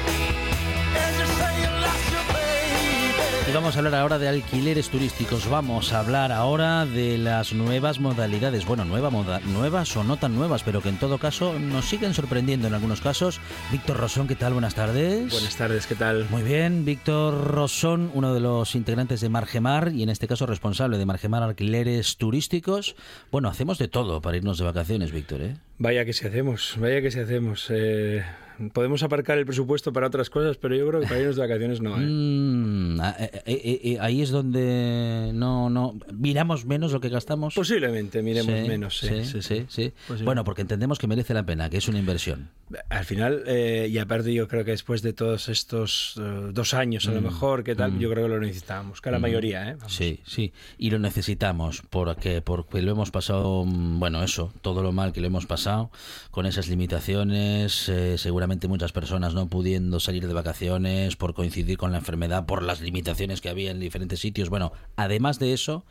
Y 3.51 3.53
vamos 3.53 3.75
a 3.75 3.79
hablar 3.79 3.95
ahora 3.95 4.17
de 4.17 4.29
alquileres 4.29 4.87
turísticos. 4.89 5.49
Vamos 5.49 5.91
a 5.91 5.99
hablar 5.99 6.31
ahora 6.31 6.85
de 6.85 7.17
las 7.17 7.51
nuevas 7.51 7.99
modalidades. 7.99 8.65
Bueno, 8.65 8.85
nueva 8.85 9.09
moda, 9.09 9.41
nuevas 9.41 9.97
o 9.97 10.05
no 10.05 10.15
tan 10.15 10.35
nuevas, 10.35 10.63
pero 10.63 10.81
que 10.81 10.87
en 10.87 10.97
todo 10.97 11.17
caso 11.17 11.59
nos 11.59 11.83
siguen 11.83 12.13
sorprendiendo 12.13 12.69
en 12.69 12.75
algunos 12.75 13.01
casos. 13.01 13.41
Víctor 13.69 13.97
Rosón, 13.97 14.29
¿qué 14.29 14.35
tal? 14.35 14.53
Buenas 14.53 14.75
tardes. 14.75 15.29
Buenas 15.33 15.57
tardes, 15.57 15.85
¿qué 15.85 15.95
tal? 15.95 16.29
Muy 16.29 16.43
bien, 16.43 16.85
Víctor 16.85 17.45
Rosón, 17.45 18.09
uno 18.13 18.33
de 18.33 18.39
los 18.39 18.73
integrantes 18.73 19.19
de 19.19 19.27
Margemar 19.27 19.91
y 19.93 20.03
en 20.03 20.09
este 20.09 20.29
caso 20.29 20.45
responsable 20.45 20.97
de 20.97 21.05
Margemar 21.05 21.43
Alquileres 21.43 22.15
Turísticos. 22.15 22.95
Bueno, 23.33 23.49
hacemos 23.49 23.77
de 23.79 23.89
todo 23.89 24.21
para 24.21 24.37
irnos 24.37 24.59
de 24.59 24.63
vacaciones, 24.63 25.11
Víctor, 25.11 25.41
¿eh? 25.41 25.57
Vaya 25.77 26.05
que 26.05 26.13
si 26.13 26.25
hacemos, 26.25 26.75
vaya 26.79 27.01
que 27.01 27.11
si 27.11 27.19
hacemos. 27.19 27.65
Eh, 27.69 28.23
podemos 28.69 29.03
aparcar 29.03 29.37
el 29.37 29.45
presupuesto 29.45 29.91
para 29.93 30.07
otras 30.07 30.29
cosas, 30.29 30.57
pero 30.57 30.75
yo 30.75 30.87
creo 30.87 31.01
que 31.01 31.07
para 31.07 31.19
irnos 31.19 31.35
de 31.35 31.41
vacaciones 31.41 31.81
no. 31.81 31.95
¿eh? 31.99 32.05
Mm, 32.05 32.99
ah, 33.01 33.15
eh, 33.19 33.41
eh, 33.45 33.81
eh, 33.83 33.97
ahí 33.99 34.21
es 34.21 34.29
donde 34.29 35.31
no, 35.33 35.69
no 35.69 35.95
miramos 36.13 36.65
menos 36.65 36.91
lo 36.91 36.99
que 37.01 37.09
gastamos. 37.09 37.55
Posiblemente 37.55 38.21
miremos 38.21 38.51
menos, 38.67 38.97
sí, 38.99 39.07
sí, 39.07 39.23
sí, 39.23 39.23
sí, 39.23 39.41
sí. 39.41 39.65
sí. 39.67 39.89
Posiblemente. 39.91 40.23
Bueno, 40.25 40.43
porque 40.43 40.61
entendemos 40.61 40.99
que 40.99 41.07
merece 41.07 41.33
la 41.33 41.43
pena, 41.45 41.69
que 41.69 41.77
es 41.77 41.87
una 41.87 41.99
inversión. 41.99 42.49
Al 42.89 43.03
final, 43.05 43.43
eh, 43.47 43.87
y 43.91 43.97
aparte 43.97 44.33
yo 44.33 44.47
creo 44.47 44.63
que 44.63 44.71
después 44.71 45.01
de 45.01 45.11
todos 45.13 45.49
estos 45.49 46.15
eh, 46.21 46.49
dos 46.53 46.73
años 46.73 47.07
a 47.07 47.11
lo 47.11 47.19
Mm, 47.21 47.23
mejor, 47.25 47.63
¿qué 47.63 47.75
tal? 47.75 47.91
mm. 47.93 47.99
Yo 47.99 48.09
creo 48.09 48.23
que 48.27 48.29
lo 48.33 48.39
necesitábamos, 48.39 49.01
que 49.01 49.11
la 49.11 49.19
Mm. 49.19 49.21
mayoría, 49.21 49.69
¿eh? 49.69 49.75
Vamos. 49.75 49.93
Sí, 49.93 50.19
sí, 50.25 50.53
y 50.77 50.89
lo 50.89 50.99
necesitamos 50.99 51.83
porque 51.89 52.41
porque 52.41 52.81
lo 52.81 52.91
hemos 52.93 53.11
pasado, 53.11 53.65
mm, 53.65 53.99
bueno, 53.99 54.23
eso, 54.23 54.53
todo 54.61 54.81
lo 54.83 54.91
mal 54.91 55.11
que 55.11 55.19
lo 55.21 55.27
hemos 55.27 55.45
pasado 55.45 55.91
con 56.31 56.45
esas 56.45 56.67
limitaciones, 56.69 57.89
eh, 57.89 58.17
seguramente 58.17 58.50
muchas 58.67 58.91
personas 58.91 59.33
no 59.33 59.47
pudiendo 59.47 59.99
salir 59.99 60.27
de 60.27 60.33
vacaciones 60.33 61.15
por 61.15 61.33
coincidir 61.33 61.77
con 61.77 61.91
la 61.91 61.99
enfermedad, 61.99 62.45
por 62.45 62.63
las 62.63 62.81
limitaciones 62.81 63.41
que 63.41 63.49
había 63.49 63.71
en 63.71 63.79
diferentes 63.79 64.19
sitios. 64.19 64.49
Bueno, 64.49 64.73
además 64.95 65.39
de 65.39 65.53
eso, 65.53 65.85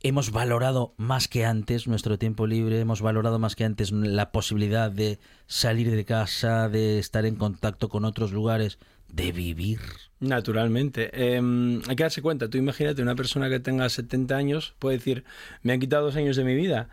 hemos 0.00 0.30
valorado 0.30 0.94
más 0.98 1.28
que 1.28 1.44
antes 1.46 1.88
nuestro 1.88 2.18
tiempo 2.18 2.46
libre, 2.46 2.80
hemos 2.80 3.00
valorado 3.00 3.38
más 3.38 3.56
que 3.56 3.64
antes 3.64 3.90
la 3.90 4.32
posibilidad 4.32 4.90
de 4.90 5.18
salir 5.46 5.90
de 5.90 6.04
casa, 6.04 6.68
de 6.68 6.98
estar 6.98 7.24
en 7.24 7.36
contacto 7.36 7.88
con 7.88 8.04
otros 8.04 8.32
lugares, 8.32 8.78
de 9.08 9.32
vivir. 9.32 9.80
Naturalmente. 10.20 11.10
Eh, 11.12 11.40
hay 11.88 11.96
que 11.96 12.02
darse 12.02 12.20
cuenta, 12.20 12.48
tú 12.48 12.58
imagínate, 12.58 13.00
una 13.00 13.14
persona 13.14 13.48
que 13.48 13.60
tenga 13.60 13.88
70 13.88 14.36
años 14.36 14.74
puede 14.78 14.98
decir, 14.98 15.24
me 15.62 15.72
han 15.72 15.80
quitado 15.80 16.06
dos 16.06 16.16
años 16.16 16.36
de 16.36 16.44
mi 16.44 16.54
vida. 16.54 16.88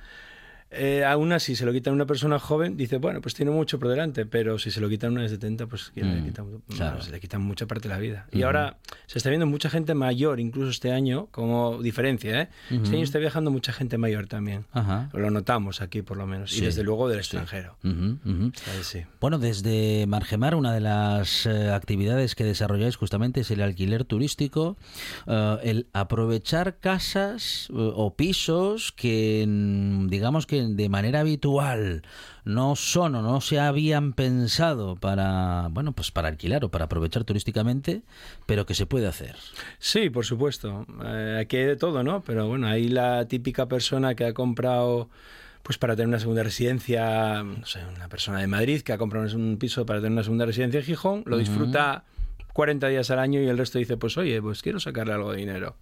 Eh, 0.73 1.03
aún 1.03 1.33
así, 1.33 1.55
se 1.57 1.65
lo 1.65 1.73
quitan 1.73 1.91
a 1.91 1.95
una 1.95 2.05
persona 2.05 2.39
joven, 2.39 2.77
dice, 2.77 2.97
bueno, 2.97 3.19
pues 3.21 3.33
tiene 3.35 3.51
mucho 3.51 3.77
por 3.77 3.89
delante, 3.89 4.25
pero 4.25 4.57
si 4.57 4.71
se 4.71 4.79
lo 4.79 4.87
quitan 4.87 5.09
a 5.09 5.13
una 5.13 5.21
de 5.23 5.29
70, 5.29 5.67
pues 5.67 5.91
le 5.95 6.03
Mm, 6.05 6.25
quitan, 6.25 6.45
claro. 6.75 7.01
se 7.01 7.11
le 7.11 7.19
quitan 7.19 7.41
mucha 7.41 7.65
parte 7.65 7.89
de 7.89 7.93
la 7.95 7.99
vida. 7.99 8.25
Y 8.31 8.37
Ujú. 8.37 8.45
ahora 8.45 8.77
se 9.07 9.17
está 9.17 9.29
viendo 9.29 9.45
mucha 9.45 9.69
gente 9.69 9.93
mayor, 9.95 10.39
incluso 10.39 10.69
este 10.69 10.91
año, 10.93 11.27
como 11.31 11.81
diferencia, 11.81 12.41
¿eh? 12.43 12.49
Este 12.69 12.95
año 12.95 13.03
está 13.03 13.19
viajando 13.19 13.51
mucha 13.51 13.73
gente 13.73 13.97
mayor 13.97 14.27
también. 14.27 14.65
Ajá. 14.71 15.09
Lo 15.13 15.29
notamos 15.29 15.81
aquí, 15.81 16.01
por 16.01 16.15
lo 16.17 16.25
menos. 16.25 16.51
Sí, 16.51 16.59
y 16.59 16.61
desde 16.61 16.83
luego 16.83 17.09
del 17.09 17.17
sí. 17.23 17.35
extranjero. 17.37 17.75
Ahí 17.83 18.83
sí. 18.83 19.01
Bueno, 19.19 19.39
desde 19.39 20.05
Margemar, 20.07 20.55
una 20.55 20.73
de 20.73 20.79
las 20.81 21.45
eh, 21.45 21.69
actividades 21.71 22.35
que 22.35 22.43
desarrolláis 22.43 22.95
justamente 22.95 23.41
es 23.41 23.51
el 23.51 23.61
alquiler 23.61 24.05
turístico, 24.05 24.77
eh, 25.27 25.57
el 25.63 25.87
aprovechar 25.93 26.77
casas 26.77 27.67
eh, 27.69 27.73
o 27.75 28.15
pisos 28.15 28.91
que, 28.93 29.45
mm, 29.47 30.07
digamos 30.07 30.45
que 30.47 30.60
de 30.69 30.89
manera 30.89 31.21
habitual 31.21 32.03
no 32.43 32.75
son 32.75 33.15
o 33.15 33.21
no 33.21 33.41
se 33.41 33.59
habían 33.59 34.13
pensado 34.13 34.95
para, 34.95 35.67
bueno, 35.71 35.91
pues 35.91 36.11
para 36.11 36.27
alquilar 36.27 36.65
o 36.65 36.69
para 36.69 36.85
aprovechar 36.85 37.23
turísticamente, 37.23 38.01
pero 38.45 38.65
que 38.65 38.73
se 38.73 38.85
puede 38.85 39.07
hacer. 39.07 39.35
Sí, 39.79 40.09
por 40.09 40.25
supuesto. 40.25 40.85
Eh, 41.03 41.39
aquí 41.41 41.57
hay 41.57 41.65
de 41.65 41.75
todo, 41.75 42.03
¿no? 42.03 42.21
Pero 42.21 42.47
bueno, 42.47 42.67
hay 42.67 42.87
la 42.87 43.25
típica 43.27 43.67
persona 43.67 44.15
que 44.15 44.25
ha 44.25 44.33
comprado, 44.33 45.09
pues 45.63 45.77
para 45.77 45.95
tener 45.95 46.07
una 46.07 46.19
segunda 46.19 46.43
residencia, 46.43 47.43
no 47.43 47.65
sé, 47.65 47.79
una 47.95 48.07
persona 48.07 48.39
de 48.39 48.47
Madrid 48.47 48.81
que 48.81 48.93
ha 48.93 48.97
comprado 48.97 49.35
un 49.35 49.57
piso 49.57 49.85
para 49.85 49.99
tener 49.99 50.13
una 50.13 50.23
segunda 50.23 50.45
residencia 50.45 50.79
en 50.79 50.85
Gijón, 50.85 51.23
lo 51.25 51.37
disfruta 51.37 52.05
40 52.53 52.87
días 52.87 53.09
al 53.11 53.19
año 53.19 53.41
y 53.41 53.47
el 53.47 53.57
resto 53.57 53.79
dice, 53.79 53.97
pues 53.97 54.17
oye, 54.17 54.41
pues 54.41 54.61
quiero 54.61 54.79
sacarle 54.79 55.13
algo 55.13 55.31
de 55.31 55.37
dinero. 55.37 55.77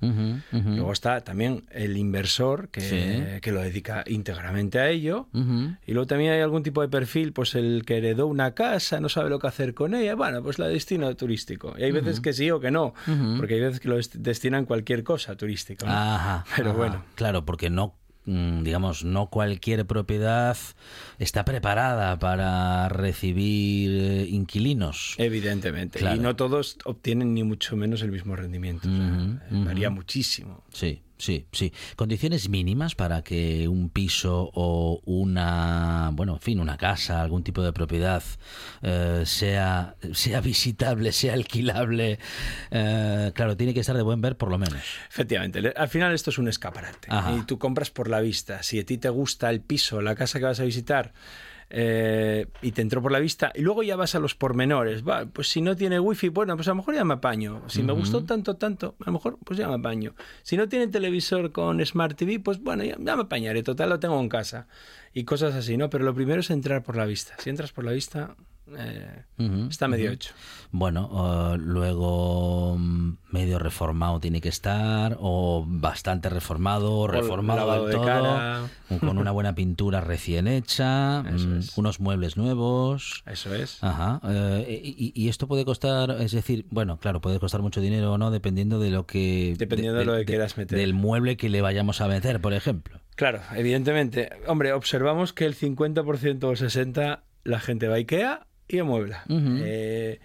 Luego 0.52 0.92
está 0.92 1.22
también 1.22 1.66
el 1.72 1.98
inversor 1.98 2.70
que, 2.70 2.82
Sí. 2.82 3.40
que 3.42 3.52
lo 3.52 3.62
dedica 3.62 4.04
íntegramente 4.08 4.80
a 4.80 4.90
ello. 4.90 5.28
Y 5.34 5.94
luego 5.94 6.08
también 6.08 6.32
hay 6.34 6.42
algún 6.42 6.64
tipo 6.64 6.82
de 6.82 6.90
perfil, 6.90 7.34
pues 7.34 7.56
el 7.56 7.84
que 7.86 7.98
heredó 7.98 8.28
una 8.28 8.54
casa, 8.54 9.00
no 9.00 9.10
sabe 9.10 9.30
lo 9.30 9.40
que 9.40 9.48
hacer 9.48 9.74
con 9.74 9.94
ella, 9.94 10.16
bueno, 10.16 10.42
pues 10.44 10.60
la 10.60 10.68
destina 10.68 11.14
turístico. 11.16 11.74
Y 11.78 11.84
hay 11.84 11.92
veces 11.92 12.20
que 12.20 12.34
sí 12.34 12.50
o 12.52 12.60
que 12.60 12.72
no, 12.72 12.94
porque 13.38 13.56
hay 13.56 13.62
veces 13.62 13.80
que 13.80 13.88
lo 13.90 13.98
dest- 13.98 14.14
destinan 14.20 14.66
cualquier 14.66 15.04
cosa 15.04 15.36
turístico. 15.36 15.86
¿no? 15.86 15.92
Ajá, 15.92 16.46
Pero 16.56 16.70
ajá. 16.70 16.78
bueno. 16.78 17.06
Claro, 17.16 17.46
porque 17.46 17.70
no, 17.70 17.96
digamos, 18.64 19.04
no 19.04 19.30
cualquier 19.30 19.86
propiedad 19.86 20.58
está 21.18 21.46
preparada 21.46 22.20
para 22.20 22.90
recibir 22.90 23.92
eh, 23.92 24.28
inquilinos. 24.30 25.16
Evidentemente. 25.18 26.00
Claro. 26.00 26.16
Y 26.16 26.20
no 26.20 26.36
todos 26.36 26.78
obtienen 26.86 27.34
ni 27.34 27.44
mucho 27.44 27.76
menos 27.76 28.02
el 28.02 28.12
mismo 28.12 28.36
rendimiento. 28.36 28.88
O 28.88 28.96
sea. 28.96 29.40
Varía 29.52 29.90
muchísimo. 29.90 30.64
Sí, 30.72 31.02
sí, 31.20 31.46
sí. 31.52 31.72
Condiciones 31.96 32.50
mínimas 32.50 32.96
para 32.96 33.22
que 33.22 33.68
un 33.68 33.90
piso 33.90 34.50
o 34.54 35.02
una, 35.06 36.10
bueno, 36.14 36.34
en 36.34 36.40
fin, 36.40 36.60
una 36.60 36.78
casa, 36.78 37.22
algún 37.22 37.44
tipo 37.44 37.62
de 37.62 37.72
propiedad 37.72 38.24
eh, 38.82 39.24
sea, 39.26 39.96
sea 40.14 40.42
visitable, 40.42 41.12
sea 41.12 41.34
alquilable. 41.34 42.18
Eh, 42.72 43.32
claro, 43.36 43.56
tiene 43.56 43.74
que 43.74 43.82
estar 43.82 43.96
de 43.96 44.02
buen 44.02 44.22
ver 44.22 44.38
por 44.38 44.50
lo 44.50 44.58
menos. 44.58 44.82
Efectivamente, 45.10 45.74
al 45.76 45.90
final 45.90 46.14
esto 46.14 46.30
es 46.30 46.38
un 46.38 46.48
escaparate. 46.48 47.08
Ajá. 47.12 47.36
Y 47.36 47.44
tú 47.44 47.60
compras 47.60 47.92
por 47.92 48.10
la 48.10 48.20
vista. 48.20 48.64
Si 48.64 48.80
a 48.80 48.86
ti 48.86 48.98
te 48.98 49.10
gusta 49.10 49.50
el 49.50 49.62
piso, 49.62 50.02
la 50.02 50.16
casa 50.16 50.40
que 50.40 50.46
vas 50.46 50.60
a 50.60 50.64
visitar, 50.64 51.14
eh, 51.70 52.48
y 52.62 52.72
te 52.72 52.82
entró 52.82 53.02
por 53.02 53.12
la 53.12 53.20
vista, 53.20 53.52
y 53.54 53.62
luego 53.62 53.84
ya 53.84 53.96
vas 53.96 54.16
a 54.16 54.20
los 54.20 54.36
pormenores. 54.36 55.08
Va, 55.08 55.26
pues 55.26 55.50
si 55.50 55.62
no 55.62 55.76
tiene 55.76 56.00
wifi, 56.00 56.30
bueno, 56.30 56.56
pues 56.56 56.68
a 56.68 56.72
lo 56.72 56.76
mejor 56.76 56.96
ya 56.96 57.04
me 57.04 57.16
apaño. 57.16 57.64
Si 57.68 57.84
me 57.84 57.94
gustó 57.94 58.24
tanto, 58.24 58.56
tanto, 58.56 58.96
a 59.00 59.06
lo 59.06 59.14
mejor 59.14 59.38
pues 59.44 59.60
ya 59.60 59.68
me 59.68 59.76
apaño. 59.76 60.16
Si 60.44 60.58
no 60.58 60.68
tiene 60.68 60.88
televisor 60.88 61.52
con 61.52 61.86
Smart 61.86 62.18
TV, 62.18 62.40
pues 62.40 62.60
bueno, 62.60 62.84
ya, 62.84 62.98
ya 63.00 63.16
me 63.16 63.24
apañaré. 63.24 63.64
Total, 63.64 63.90
lo 63.90 64.00
tengo 64.00 64.20
en 64.20 64.30
casa. 64.30 64.68
Y 65.14 65.24
cosas 65.24 65.56
así, 65.56 65.78
¿no? 65.78 65.90
Pero 65.90 66.06
lo 66.06 66.14
primero 66.14 66.42
es 66.42 66.50
entrar 66.50 66.84
por 66.84 66.96
la 66.96 67.06
vista. 67.06 67.36
Si 67.40 67.50
entras 67.50 67.72
por 67.72 67.84
la 67.84 67.92
vista, 67.92 68.36
eh, 68.78 69.24
está 69.70 69.88
medio 69.88 70.12
hecho. 70.12 70.34
Bueno, 70.72 71.54
eh, 71.54 71.58
luego 71.58 72.76
mm, 72.78 73.18
medio 73.32 73.60
reformado 73.60 74.20
tiene 74.20 74.42
que 74.42 74.50
estar, 74.50 75.18
o 75.20 75.66
bastante 75.68 76.30
reformado, 76.30 76.94
o 76.96 77.08
reformado 77.08 77.86
del 77.86 77.92
de 77.92 77.96
todo, 77.96 78.06
cara. 78.06 78.70
o 78.90 78.98
con 79.00 79.18
una 79.18 79.32
buena 79.32 79.56
pintura 79.56 80.02
recién 80.02 80.48
hecha, 80.48 81.24
mm, 81.24 81.62
unos 81.76 82.00
muebles 82.00 82.38
nuevos. 82.38 83.24
Eso 83.26 83.54
es. 83.56 83.84
Ajá. 83.84 84.20
eh, 84.24 84.82
y, 84.98 85.12
y 85.16 85.30
esto 85.30 85.48
puede 85.48 85.66
costar, 85.66 86.12
es 86.20 86.32
decir, 86.32 86.66
bueno, 86.70 86.98
claro, 87.00 87.22
puede 87.22 87.40
costar 87.40 87.62
mucho 87.62 87.82
dinero 87.82 88.14
o 88.14 88.18
no, 88.18 88.32
dependiendo 88.32 88.80
de 88.80 88.92
lo 88.92 89.06
que. 89.06 89.56
Dependiendo 89.58 90.00
de 90.00 90.06
lo 90.06 90.16
que 90.18 90.26
quieras 90.26 90.58
meter. 90.58 90.78
Del 90.78 90.94
mueble 90.94 91.38
que 91.38 91.50
le 91.50 91.62
vayamos 91.62 92.02
a 92.02 92.08
meter, 92.08 92.40
por 92.42 92.54
ejemplo. 92.54 93.00
Claro, 93.16 93.42
evidentemente. 93.56 94.30
Hombre, 94.48 94.72
observamos 94.72 95.34
que 95.34 95.46
el 95.46 95.56
50% 95.56 96.44
o 96.44 96.52
el 96.52 96.58
60% 96.58 97.20
la 97.44 97.60
gente 97.60 97.88
va 97.88 97.96
a 97.96 97.98
Ikea 97.98 98.48
y 98.70 98.80
amuebla. 98.80 99.24
Eh, 99.30 100.20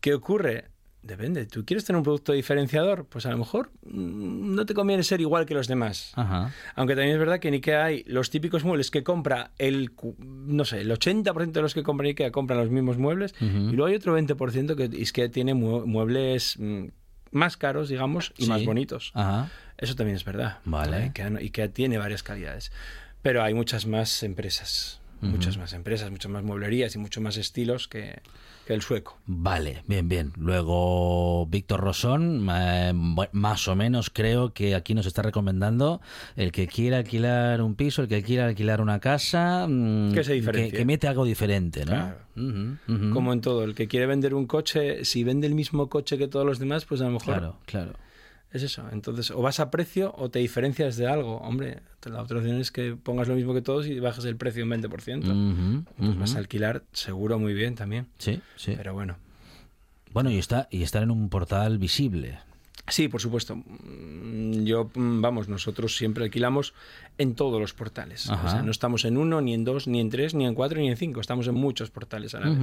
¿Qué 0.00 0.14
ocurre? 0.14 0.66
Depende. 1.02 1.46
¿Tú 1.46 1.64
quieres 1.64 1.84
tener 1.84 1.96
un 1.98 2.04
producto 2.04 2.32
diferenciador? 2.32 3.06
Pues 3.06 3.26
a 3.26 3.30
lo 3.32 3.38
mejor 3.38 3.72
mm, 3.84 4.54
no 4.54 4.64
te 4.66 4.72
conviene 4.72 5.02
ser 5.02 5.20
igual 5.20 5.46
que 5.46 5.54
los 5.54 5.66
demás. 5.66 6.12
Ajá. 6.14 6.52
Aunque 6.76 6.94
también 6.94 7.14
es 7.14 7.18
verdad 7.18 7.40
que 7.40 7.48
en 7.48 7.54
Ikea 7.54 7.84
hay 7.84 8.04
los 8.06 8.30
típicos 8.30 8.62
muebles 8.62 8.92
que 8.92 9.02
compra 9.02 9.50
el, 9.58 9.90
no 10.18 10.64
sé, 10.64 10.80
el 10.82 10.90
80% 10.92 11.50
de 11.50 11.60
los 11.62 11.74
que 11.74 11.82
compran 11.82 12.06
Ikea 12.06 12.30
compran 12.30 12.60
los 12.60 12.70
mismos 12.70 12.98
muebles 12.98 13.34
y 13.40 13.72
luego 13.72 13.86
hay 13.86 13.96
otro 13.96 14.16
20% 14.16 14.76
que 14.76 15.02
es 15.02 15.12
que 15.12 15.28
tiene 15.28 15.54
mue- 15.56 15.84
muebles 15.86 16.56
mm, 16.60 16.84
más 17.32 17.56
caros, 17.56 17.88
digamos, 17.88 18.32
y 18.36 18.44
Sí. 18.44 18.48
más 18.48 18.64
bonitos. 18.64 19.10
Ajá. 19.14 19.50
Eso 19.78 19.96
también 19.96 20.14
es 20.16 20.24
verdad. 20.24 20.58
Vale. 20.64 20.96
Ikea, 21.06 21.26
Ikea 21.36 21.68
tiene 21.72 21.98
varias 21.98 22.22
calidades. 22.22 22.70
Pero 23.22 23.42
hay 23.42 23.54
muchas 23.54 23.86
más 23.86 24.22
empresas, 24.22 25.00
muchas 25.22 25.56
más 25.56 25.72
empresas, 25.72 26.10
muchas 26.10 26.30
más 26.30 26.42
mueblerías 26.42 26.94
y 26.94 26.98
muchos 26.98 27.22
más 27.22 27.36
estilos 27.36 27.88
que, 27.88 28.20
que 28.66 28.74
el 28.74 28.82
sueco. 28.82 29.18
Vale, 29.26 29.82
bien, 29.86 30.08
bien. 30.08 30.32
Luego 30.36 31.46
Víctor 31.46 31.80
Rosón, 31.80 32.46
eh, 32.52 32.92
más 33.32 33.68
o 33.68 33.76
menos 33.76 34.10
creo 34.10 34.52
que 34.52 34.74
aquí 34.74 34.94
nos 34.94 35.06
está 35.06 35.22
recomendando 35.22 36.00
el 36.36 36.52
que 36.52 36.66
quiera 36.66 36.98
alquilar 36.98 37.62
un 37.62 37.74
piso, 37.74 38.02
el 38.02 38.08
que 38.08 38.22
quiera 38.22 38.46
alquilar 38.46 38.80
una 38.80 39.00
casa, 39.00 39.66
mm, 39.68 40.12
Que 40.12 40.24
se 40.24 40.34
diferencie. 40.34 40.78
que, 40.78 40.84
mete 40.84 41.08
algo 41.08 41.24
diferente, 41.24 41.84
¿no? 41.84 41.92
Claro. 41.92 42.18
Como 43.12 43.32
en 43.32 43.40
todo, 43.40 43.64
el 43.64 43.74
que 43.74 43.88
quiere 43.88 44.06
vender 44.06 44.34
un 44.34 44.46
coche, 44.46 45.04
si 45.04 45.22
vende 45.22 45.46
el 45.46 45.54
mismo 45.54 45.88
coche 45.88 46.16
que 46.16 46.28
todos 46.28 46.46
los 46.46 46.58
demás, 46.58 46.84
pues 46.84 47.00
a 47.00 47.04
lo 47.04 47.10
mejor 47.10 47.34
Claro, 47.34 47.56
claro. 47.66 47.92
Es 48.52 48.62
eso. 48.62 48.84
Entonces, 48.92 49.30
o 49.30 49.40
vas 49.42 49.60
a 49.60 49.70
precio 49.70 50.14
o 50.16 50.30
te 50.30 50.38
diferencias 50.40 50.96
de 50.96 51.06
algo. 51.06 51.36
Hombre, 51.38 51.80
la 52.04 52.22
otra 52.22 52.38
opción 52.38 52.56
es 52.56 52.70
que 52.70 52.96
pongas 52.96 53.28
lo 53.28 53.34
mismo 53.34 53.54
que 53.54 53.62
todos 53.62 53.86
y 53.86 53.98
bajes 54.00 54.24
el 54.24 54.36
precio 54.36 54.64
un 54.64 54.70
20%. 54.70 55.24
Ujú, 55.24 55.84
Pues 55.96 56.18
vas 56.18 56.34
a 56.34 56.38
alquilar 56.38 56.82
seguro 56.92 57.38
muy 57.38 57.54
bien 57.54 57.74
también. 57.74 58.06
Sí, 58.18 58.40
sí. 58.56 58.74
Pero 58.76 58.92
bueno. 58.94 59.16
Bueno, 60.12 60.30
y 60.30 60.38
está 60.38 60.68
y 60.70 60.82
estar 60.82 61.02
en 61.02 61.10
un 61.10 61.28
portal 61.30 61.78
visible. 61.78 62.38
Sí, 62.88 63.08
por 63.08 63.20
supuesto. 63.20 63.54
Mm, 63.56 64.64
Yo, 64.64 64.90
mm, 64.94 65.20
vamos, 65.22 65.48
nosotros 65.48 65.96
siempre 65.96 66.24
alquilamos 66.24 66.74
en 67.16 67.34
todos 67.34 67.60
los 67.60 67.72
portales. 67.72 68.28
O 68.28 68.34
Ajá. 68.34 68.50
sea, 68.50 68.62
no 68.62 68.70
estamos 68.70 69.04
en 69.04 69.16
uno, 69.16 69.40
ni 69.40 69.54
en 69.54 69.64
dos, 69.64 69.86
ni 69.86 70.00
en 70.00 70.10
tres, 70.10 70.34
ni 70.34 70.44
en 70.46 70.54
cuatro, 70.54 70.80
ni 70.80 70.88
en 70.90 70.96
cinco. 70.96 71.20
Estamos 71.20 71.46
en 71.46 71.54
muchos 71.54 71.90
portales 71.90 72.34
a 72.34 72.40
la 72.40 72.50
vez. 72.50 72.58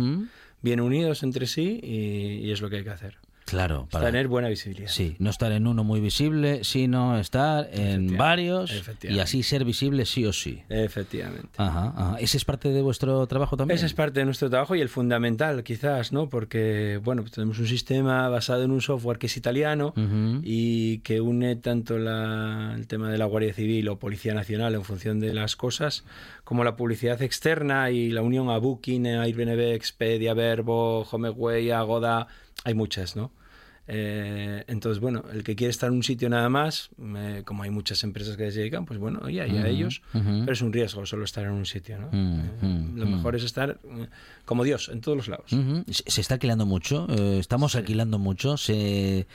Bien 0.62 0.82
unidos 0.82 1.24
entre 1.24 1.48
sí 1.48 1.80
y, 1.82 2.46
y 2.48 2.52
es 2.52 2.62
lo 2.62 2.70
que 2.70 2.78
hay 2.78 2.84
que 2.84 2.90
hacer. 2.90 3.18
Claro, 3.50 3.88
para 3.91 4.06
Tener 4.08 4.28
buena 4.28 4.47
visibilidad. 4.50 4.89
Sí, 4.89 5.16
no 5.20 5.30
estar 5.30 5.52
en 5.52 5.68
uno 5.68 5.84
muy 5.84 6.00
visible, 6.00 6.64
sino 6.64 7.18
estar 7.18 7.70
en 7.74 8.16
varios 8.18 8.72
y 9.04 9.20
así 9.20 9.43
ser 9.43 9.66
visible 9.66 10.06
sí 10.06 10.26
o 10.26 10.34
sí. 10.34 10.62
Efectivamente. 10.70 11.50
Ajá, 11.58 11.93
ajá. 11.95 12.18
¿Ese 12.20 12.38
es 12.38 12.45
parte 12.45 12.70
de 12.70 12.82
vuestro 12.82 13.26
trabajo 13.28 13.58
también? 13.58 13.76
Esa 13.78 13.86
es 13.86 13.93
parte 13.93 14.20
de 14.20 14.26
nuestro 14.26 14.50
trabajo 14.50 14.76
y 14.76 14.82
el 14.82 14.89
fundamental, 14.89 15.64
quizás, 15.64 16.12
¿no? 16.12 16.30
Porque, 16.30 17.00
bueno, 17.04 17.22
pues 17.24 17.32
tenemos 17.34 17.60
un 17.60 17.68
sistema 17.68 18.28
basado 18.30 18.64
en 18.64 18.72
un 18.72 18.82
software 18.82 19.18
que 19.18 19.28
es 19.28 19.38
italiano 19.38 19.93
Ujú. 19.97 20.41
y 20.43 21.00
que 21.00 21.22
une 21.22 21.56
tanto 21.56 21.97
la- 21.97 22.74
el 22.76 22.88
tema 22.88 23.10
de 23.12 23.18
la 23.18 23.26
Guardia 23.26 23.54
Civil 23.54 23.88
o 23.89 23.97
Policía 24.00 24.34
Nacional 24.34 24.76
en 24.76 24.84
función 24.84 25.20
de 25.20 25.34
las 25.34 25.56
cosas, 25.56 26.04
como 26.43 26.64
la 26.64 26.76
publicidad 26.76 27.22
externa 27.22 27.91
y 27.91 28.10
la 28.10 28.22
unión 28.22 28.50
a 28.50 28.58
Booking, 28.58 29.08
a 29.08 29.22
Airbnb, 29.24 29.74
Expedia, 29.74 30.34
Verbo, 30.34 31.08
HomeAway, 31.10 31.72
Agoda, 31.72 32.28
hay 32.64 32.74
muchas, 32.74 33.16
¿no? 33.16 33.32
Eh, 33.91 34.64
entonces, 34.68 35.01
bueno, 35.01 35.24
el 35.34 35.43
que 35.43 35.55
quiere 35.55 35.72
estar 35.72 35.89
en 35.89 35.95
un 35.95 36.03
sitio 36.03 36.30
nada 36.30 36.47
más, 36.47 36.91
eh, 37.18 37.41
como 37.43 37.64
hay 37.64 37.72
muchas 37.72 38.03
empresas 38.03 38.38
que 38.38 38.51
se 38.51 38.60
dedican, 38.60 38.86
pues 38.86 38.99
bueno, 38.99 39.20
oye, 39.24 39.45
y 39.47 39.57
a 39.57 39.68
ellos, 39.68 40.03
pero 40.12 40.51
es 40.51 40.62
un 40.62 40.72
riesgo 40.72 41.07
solo 41.07 41.26
estar 41.26 41.43
en 41.43 41.53
un 41.53 41.66
sitio, 41.66 41.97
¿no? 41.97 42.10
Eh, 42.14 42.86
lo 42.93 43.07
mejor 43.07 43.36
es 43.36 43.43
estar 43.43 43.80
eh, 43.84 44.07
como 44.45 44.64
Dios, 44.64 44.89
en 44.89 45.01
todos 45.01 45.18
los 45.18 45.28
lados. 45.28 45.49
Se 45.89 46.03
se 46.05 46.22
está 46.22 46.36
alquilando 46.36 46.68
mucho, 46.68 47.07
estamos 47.39 47.76
alquilando 47.76 48.20
mucho, 48.20 48.57
se, 48.57 49.26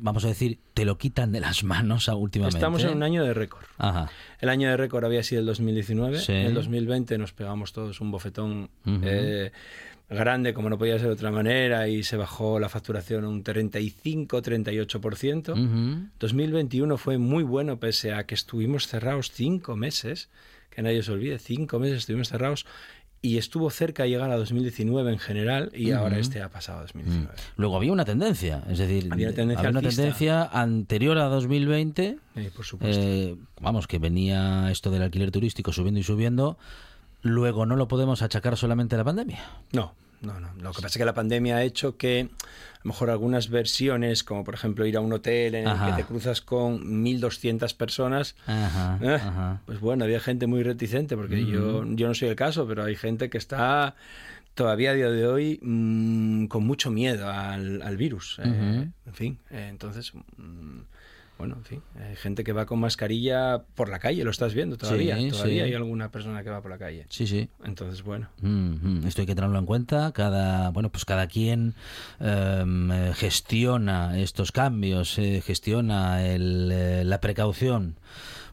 vamos 0.00 0.24
a 0.24 0.28
decir, 0.28 0.58
te 0.74 0.84
lo 0.84 0.98
quitan 0.98 1.32
de 1.32 1.40
las 1.40 1.64
manos 1.64 2.08
ah, 2.08 2.14
últimamente. 2.14 2.58
Estamos 2.58 2.84
en 2.84 2.90
un 2.90 3.02
año 3.02 3.24
de 3.24 3.34
récord. 3.34 3.64
Ajá. 3.76 4.10
El 4.40 4.48
año 4.48 4.70
de 4.70 4.76
récord 4.76 5.04
había 5.04 5.22
sido 5.22 5.40
el 5.40 5.46
2019. 5.46 6.20
Sí. 6.20 6.32
En 6.32 6.46
el 6.46 6.54
2020 6.54 7.18
nos 7.18 7.32
pegamos 7.32 7.72
todos 7.72 8.00
un 8.00 8.10
bofetón 8.10 8.70
eh, 8.86 9.52
grande, 10.08 10.54
como 10.54 10.70
no 10.70 10.78
podía 10.78 10.98
ser 10.98 11.08
de 11.08 11.14
otra 11.14 11.30
manera, 11.30 11.88
y 11.88 12.02
se 12.02 12.16
bajó 12.16 12.58
la 12.58 12.68
facturación 12.68 13.24
un 13.24 13.44
35-38%. 13.44 15.52
Ujú. 15.52 16.08
2021 16.18 16.96
fue 16.96 17.18
muy 17.18 17.42
bueno, 17.42 17.78
pese 17.78 18.12
a 18.12 18.24
que 18.24 18.34
estuvimos 18.34 18.86
cerrados 18.86 19.30
cinco 19.32 19.76
meses, 19.76 20.30
que 20.70 20.82
nadie 20.82 21.02
se 21.02 21.12
olvide, 21.12 21.38
cinco 21.38 21.78
meses 21.78 21.98
estuvimos 21.98 22.28
cerrados, 22.28 22.64
y 23.20 23.36
estuvo 23.38 23.68
cerca 23.70 24.04
de 24.04 24.10
llegar 24.10 24.30
a 24.30 24.36
2019 24.36 25.12
en 25.12 25.18
general, 25.18 25.70
y 25.74 25.90
ahora 25.90 26.18
este 26.18 26.40
ha 26.40 26.48
pasado 26.50 26.78
a 26.78 26.82
2019. 26.82 27.34
Luego 27.56 27.76
había 27.76 27.92
una 27.92 28.04
tendencia, 28.04 28.62
es 28.70 28.78
decir, 28.78 29.08
Había 29.10 29.28
una 29.28 29.36
tendencia 29.36 29.68
una 29.70 29.78
alcista. 29.80 30.02
tendencia 30.02 30.44
anterior 30.44 31.18
a 31.18 31.24
2020, 31.24 32.18
Eh, 32.36 32.50
por 32.54 32.64
supuesto. 32.64 33.02
eh, 33.02 33.36
vamos, 33.60 33.86
que 33.88 33.98
venía 33.98 34.70
esto 34.70 34.90
del 34.90 35.02
alquiler 35.02 35.30
turístico 35.32 35.72
subiendo 35.72 35.98
y 35.98 36.04
subiendo, 36.04 36.58
luego 37.22 37.66
no 37.66 37.74
lo 37.76 37.88
podemos 37.88 38.22
achacar 38.22 38.56
solamente 38.56 38.94
a 38.94 38.98
la 38.98 39.04
pandemia. 39.04 39.40
No, 39.72 39.94
no, 40.22 40.40
no. 40.40 40.48
Lo 40.60 40.70
que 40.72 40.76
pasa 40.82 40.88
es 40.88 40.96
que 40.98 41.04
la 41.04 41.14
pandemia 41.14 41.56
ha 41.56 41.62
hecho 41.62 41.96
que 41.96 42.28
a 42.30 42.80
lo 42.84 42.88
mejor 42.88 43.10
algunas 43.10 43.48
versiones, 43.50 44.22
como 44.24 44.44
por 44.44 44.54
ejemplo 44.54 44.86
ir 44.86 44.96
a 44.96 45.00
un 45.00 45.12
hotel 45.12 45.54
en 45.56 45.62
el 45.62 45.68
Ajá. 45.68 45.86
que 45.96 46.02
te 46.02 46.08
cruzas 46.08 46.40
con 46.40 46.80
1.200 47.04 47.74
personas, 47.76 48.34
Ajá, 48.46 48.98
eh, 49.02 49.14
ajá. 49.14 49.60
pues 49.66 49.80
bueno, 49.80 50.04
había 50.04 50.20
gente 50.20 50.46
muy 50.46 50.62
reticente, 50.62 51.16
porque 51.16 51.44
yo, 51.44 51.84
yo 51.86 52.08
no 52.08 52.14
soy 52.14 52.28
el 52.28 52.36
caso, 52.36 52.66
pero 52.66 52.84
hay 52.84 52.96
gente 52.96 53.30
que 53.30 53.38
está 53.38 53.94
todavía 54.54 54.90
a 54.90 54.94
día 54.94 55.10
de 55.10 55.26
hoy 55.26 55.58
mm, 55.62 56.46
con 56.46 56.64
mucho 56.66 56.90
miedo 56.90 57.28
al, 57.30 57.82
al 57.82 57.96
virus. 57.96 58.38
eh. 58.42 58.88
En 59.06 59.14
fin, 59.14 59.38
eh, 59.50 59.68
entonces... 59.70 60.12
mm, 60.36 60.80
bueno, 61.38 61.54
en 61.56 61.64
fin, 61.64 61.82
hay 61.96 62.16
gente 62.16 62.42
que 62.42 62.52
va 62.52 62.66
con 62.66 62.80
mascarilla 62.80 63.62
por 63.76 63.88
la 63.88 64.00
calle, 64.00 64.24
lo 64.24 64.30
estás 64.32 64.54
viendo 64.54 64.76
todavía. 64.76 65.16
Sí, 65.16 65.30
todavía 65.30 65.64
sí. 65.64 65.70
hay 65.70 65.74
alguna 65.74 66.10
persona 66.10 66.42
que 66.42 66.50
va 66.50 66.60
por 66.60 66.70
la 66.70 66.78
calle. 66.78 67.06
Sí, 67.10 67.28
sí. 67.28 67.48
Entonces, 67.64 68.02
bueno. 68.02 68.28
Mm, 68.40 69.06
Esto 69.06 69.22
hay 69.22 69.26
que 69.26 69.36
tenerlo 69.36 69.58
en 69.58 69.66
cuenta. 69.66 70.10
Cada, 70.12 70.70
bueno, 70.70 70.90
pues 70.90 71.04
cada 71.04 71.28
quien 71.28 71.74
em, 72.18 72.90
eh, 72.90 73.12
gestiona 73.14 74.18
estos 74.18 74.50
cambios, 74.50 75.16
eh, 75.18 75.40
gestiona 75.40 76.26
el, 76.26 76.70
eh, 76.72 77.04
la 77.04 77.20
precaución, 77.20 77.94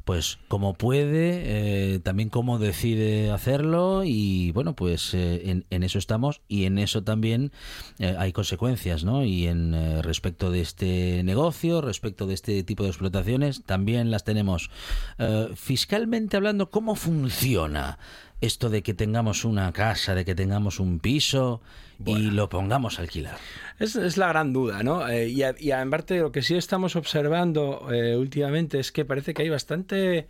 pues 0.06 0.38
como 0.48 0.76
puede, 0.76 1.96
eh, 1.96 2.00
también 2.00 2.30
como 2.30 2.60
decide 2.60 3.32
hacerlo 3.32 4.04
y 4.06 4.52
bueno, 4.52 4.76
pues 4.76 5.14
eh, 5.14 5.50
en, 5.50 5.66
en 5.72 5.84
eso 5.84 5.98
estamos 5.98 6.42
y 6.48 6.66
en 6.66 6.78
eso 6.78 7.04
también 7.04 7.52
eh, 7.98 8.16
hay 8.18 8.32
consecuencias, 8.32 9.04
¿no? 9.04 9.26
Y 9.26 9.48
en 9.48 9.74
eh, 9.74 10.02
respecto 10.04 10.52
de 10.52 10.62
este 10.62 11.24
negocio, 11.24 11.82
respecto 11.82 12.28
de 12.28 12.36
este 12.36 12.64
tipo 12.64 12.84
de 12.84 12.90
explotaciones, 12.90 13.64
también 13.64 14.12
las 14.12 14.24
tenemos. 14.24 14.70
Eh, 15.18 15.50
fiscalmente 15.56 16.38
hablando, 16.38 16.70
¿cómo 16.70 16.96
funciona? 16.96 17.98
Esto 18.42 18.70
de 18.70 18.84
que 18.84 18.94
tengamos 18.94 19.46
una 19.46 19.72
casa, 19.72 20.14
de 20.16 20.26
que 20.26 20.36
tengamos 20.36 20.80
un 20.80 21.00
piso 21.00 21.62
y 22.06 22.30
lo 22.32 22.50
pongamos 22.50 23.00
a 23.00 23.04
alquilar. 23.04 23.38
Es, 23.80 23.96
es 23.96 24.18
la 24.18 24.28
gran 24.28 24.52
duda, 24.54 24.84
¿no? 24.84 25.08
Eh, 25.08 25.30
y, 25.30 25.44
a- 25.44 25.56
y 25.58 25.72
en 25.72 25.90
parte 25.90 26.20
lo 26.20 26.32
que 26.32 26.42
sí 26.42 26.56
estamos 26.56 26.96
observando 26.96 27.88
eh, 27.94 28.16
últimamente 28.18 28.80
es 28.80 28.92
que 28.92 29.06
parece 29.06 29.34
que 29.34 29.44
hay 29.44 29.50
bastante 29.50 30.28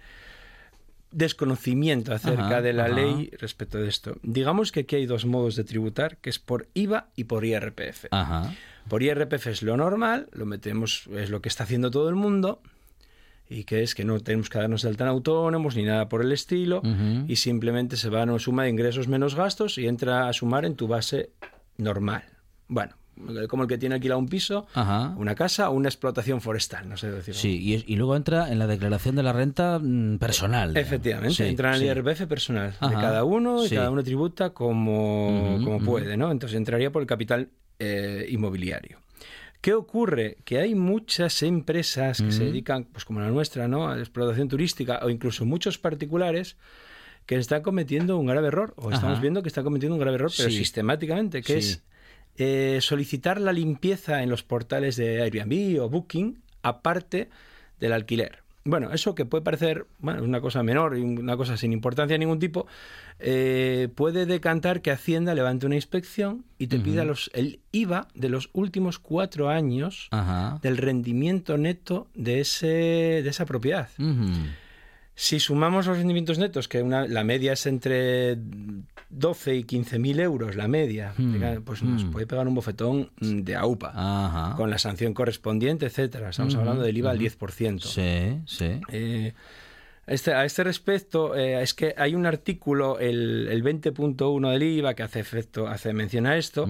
desconocimiento 1.11 2.13
acerca 2.13 2.45
Ajá, 2.47 2.61
de 2.61 2.73
la 2.73 2.85
ajá. 2.85 2.95
ley 2.95 3.31
respecto 3.39 3.77
de 3.77 3.87
esto. 3.87 4.17
Digamos 4.21 4.71
que 4.71 4.81
aquí 4.81 4.97
hay 4.97 5.05
dos 5.05 5.25
modos 5.25 5.55
de 5.55 5.63
tributar, 5.63 6.17
que 6.17 6.29
es 6.29 6.39
por 6.39 6.67
IVA 6.73 7.07
y 7.15 7.23
por 7.25 7.45
IRPF. 7.45 8.05
Ajá. 8.11 8.53
Por 8.89 9.01
IRPF 9.01 9.47
es 9.47 9.63
lo 9.63 9.77
normal, 9.77 10.27
lo 10.33 10.45
metemos, 10.45 11.07
es 11.15 11.29
lo 11.29 11.41
que 11.41 11.49
está 11.49 11.63
haciendo 11.63 11.89
todo 11.89 12.09
el 12.09 12.15
mundo, 12.15 12.61
y 13.49 13.63
que 13.63 13.83
es 13.83 13.93
que 13.95 14.03
no 14.05 14.19
tenemos 14.19 14.49
que 14.49 14.57
darnos 14.57 14.81
de 14.81 14.89
alta 14.89 15.03
en 15.03 15.09
autónomos 15.11 15.75
ni 15.75 15.83
nada 15.83 16.09
por 16.09 16.21
el 16.21 16.31
estilo, 16.31 16.81
y 17.27 17.35
simplemente 17.35 17.95
se 17.97 18.09
va 18.09 18.21
a 18.21 18.23
una 18.23 18.39
suma 18.39 18.63
de 18.63 18.69
ingresos 18.69 19.07
menos 19.07 19.35
gastos 19.35 19.77
y 19.77 19.87
entra 19.87 20.27
a 20.29 20.33
sumar 20.33 20.65
en 20.65 20.75
tu 20.75 20.87
base 20.87 21.29
normal. 21.77 22.23
Bueno, 22.67 22.93
como 23.47 23.63
el 23.63 23.69
que 23.69 23.77
tiene 23.77 23.95
alquilado 23.95 24.19
un 24.19 24.27
piso, 24.27 24.67
Ajá. 24.73 25.13
una 25.17 25.35
casa 25.35 25.69
o 25.69 25.73
una 25.73 25.87
explotación 25.87 26.41
forestal, 26.41 26.89
no 26.89 26.97
sé 26.97 27.09
decirlo. 27.11 27.39
Sí, 27.39 27.59
y, 27.61 27.93
y 27.93 27.95
luego 27.95 28.15
entra 28.15 28.51
en 28.51 28.59
la 28.59 28.67
declaración 28.67 29.15
de 29.15 29.23
la 29.23 29.31
renta 29.31 29.79
mm, 29.81 30.17
personal. 30.17 30.75
Efectivamente, 30.75 31.35
Sí, 31.35 31.43
entra 31.43 31.69
en 31.69 31.75
el 31.75 31.81
sí. 31.81 31.85
IRPF 31.87 32.25
personal 32.27 32.71
de 32.71 32.93
cada 32.95 33.23
uno 33.23 33.63
y 33.63 33.69
sí. 33.69 33.75
cada 33.75 33.89
uno 33.89 34.03
tributa 34.03 34.49
como, 34.49 35.59
como 35.63 35.79
puede, 35.79 36.17
¿no? 36.17 36.31
Entonces 36.31 36.57
entraría 36.57 36.91
por 36.91 37.01
el 37.03 37.07
capital 37.07 37.49
eh, 37.79 38.25
inmobiliario. 38.29 38.97
¿Qué 39.65 39.73
ocurre? 39.73 40.37
Que 40.45 40.59
hay 40.59 40.75
muchas 40.75 41.41
empresas 41.41 42.21
que 42.21 42.31
se 42.31 42.43
dedican, 42.43 42.83
pues 42.83 43.03
como 43.03 43.19
la 43.19 43.29
nuestra, 43.29 43.67
¿no? 43.67 43.87
A 43.87 43.95
la 43.95 44.01
explotación 44.03 44.47
turística 44.47 44.99
o 45.01 45.09
incluso 45.09 45.43
muchos 45.43 45.79
particulares 45.79 46.55
que 47.25 47.33
están 47.35 47.63
cometiendo 47.63 48.15
un 48.19 48.27
grave 48.27 48.49
error 48.49 48.75
o 48.77 48.91
estamos 48.91 49.19
viendo 49.21 49.41
que 49.41 49.47
están 49.47 49.63
cometiendo 49.63 49.95
un 49.95 49.99
grave 50.01 50.17
error, 50.17 50.31
pero 50.37 50.51
Sí. 50.51 50.57
sistemáticamente, 50.57 51.41
que 51.41 51.53
Sí. 51.63 51.69
es 51.71 51.83
eh, 52.37 52.77
solicitar 52.79 53.41
la 53.41 53.53
limpieza 53.53 54.21
en 54.21 54.29
los 54.29 54.43
portales 54.43 54.97
de 54.97 55.23
Airbnb 55.23 55.81
o 55.81 55.89
Booking 55.89 56.43
aparte 56.61 57.29
del 57.79 57.93
alquiler. 57.93 58.43
Bueno, 58.67 58.91
eso 58.91 59.13
que 59.13 59.25
puede 59.25 59.43
parecer 59.43 59.85
bueno, 59.99 60.23
una 60.23 60.41
cosa 60.41 60.63
menor 60.63 60.97
y 60.97 61.01
una 61.01 61.37
cosa 61.37 61.55
sin 61.55 61.71
importancia 61.71 62.15
de 62.15 62.19
ningún 62.19 62.39
tipo, 62.39 62.65
eh, 63.19 63.89
puede 63.93 64.25
decantar 64.25 64.81
que 64.81 64.89
Hacienda 64.89 65.35
levante 65.35 65.67
una 65.67 65.75
inspección 65.75 66.45
y 66.57 66.65
te 66.65 66.79
pida 66.79 67.05
los, 67.05 67.29
el 67.35 67.59
IVA 67.71 68.07
de 68.15 68.29
los 68.29 68.49
últimos 68.53 68.97
cuatro 68.97 69.49
años 69.49 70.07
Ajá. 70.09 70.57
del 70.63 70.77
rendimiento 70.77 71.59
neto 71.59 72.07
de, 72.15 72.39
ese, 72.39 72.65
de 72.65 73.29
esa 73.29 73.45
propiedad. 73.45 73.87
Ujú. 73.99 74.31
Si 75.17 75.39
sumamos 75.39 75.87
los 75.87 75.97
rendimientos 75.97 76.37
netos, 76.37 76.67
que 76.67 76.81
una, 76.81 77.07
la 77.07 77.23
media 77.23 77.53
es 77.53 77.65
entre 77.65 78.37
12 79.09 79.55
y 79.55 79.63
15 79.63 79.97
mil 79.97 80.19
euros, 80.19 80.55
la 80.57 80.67
media, 80.67 81.13
Hmm, 81.17 81.61
pues 81.63 81.83
nos 81.83 82.03
hmm. 82.03 82.11
puede 82.11 82.27
pegar 82.27 82.47
un 82.47 82.53
bofetón 82.55 83.09
de 83.21 83.55
AUPA, 83.55 83.91
Ajá. 83.95 84.55
con 84.57 84.69
la 84.69 84.77
sanción 84.77 85.13
correspondiente, 85.13 85.85
etcétera. 85.85 86.29
Estamos 86.31 86.53
Ujú, 86.53 86.61
hablando 86.61 86.83
del 86.83 86.97
IVA 86.97 87.11
al 87.11 87.17
ujú. 87.17 87.25
10%. 87.25 87.79
Sí, 87.79 88.41
sí. 88.45 88.81
Eh, 88.89 89.33
este, 90.07 90.33
a 90.33 90.45
este 90.45 90.63
respecto, 90.63 91.35
eh, 91.35 91.61
es 91.61 91.73
que 91.73 91.95
hay 91.97 92.13
un 92.13 92.25
artículo, 92.25 92.99
el, 92.99 93.47
el 93.49 93.63
20.1 93.63 94.51
del 94.51 94.63
IVA, 94.63 94.93
que 94.93 95.03
hace 95.03 95.19
efecto, 95.19 95.67
hace 95.67 95.93
mención 95.93 96.27
a 96.27 96.37
esto, 96.37 96.67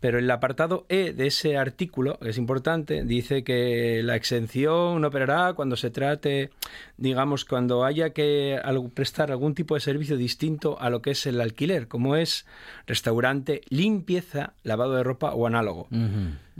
pero 0.00 0.18
el 0.18 0.30
apartado 0.30 0.84
E 0.88 1.12
de 1.12 1.28
ese 1.28 1.56
artículo, 1.56 2.18
que 2.18 2.30
es 2.30 2.38
importante, 2.38 3.04
dice 3.04 3.42
que 3.42 4.02
la 4.04 4.16
exención 4.16 5.04
operará 5.04 5.54
cuando 5.54 5.76
se 5.76 5.90
trate, 5.90 6.50
digamos, 6.98 7.44
cuando 7.44 7.84
haya 7.84 8.10
que 8.10 8.60
prestar 8.92 9.30
algún 9.30 9.54
tipo 9.54 9.74
de 9.74 9.80
servicio 9.80 10.16
distinto 10.16 10.78
a 10.80 10.90
lo 10.90 11.00
que 11.00 11.12
es 11.12 11.26
el 11.26 11.40
alquiler, 11.40 11.88
como 11.88 12.16
es 12.16 12.44
restaurante, 12.86 13.62
limpieza, 13.68 14.52
lavado 14.62 14.94
de 14.94 15.02
ropa 15.02 15.34
o 15.34 15.46
análogo. 15.46 15.88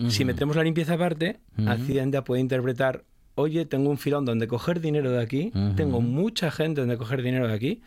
Si 0.09 0.25
metemos 0.25 0.57
la 0.57 0.65
limpieza 0.65 0.95
aparte. 0.95 1.39
Hacienda 1.67 2.25
puede 2.25 2.41
interpretar, 2.41 3.05
oye, 3.37 3.65
tengo 3.67 3.91
un 3.91 3.99
filón 3.99 4.25
donde 4.25 4.47
coger 4.47 4.81
dinero 4.81 5.11
de 5.11 5.23
aquí, 5.23 5.51
Ujú. 5.55 5.75
tengo 5.75 6.01
mucha 6.01 6.51
gente 6.51 6.81
donde 6.81 6.97
coger 6.97 7.23
dinero 7.23 7.49
de 7.49 7.55
aquí, 7.55 7.83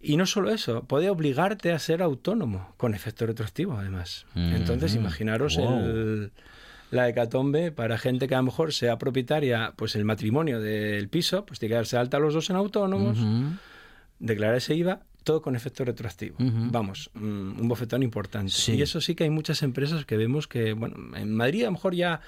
y 0.00 0.16
no 0.16 0.26
solo 0.26 0.50
eso, 0.50 0.84
puede 0.84 1.08
obligarte 1.10 1.72
a 1.72 1.78
ser 1.78 2.02
autónomo, 2.02 2.74
con 2.76 2.94
efecto 2.94 3.26
retroactivo 3.26 3.76
además. 3.78 4.26
Entonces, 4.34 4.92
Ujú. 4.92 5.00
imaginaros 5.00 5.56
Wow. 5.56 5.78
el- 5.80 6.30
la 6.92 7.08
hecatombe 7.08 7.72
para 7.72 7.98
gente 7.98 8.28
que 8.28 8.34
a 8.34 8.38
lo 8.38 8.44
mejor 8.44 8.72
sea 8.72 8.96
propietaria, 8.98 9.72
pues 9.74 9.96
el 9.96 10.04
matrimonio 10.04 10.60
del 10.60 11.08
piso, 11.08 11.44
pues 11.44 11.58
tiene 11.58 11.70
que 11.72 11.76
darse 11.76 11.96
alta 11.96 12.18
los 12.20 12.32
dos 12.34 12.48
en 12.50 12.56
autónomos, 12.56 13.18
Ujú. 13.18 13.56
declarar 14.20 14.56
ese 14.56 14.74
IVA, 14.74 15.00
todo 15.24 15.42
con 15.42 15.56
efecto 15.56 15.84
retroactivo. 15.84 16.36
Ujú. 16.38 16.68
Vamos, 16.70 17.10
mm, 17.14 17.60
un 17.60 17.66
bofetón 17.68 18.04
importante. 18.04 18.52
Sí. 18.52 18.74
Y 18.74 18.82
eso 18.82 19.00
sí 19.00 19.16
que 19.16 19.24
hay 19.24 19.30
muchas 19.30 19.62
empresas 19.64 20.04
que 20.04 20.16
vemos 20.16 20.46
que, 20.46 20.72
bueno, 20.74 20.96
en 21.16 21.34
Madrid 21.34 21.62
a 21.62 21.66
lo 21.66 21.72
mejor 21.72 21.94
ya 21.96 22.20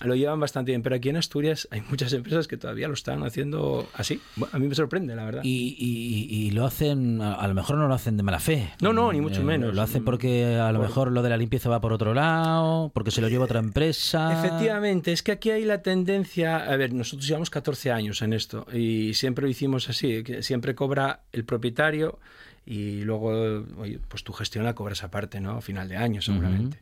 lo 0.00 0.14
llevan 0.16 0.40
bastante 0.40 0.72
bien, 0.72 0.82
pero 0.82 0.96
aquí 0.96 1.10
en 1.10 1.16
Asturias 1.16 1.68
hay 1.70 1.82
muchas 1.88 2.12
empresas 2.14 2.48
que 2.48 2.56
todavía 2.56 2.88
lo 2.88 2.94
están 2.94 3.22
haciendo 3.24 3.86
así. 3.94 4.20
A 4.50 4.58
mí 4.58 4.66
me 4.66 4.74
sorprende, 4.74 5.14
la 5.14 5.24
verdad. 5.24 5.42
Y, 5.44 5.76
y- 5.78 6.46
y 6.46 6.50
lo 6.50 6.64
hacen, 6.64 7.20
a 7.20 7.46
lo 7.46 7.54
mejor 7.54 7.76
no 7.76 7.86
lo 7.86 7.94
hacen 7.94 8.16
de 8.16 8.22
mala 8.22 8.40
fe. 8.40 8.70
No, 8.80 8.92
no, 8.92 9.12
ni 9.12 9.20
mucho 9.20 9.42
Eh, 9.42 9.44
menos. 9.44 9.74
Lo 9.74 9.82
hacen 9.82 10.02
porque 10.04 10.56
a 10.56 10.72
lo 10.72 10.78
Por- 10.80 10.88
mejor 10.88 11.12
lo 11.12 11.22
de 11.22 11.28
la 11.28 11.36
limpieza 11.36 11.68
va 11.68 11.80
por 11.80 11.92
otro 11.92 12.14
lado, 12.14 12.90
porque 12.94 13.10
se 13.10 13.20
lo 13.20 13.28
lleva 13.28 13.44
otra 13.44 13.60
empresa. 13.60 14.32
Efectivamente, 14.32 15.12
es 15.12 15.22
que 15.22 15.32
aquí 15.32 15.50
hay 15.50 15.64
la 15.64 15.82
tendencia, 15.82 16.56
a 16.56 16.76
ver, 16.76 16.92
nosotros 16.94 17.26
llevamos 17.28 17.50
14 17.50 17.92
años 17.92 18.22
en 18.22 18.32
esto 18.32 18.66
y 18.72 19.14
siempre 19.14 19.42
lo 19.44 19.48
hicimos 19.50 19.88
así, 19.88 20.22
que 20.24 20.42
siempre 20.42 20.74
cobra 20.74 21.20
el 21.32 21.44
propietario 21.44 22.18
y 22.64 23.02
luego, 23.02 23.64
oye, 23.78 23.98
pues 24.08 24.22
tu 24.22 24.32
gestión 24.32 24.64
la 24.64 24.74
cobras 24.74 25.02
aparte, 25.02 25.40
¿no? 25.40 25.52
A 25.52 25.60
final 25.60 25.88
de 25.88 25.96
año 25.96 26.22
seguramente. 26.22 26.78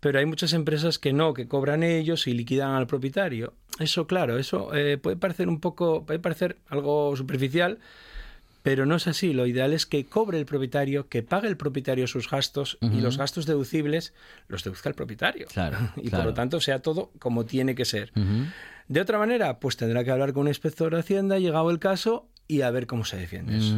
Pero 0.00 0.18
hay 0.18 0.26
muchas 0.26 0.52
empresas 0.54 0.98
que 0.98 1.12
no, 1.12 1.34
que 1.34 1.46
cobran 1.46 1.82
ellos 1.82 2.26
y 2.26 2.32
liquidan 2.32 2.72
al 2.72 2.86
propietario. 2.86 3.52
Eso, 3.78 4.06
claro, 4.06 4.38
eso 4.38 4.74
eh, 4.74 4.96
puede 4.96 5.16
parecer 5.16 5.48
un 5.48 5.60
poco, 5.60 6.04
puede 6.06 6.18
parecer 6.18 6.56
algo 6.68 7.14
superficial, 7.16 7.78
pero 8.62 8.86
no 8.86 8.96
es 8.96 9.06
así. 9.06 9.34
Lo 9.34 9.46
ideal 9.46 9.74
es 9.74 9.84
que 9.84 10.06
cobre 10.06 10.38
el 10.38 10.46
propietario, 10.46 11.08
que 11.08 11.22
pague 11.22 11.48
el 11.48 11.56
propietario 11.58 12.06
sus 12.06 12.28
gastos 12.30 12.78
y 12.80 13.00
los 13.00 13.18
gastos 13.18 13.44
deducibles 13.44 14.14
los 14.48 14.64
deduzca 14.64 14.88
el 14.88 14.94
propietario. 14.94 15.48
Claro, 15.52 15.76
y 15.96 16.08
por 16.08 16.24
lo 16.24 16.32
tanto 16.34 16.60
sea 16.60 16.80
todo 16.80 17.10
como 17.18 17.44
tiene 17.44 17.74
que 17.74 17.84
ser. 17.84 18.12
De 18.88 19.00
otra 19.00 19.18
manera, 19.18 19.60
pues 19.60 19.76
tendrá 19.76 20.02
que 20.02 20.10
hablar 20.10 20.32
con 20.32 20.42
un 20.42 20.48
inspector 20.48 20.92
de 20.92 21.00
Hacienda, 21.00 21.38
llegado 21.38 21.70
el 21.70 21.78
caso, 21.78 22.26
y 22.50 22.62
a 22.62 22.70
ver 22.70 22.88
cómo 22.88 23.04
se 23.04 23.16
defiende 23.16 23.58
eso. 23.58 23.76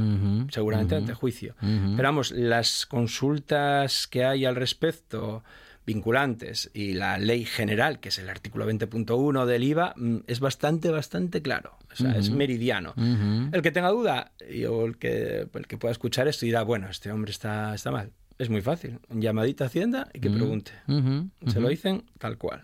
Seguramente 0.50 0.96
ante 0.96 1.12
juicio. 1.12 1.54
Pero 1.60 2.02
vamos, 2.02 2.30
las 2.30 2.86
consultas 2.86 4.06
que 4.06 4.24
hay 4.24 4.46
al 4.46 4.56
respecto 4.56 5.44
vinculantes 5.84 6.70
y 6.72 6.92
la 6.92 7.18
ley 7.18 7.44
general, 7.44 8.00
que 8.00 8.10
es 8.10 8.18
el 8.18 8.30
artículo 8.30 8.70
20.1 8.70 9.46
del 9.46 9.64
IVA, 9.64 9.94
mm, 9.96 10.18
es 10.26 10.40
bastante, 10.40 10.90
bastante 10.90 11.42
claro. 11.42 11.76
O 11.92 11.96
sea, 11.96 12.16
es 12.16 12.30
meridiano. 12.30 12.94
El 12.96 13.60
que 13.60 13.70
tenga 13.70 13.90
duda 13.90 14.32
o 14.70 14.86
el 14.86 14.96
que, 14.96 15.48
el 15.52 15.66
que 15.66 15.76
pueda 15.76 15.92
escuchar 15.92 16.26
esto 16.28 16.46
dirá, 16.46 16.62
bueno, 16.62 16.88
este 16.88 17.12
hombre 17.12 17.30
está, 17.30 17.74
está 17.74 17.90
mal. 17.90 18.12
Es 18.42 18.50
muy 18.50 18.60
fácil. 18.60 18.98
Llamadita 19.08 19.62
a 19.62 19.66
Hacienda 19.68 20.08
y 20.12 20.18
que 20.18 20.28
Ujú, 20.28 20.36
pregunte. 20.36 20.72
Se 21.46 21.60
lo 21.60 21.68
dicen 21.68 22.02
tal 22.18 22.38
cual. 22.38 22.60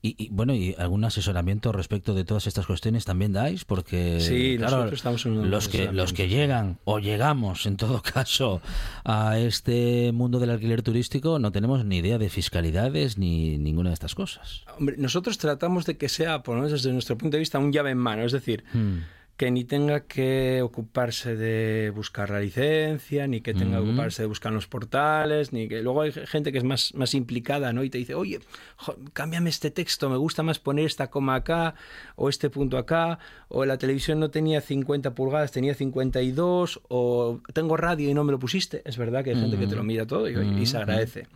Y, 0.00 0.14
y, 0.24 0.28
bueno, 0.30 0.54
¿y 0.54 0.76
algún 0.78 1.04
asesoramiento 1.04 1.72
respecto 1.72 2.14
de 2.14 2.22
todas 2.24 2.46
estas 2.46 2.66
cuestiones 2.66 3.04
también 3.04 3.32
dais? 3.32 3.64
Porque 3.64 4.20
Sí, 4.20 4.54
claro, 4.58 4.76
nosotros 4.76 4.98
estamos 5.00 5.26
en 5.26 5.50
los 5.50 5.68
que 5.68 5.90
los 5.90 6.12
que 6.12 6.28
llegan 6.28 6.78
o 6.84 7.00
llegamos 7.00 7.66
en 7.66 7.76
todo 7.76 8.00
caso 8.14 8.62
a 9.04 9.38
este 9.40 10.12
mundo 10.12 10.38
del 10.38 10.50
alquiler 10.50 10.82
turístico 10.82 11.40
no 11.40 11.50
tenemos 11.50 11.84
ni 11.84 11.96
idea 11.98 12.18
de 12.18 12.28
fiscalidades 12.30 13.18
ni 13.18 13.58
ninguna 13.58 13.90
de 13.90 13.94
estas 13.94 14.14
cosas. 14.14 14.64
Hombre, 14.78 14.96
nosotros 14.98 15.36
tratamos 15.38 15.84
de 15.84 15.96
que 15.96 16.08
sea, 16.08 16.44
por 16.44 16.54
lo 16.54 16.62
menos 16.62 16.72
desde 16.80 16.92
nuestro 16.92 17.18
punto 17.18 17.36
de 17.36 17.40
vista, 17.40 17.58
un 17.58 17.72
llave 17.72 17.90
en 17.90 17.98
mano. 17.98 18.22
Es 18.22 18.30
decir, 18.30 18.62
Hmm. 18.72 18.98
Que 19.40 19.50
ni 19.50 19.64
tenga 19.64 20.00
que 20.00 20.60
ocuparse 20.60 21.34
de 21.34 21.90
buscar 21.96 22.28
la 22.28 22.40
licencia, 22.40 23.26
ni 23.26 23.40
que 23.40 23.54
tenga 23.54 23.78
que 23.78 23.88
ocuparse 23.88 24.20
de 24.20 24.26
buscar 24.26 24.52
los 24.52 24.66
portales, 24.66 25.54
ni 25.54 25.66
que 25.66 25.80
luego 25.80 26.02
hay 26.02 26.12
gente 26.12 26.52
que 26.52 26.58
es 26.58 26.64
más, 26.64 26.92
más 26.94 27.14
implicada, 27.14 27.72
¿no? 27.72 27.82
Y 27.82 27.88
te 27.88 27.96
dice, 27.96 28.14
oye, 28.14 28.40
jo, 28.76 28.96
cámbiame 29.14 29.48
este 29.48 29.70
texto, 29.70 30.10
me 30.10 30.18
gusta 30.18 30.42
más 30.42 30.58
poner 30.58 30.84
esta 30.84 31.08
coma 31.08 31.36
acá, 31.36 31.74
o 32.16 32.28
este 32.28 32.50
punto 32.50 32.76
acá, 32.76 33.18
o 33.48 33.64
la 33.64 33.78
televisión 33.78 34.20
no 34.20 34.28
tenía 34.28 34.60
50 34.60 35.14
pulgadas, 35.14 35.52
tenía 35.52 35.72
52, 35.72 36.82
o 36.88 37.40
tengo 37.54 37.78
radio 37.78 38.10
y 38.10 38.12
no 38.12 38.24
me 38.24 38.32
lo 38.32 38.38
pusiste. 38.38 38.82
Es 38.84 38.98
verdad 38.98 39.24
que 39.24 39.30
hay 39.30 39.36
gente 39.36 39.56
que 39.56 39.66
te 39.66 39.74
lo 39.74 39.82
mira 39.82 40.06
todo 40.06 40.28
y, 40.28 40.60
y 40.60 40.66
se 40.66 40.76
agradece. 40.76 41.28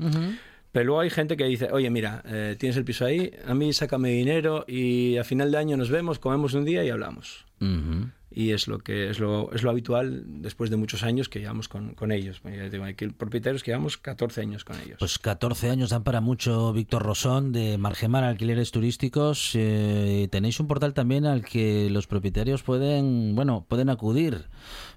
Pero 0.74 0.86
luego 0.86 1.00
hay 1.02 1.10
gente 1.10 1.36
que 1.36 1.44
dice, 1.44 1.68
oye, 1.70 1.88
mira, 1.88 2.20
eh, 2.26 2.56
tienes 2.58 2.76
el 2.76 2.84
piso 2.84 3.04
ahí, 3.06 3.30
a 3.46 3.54
mí 3.54 3.72
sácame 3.72 4.08
dinero 4.10 4.64
y 4.66 5.16
a 5.18 5.22
final 5.24 5.52
de 5.52 5.58
año 5.58 5.76
nos 5.76 5.88
vemos, 5.88 6.18
comemos 6.18 6.52
un 6.54 6.64
día 6.64 6.84
y 6.84 6.90
hablamos. 6.90 7.46
Y 8.36 8.50
es 8.50 8.66
lo 8.66 8.80
que 8.80 9.08
es 9.08 9.20
lo, 9.20 9.52
es 9.52 9.62
lo 9.62 9.70
habitual 9.70 10.24
después 10.26 10.68
de 10.68 10.76
muchos 10.76 11.04
años 11.04 11.28
que 11.28 11.38
llevamos 11.38 11.68
con, 11.68 11.94
con 11.94 12.10
ellos. 12.10 12.42
Digo, 12.72 12.82
hay 12.84 12.94
que- 12.94 13.08
propietarios 13.10 13.62
que 13.62 13.70
llevamos 13.70 13.96
14 13.96 14.40
años 14.40 14.64
con 14.64 14.74
ellos. 14.80 14.96
Pues 14.98 15.20
14 15.20 15.70
años 15.70 15.90
dan 15.90 16.02
para 16.02 16.20
mucho, 16.20 16.72
Víctor 16.72 17.04
Rosón, 17.04 17.52
de 17.52 17.78
Margemar 17.78 18.24
Alquileres 18.24 18.72
Turísticos. 18.72 19.52
Eh, 19.54 20.26
tenéis 20.32 20.58
un 20.58 20.66
portal 20.66 20.92
también 20.92 21.24
al 21.26 21.44
que 21.44 21.88
los 21.90 22.08
propietarios 22.08 22.64
pueden, 22.64 23.36
bueno, 23.36 23.64
pueden 23.68 23.88
acudir 23.88 24.46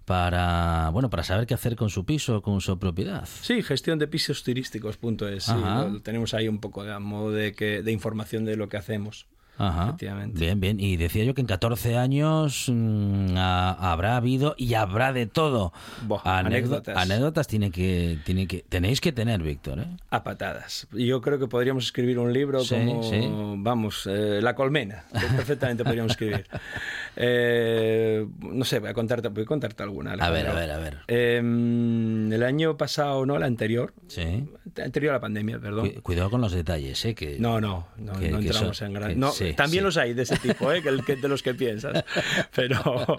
para, 0.08 0.89
bueno, 0.93 1.10
para 1.10 1.22
saber 1.24 1.45
qué 1.45 1.53
hacer 1.53 1.76
con 1.76 1.89
su 1.89 2.05
piso, 2.05 2.41
con 2.41 2.62
su 2.62 2.80
propiedad. 2.80 3.28
Sí, 3.41 3.62
gestión 3.62 3.99
de 3.99 4.08
pisos 4.08 4.41
turísticos.es. 4.41 5.43
Sí, 5.43 5.51
lo- 5.53 5.99
tenemos 6.01 6.34
ahí 6.34 6.47
un 6.47 6.60
poco 6.60 6.86
de, 6.86 6.93
a 6.93 6.99
modo 6.99 7.32
de, 7.34 7.51
que, 7.51 7.84
de 7.84 7.91
información 7.91 8.45
de 8.45 8.55
lo 8.55 8.70
que 8.70 8.78
hacemos. 8.78 9.28
Ajá. 9.60 9.86
Efectivamente. 9.86 10.39
Bien, 10.39 10.60
bien. 10.60 10.80
Y 10.80 10.97
decía 10.97 11.24
yo 11.24 11.34
que 11.34 11.41
en 11.41 11.47
14 11.47 11.97
años 11.97 12.66
mm, 12.68 13.36
ha- 13.38 13.91
habrá 13.91 14.16
habido 14.16 14.53
y 14.55 14.76
habrá 14.76 15.12
de 15.14 15.26
todo. 15.26 15.74
Anécdo- 16.08 16.22
anécdotas. 16.24 16.95
Anécdotas 16.97 17.47
tiene 17.47 17.72
que, 17.72 18.20
tiene 18.24 18.45
que, 18.47 18.64
tenéis 18.70 19.01
que 19.01 19.12
tener, 19.12 19.41
Víctor. 19.41 19.80
¿eh? 19.80 19.88
A 20.12 20.24
patadas. 20.24 20.88
Yo 20.93 21.22
creo 21.22 21.39
que 21.39 21.47
podríamos 21.47 21.86
escribir 21.86 22.20
un 22.20 22.32
libro 22.32 22.60
Sí, 22.64 22.76
como, 22.76 23.01
sí. 23.03 23.20
vamos, 23.58 24.08
eh, 24.08 24.39
La 24.43 24.53
colmena. 24.55 25.05
Perfectamente 25.12 25.84
podríamos 25.84 26.12
escribir. 26.12 26.45
Eh, 27.20 28.28
no 28.41 28.63
sé, 28.63 28.78
voy 28.80 28.89
a 28.89 28.93
contarte, 28.93 29.28
voy 29.30 29.43
a 29.43 29.45
contarte 29.47 29.82
alguna. 29.82 30.11
A 30.13 30.30
ver, 30.30 30.47
a 30.47 30.53
ver, 30.53 30.70
a 30.72 30.78
ver. 30.78 30.97
Eh, 31.07 31.38
el 31.39 32.43
año 32.43 32.78
pasado, 32.78 33.26
no, 33.26 33.36
el 33.36 33.43
anterior. 33.43 33.93
Sí. 34.07 34.47
Anterior 34.84 35.11
a 35.11 35.15
la 35.15 35.20
pandemia, 35.22 35.57
perdón. 35.59 35.89
Cu- 35.89 36.01
Cuidado 36.03 36.30
con 36.30 36.41
los 36.41 36.51
detalles, 36.51 37.03
¿eh? 37.05 37.15
Que... 37.15 37.38
No, 37.39 37.59
no, 37.59 37.88
no, 37.97 38.13
que- 38.20 38.30
no 38.30 38.38
entramos 38.38 38.78
son- 38.78 38.88
en 38.89 38.93
gran... 38.93 39.09
que- 39.09 39.15
No, 39.15 39.32
sí, 39.32 39.53
también 39.53 39.82
sí. 39.82 39.86
los 39.86 39.97
hay 39.97 40.13
de 40.13 40.22
ese 40.24 40.38
tipo, 40.38 40.72
¿eh? 40.72 40.84
que, 40.84 40.89
el 40.89 41.03
de 41.22 41.28
los 41.28 41.41
que 41.41 41.55
piensas. 41.55 42.03
Pero, 42.55 43.18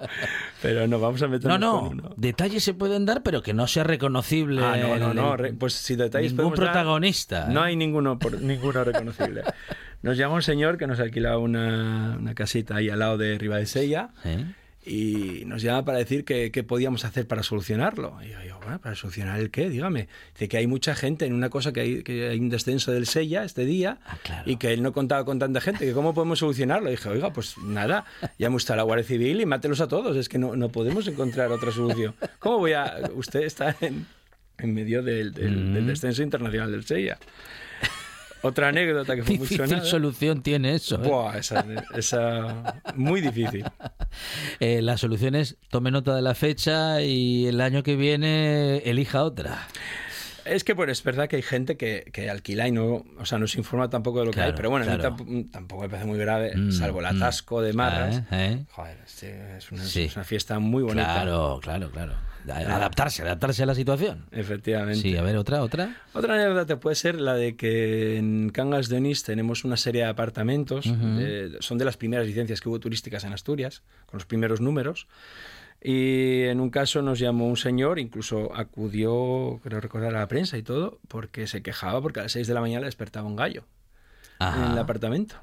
pero 0.63 0.87
no, 0.87 0.99
vamos 1.01 1.21
a 1.23 1.27
No, 1.27 1.31
meternos 1.33 1.61
no, 1.61 1.81
con 1.81 1.89
uno. 2.01 2.15
detalles 2.17 2.63
se 2.65 2.75
pueden 2.75 3.05
dar, 3.07 3.23
pero 3.23 3.43
que 3.43 3.53
no 3.55 3.67
sea 3.67 3.85
reconocible. 3.85 4.63
Ah, 4.65 4.77
no, 4.77 4.97
no, 4.97 5.11
el- 5.11 5.17
no. 5.17 5.37
re- 5.37 5.53
Pues 5.55 5.75
si 5.75 5.97
detalles 5.97 6.33
Ningún 6.33 6.51
podemos 6.53 6.59
dar, 6.61 6.69
protagonista. 6.75 7.47
No 7.49 7.61
¿eh? 7.65 7.69
hay 7.69 7.77
ninguno, 7.77 8.19
por, 8.19 8.41
ninguno 8.41 8.85
reconocible. 8.85 9.43
Nos 10.03 10.17
llama 10.17 10.35
un 10.37 10.43
señor 10.43 10.79
que 10.79 10.87
nos 10.87 11.01
alquilaba 11.01 11.39
una, 11.39 12.17
una 12.19 12.35
casita 12.35 12.77
ahí 12.77 12.89
al 12.89 13.01
lado 13.01 13.19
de 13.19 13.37
Ribadesella 13.39 14.11
¿Eh? 14.25 14.45
y 14.87 15.45
nos 15.45 15.61
llama 15.61 15.85
para 15.85 15.99
decir 15.99 16.25
que 16.25 16.51
qué 16.53 16.63
podíamos 16.63 17.05
hacer 17.05 17.27
para 17.27 17.43
solucionarlo. 17.43 18.17
Y 18.25 18.29
yo 18.31 18.41
digo, 18.41 18.59
bueno, 18.63 18.81
¿para 18.81 18.95
solucionar 18.95 19.39
el 19.41 19.51
qué? 19.51 19.69
Dígame. 19.69 20.09
Dice 20.35 20.49
que 20.49 20.57
hay 20.57 20.67
mucha 20.67 20.95
gente 20.95 21.27
en 21.27 21.33
una 21.35 21.51
cosa 21.51 21.73
que 21.73 21.81
hay, 21.81 22.03
que 22.05 22.29
hay 22.29 22.39
un 22.39 22.49
descenso 22.49 22.93
del 22.93 23.07
Sella 23.07 23.43
este 23.45 23.65
día 23.65 23.99
Ah, 24.07 24.17
claro. 24.23 24.51
y 24.51 24.57
que 24.57 24.73
él 24.73 24.83
no 24.83 24.93
contaba 24.93 25.25
con 25.25 25.39
tanta 25.41 25.61
gente. 25.61 25.85
que 25.85 25.93
¿Cómo 25.93 26.15
podemos 26.15 26.39
solucionarlo? 26.39 26.89
Y 26.89 26.93
dije, 26.93 27.09
oiga, 27.09 27.33
pues 27.33 27.59
nada, 27.59 28.05
llame 28.39 28.57
usted 28.57 28.75
a 28.75 28.77
la 28.79 28.85
Guardia 28.85 29.05
Civil 29.05 29.41
y 29.41 29.47
mátelos 29.47 29.81
a 29.81 29.89
todos. 29.89 30.17
Es 30.17 30.29
que 30.29 30.39
no, 30.39 30.55
no 30.57 30.69
podemos 30.71 31.07
encontrar 31.09 31.51
otra 31.51 31.73
solución. 31.73 32.15
¿Cómo 32.39 32.59
voy 32.59 32.73
a...? 32.73 32.95
Usted 33.15 33.41
está 33.43 33.75
en, 33.81 34.07
en 34.59 34.75
medio 34.75 35.03
del, 35.03 35.35
del- 35.35 35.75
del 35.75 35.85
Mm. 35.85 35.87
descenso 35.89 36.23
internacional 36.23 36.71
del 36.71 36.85
Sella. 36.85 37.19
Otra 38.43 38.69
anécdota 38.69 39.17
que 39.17 39.23
fue 39.23 39.37
muy 39.37 39.43
Difícil 39.47 39.67
sonada. 39.67 39.85
solución 39.85 40.43
tiene 40.43 40.75
eso. 40.75 40.95
¿eh? 40.97 41.09
Buah, 41.09 41.39
esa, 41.39 41.65
esa- 41.97 42.81
muy 42.95 43.21
difícil. 43.21 43.65
Eh, 44.61 44.81
la 44.83 44.97
solución 44.97 45.35
es 45.35 45.59
tome 45.71 45.91
nota 45.91 46.17
de 46.17 46.23
la 46.23 46.35
fecha 46.35 47.03
y 47.03 47.47
el 47.47 47.61
año 47.61 47.83
que 47.83 47.95
viene 47.95 48.79
elija 48.79 49.23
otra. 49.23 49.69
Es 50.49 50.65
que 50.65 50.73
bueno, 50.73 50.93
es 50.93 51.03
verdad 51.03 51.29
que 51.29 51.37
hay 51.37 51.43
gente 51.43 51.77
que, 51.77 52.09
que 52.13 52.31
alquila 52.31 52.67
y 52.69 52.73
no, 52.73 53.05
o 53.19 53.25
sea, 53.27 53.39
no 53.39 53.47
se 53.47 53.59
informa 53.59 53.91
tampoco 53.91 54.21
de 54.21 54.27
lo 54.27 54.31
que 54.33 54.41
hay, 54.41 54.53
pero 54.55 54.71
bueno, 54.71 54.87
a 54.87 54.89
mí 54.95 54.99
claro. 54.99 55.17
tamp- 55.17 55.51
tampoco 55.51 55.83
me 55.83 55.89
parece 55.89 56.07
muy 56.07 56.19
grave, 56.19 56.53
Mm, 56.57 56.73
salvo 56.73 57.01
el 57.01 57.07
mm. 57.13 57.17
atasco 57.17 57.61
de 57.63 57.73
marras. 57.73 58.23
Ah, 58.31 58.45
¿eh? 58.47 58.65
Joder, 58.71 58.99
este 59.07 59.57
es 59.59 59.71
una, 59.73 59.85
Sí. 59.85 60.03
es 60.05 60.17
una 60.17 60.25
fiesta 60.25 60.59
muy 60.59 60.83
bonita. 60.83 61.05
Claro, 61.15 61.61
claro, 61.63 61.91
claro. 61.91 62.15
Adaptarse, 62.49 63.23
adaptarse 63.23 63.63
a 63.63 63.67
la 63.67 63.75
situación. 63.75 64.25
Efectivamente. 64.31 65.01
Sí, 65.03 65.15
a 65.17 65.23
ver, 65.23 65.37
otra, 65.37 65.61
otra. 65.63 65.97
Otra 66.15 66.35
anécdota 66.35 66.81
puede 66.81 66.97
ser 66.97 67.21
la 67.21 67.35
de 67.35 67.57
que 67.57 68.17
en 68.17 68.49
Cangas 68.51 68.89
de 68.89 68.97
Onís 68.97 69.23
tenemos 69.23 69.65
una 69.65 69.77
serie 69.77 70.03
de 70.03 70.09
apartamentos, 70.09 70.85
de- 70.87 71.57
son 71.61 71.77
de 71.77 71.85
las 71.85 71.97
primeras 71.99 72.27
licencias 72.27 72.61
que 72.63 72.69
hubo 72.71 72.81
turísticas 72.81 73.25
en 73.25 73.35
Asturias, 73.35 73.83
con 74.07 74.17
los 74.19 74.25
primeros 74.25 74.61
números. 74.63 75.09
Y 75.83 76.43
en 76.45 76.61
un 76.61 76.71
caso 76.71 77.03
nos 77.03 77.19
llamó 77.21 77.47
un 77.47 77.57
señor, 77.57 77.99
incluso 78.01 78.55
acudió, 78.57 79.61
creo 79.63 79.81
recordar, 79.81 80.15
a 80.15 80.21
la 80.21 80.29
prensa 80.29 80.59
y 80.59 80.63
todo, 80.63 80.99
porque 81.09 81.47
se 81.47 81.63
quejaba 81.63 82.03
porque 82.03 82.21
a 82.21 82.25
las 82.25 82.33
6 82.33 82.47
de 82.49 82.55
la 82.55 82.61
mañana 82.61 82.87
despertaba 82.87 83.29
un 83.29 83.37
gallo 83.37 83.65
Ajá. 84.41 84.67
en 84.67 84.73
el 84.73 84.79
apartamento. 84.79 85.37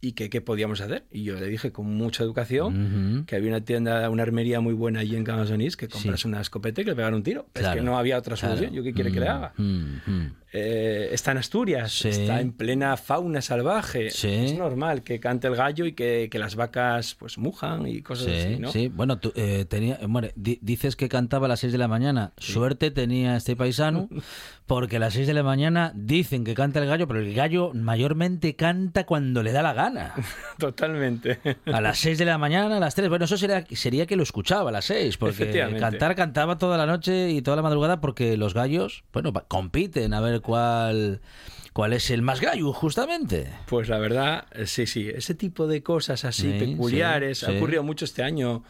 ¿Y 0.00 0.12
que 0.12 0.30
qué 0.30 0.40
podíamos 0.40 0.80
hacer? 0.80 1.06
Y 1.10 1.24
yo 1.24 1.34
le 1.34 1.46
dije 1.48 1.72
con 1.72 1.86
mucha 1.86 2.22
educación 2.22 3.16
Ujú. 3.16 3.24
que 3.26 3.34
había 3.34 3.48
una 3.48 3.62
tienda, 3.62 4.08
una 4.10 4.22
armería 4.22 4.60
muy 4.60 4.72
buena 4.72 5.00
allí 5.00 5.16
en 5.16 5.24
Cangas 5.24 5.48
de 5.48 5.54
Onís, 5.54 5.76
que 5.76 5.88
comprase 5.88 6.28
una 6.28 6.40
escopeta 6.40 6.82
y 6.82 6.84
que 6.84 6.90
le 6.92 6.96
pegara 6.96 7.16
un 7.16 7.24
tiro. 7.24 7.46
Es 7.54 7.62
Claro, 7.62 7.80
que 7.80 7.84
no 7.84 7.98
había 7.98 8.16
otra 8.16 8.36
solución. 8.36 8.70
claro. 8.70 8.76
¿Yo 8.76 8.82
qué 8.84 8.92
quiere 8.92 9.10
que 9.10 9.18
le 9.18 9.26
haga? 9.28 9.54
mm, 9.56 9.62
mm. 10.06 10.34
Eh, 10.52 11.10
está 11.12 11.32
en 11.32 11.38
Asturias, 11.38 11.92
Sí. 11.92 12.08
está 12.08 12.40
en 12.40 12.52
plena 12.52 12.96
fauna 12.96 13.42
salvaje. 13.42 14.10
Sí. 14.10 14.28
Es 14.28 14.54
normal 14.54 15.02
que 15.02 15.20
cante 15.20 15.46
el 15.46 15.56
gallo 15.56 15.84
y 15.84 15.92
que, 15.92 16.28
que 16.30 16.38
las 16.38 16.56
vacas 16.56 17.14
pues 17.18 17.36
mujan 17.36 17.86
y 17.86 18.00
cosas 18.00 18.26
Sí, 18.26 18.32
así, 18.32 18.56
¿no? 18.58 18.72
sí. 18.72 18.88
Bueno, 18.88 19.18
tú, 19.18 19.32
eh, 19.36 19.66
tenía, 19.68 19.98
bueno, 20.08 20.28
di- 20.36 20.58
dices 20.62 20.96
que 20.96 21.08
cantaba 21.08 21.46
a 21.46 21.48
las 21.50 21.60
6 21.60 21.72
de 21.72 21.78
la 21.78 21.88
mañana. 21.88 22.32
Suerte 22.38 22.90
tenía 22.90 23.36
este 23.36 23.56
paisano, 23.56 24.08
porque 24.66 24.96
a 24.96 25.00
las 25.00 25.14
6 25.14 25.26
de 25.26 25.34
la 25.34 25.42
mañana 25.42 25.92
dicen 25.94 26.44
que 26.44 26.54
canta 26.54 26.80
el 26.80 26.86
gallo, 26.88 27.06
pero 27.06 27.20
el 27.20 27.34
gallo 27.34 27.72
mayormente 27.74 28.56
canta 28.56 29.04
cuando 29.04 29.42
le 29.42 29.52
da 29.52 29.62
la 29.62 29.74
gana. 29.74 30.14
Totalmente. 30.58 31.38
A 31.66 31.80
las 31.80 31.98
6 31.98 32.18
de 32.18 32.24
la 32.24 32.38
mañana, 32.38 32.76
a 32.76 32.80
las 32.80 32.94
3. 32.94 33.08
Bueno, 33.08 33.24
eso 33.26 33.36
sería, 33.36 33.64
sería 33.70 34.06
que 34.06 34.16
lo 34.16 34.22
escuchaba 34.22 34.70
a 34.70 34.72
las 34.72 34.86
6, 34.86 35.16
porque 35.18 35.50
cantar 35.78 36.14
cantaba 36.14 36.58
toda 36.58 36.76
la 36.76 36.86
noche 36.86 37.30
y 37.30 37.42
toda 37.42 37.56
la 37.56 37.62
madrugada 37.62 38.00
porque 38.00 38.36
los 38.36 38.54
gallos, 38.54 39.04
bueno, 39.12 39.32
compiten 39.48 40.14
a 40.14 40.20
ver 40.20 40.37
cuál, 40.42 41.20
cuál 41.72 41.92
es 41.92 42.10
el 42.10 42.22
más 42.22 42.40
gallo, 42.40 42.72
justamente. 42.72 43.50
Pues 43.66 43.88
la 43.88 43.98
verdad, 43.98 44.46
eh, 44.52 44.66
sí, 44.66 44.86
sí, 44.86 45.08
ese 45.08 45.34
tipo 45.34 45.66
de 45.66 45.82
cosas 45.82 46.24
así 46.24 46.52
Sí, 46.52 46.58
peculiares 46.58 47.38
sí, 47.38 47.46
ha 47.46 47.50
ocurrido 47.52 47.82
mucho 47.82 48.04
este 48.04 48.22
año. 48.22 48.62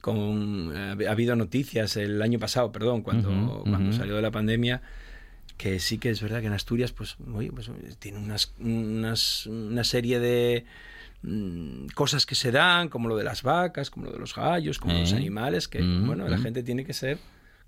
Con, 0.00 0.72
eh, 0.76 1.06
ha 1.08 1.10
habido 1.10 1.34
noticias 1.34 1.96
el 1.96 2.22
año 2.22 2.38
pasado, 2.38 2.70
perdón, 2.70 3.02
cuando, 3.02 3.28
Ujú, 3.30 3.62
cuando 3.68 3.90
ujú. 3.90 3.98
salió 3.98 4.14
de 4.16 4.22
la 4.22 4.30
pandemia, 4.30 4.80
que 5.56 5.80
sí 5.80 5.98
que 5.98 6.10
es 6.10 6.22
verdad 6.22 6.40
que 6.40 6.46
en 6.46 6.52
Asturias, 6.52 6.92
pues, 6.92 7.16
oye, 7.34 7.50
pues 7.50 7.68
tiene 7.98 8.18
unas, 8.18 8.52
unas- 8.60 9.46
una 9.46 9.82
serie 9.84 10.20
de 10.20 10.64
mm, 11.22 11.86
cosas 11.94 12.24
que 12.26 12.34
se 12.36 12.52
dan, 12.52 12.88
como 12.88 13.08
lo 13.08 13.16
de 13.16 13.24
las 13.24 13.42
vacas, 13.42 13.90
como 13.90 14.06
lo 14.06 14.12
de 14.12 14.18
los 14.18 14.34
gallos, 14.34 14.78
como 14.78 14.94
Eh. 14.94 15.00
los 15.00 15.12
animales, 15.14 15.66
que, 15.66 15.82
Mm, 15.82 16.06
bueno, 16.06 16.28
la 16.28 16.36
mm. 16.38 16.42
gente 16.42 16.62
tiene 16.62 16.84
que 16.84 16.92
ser 16.92 17.18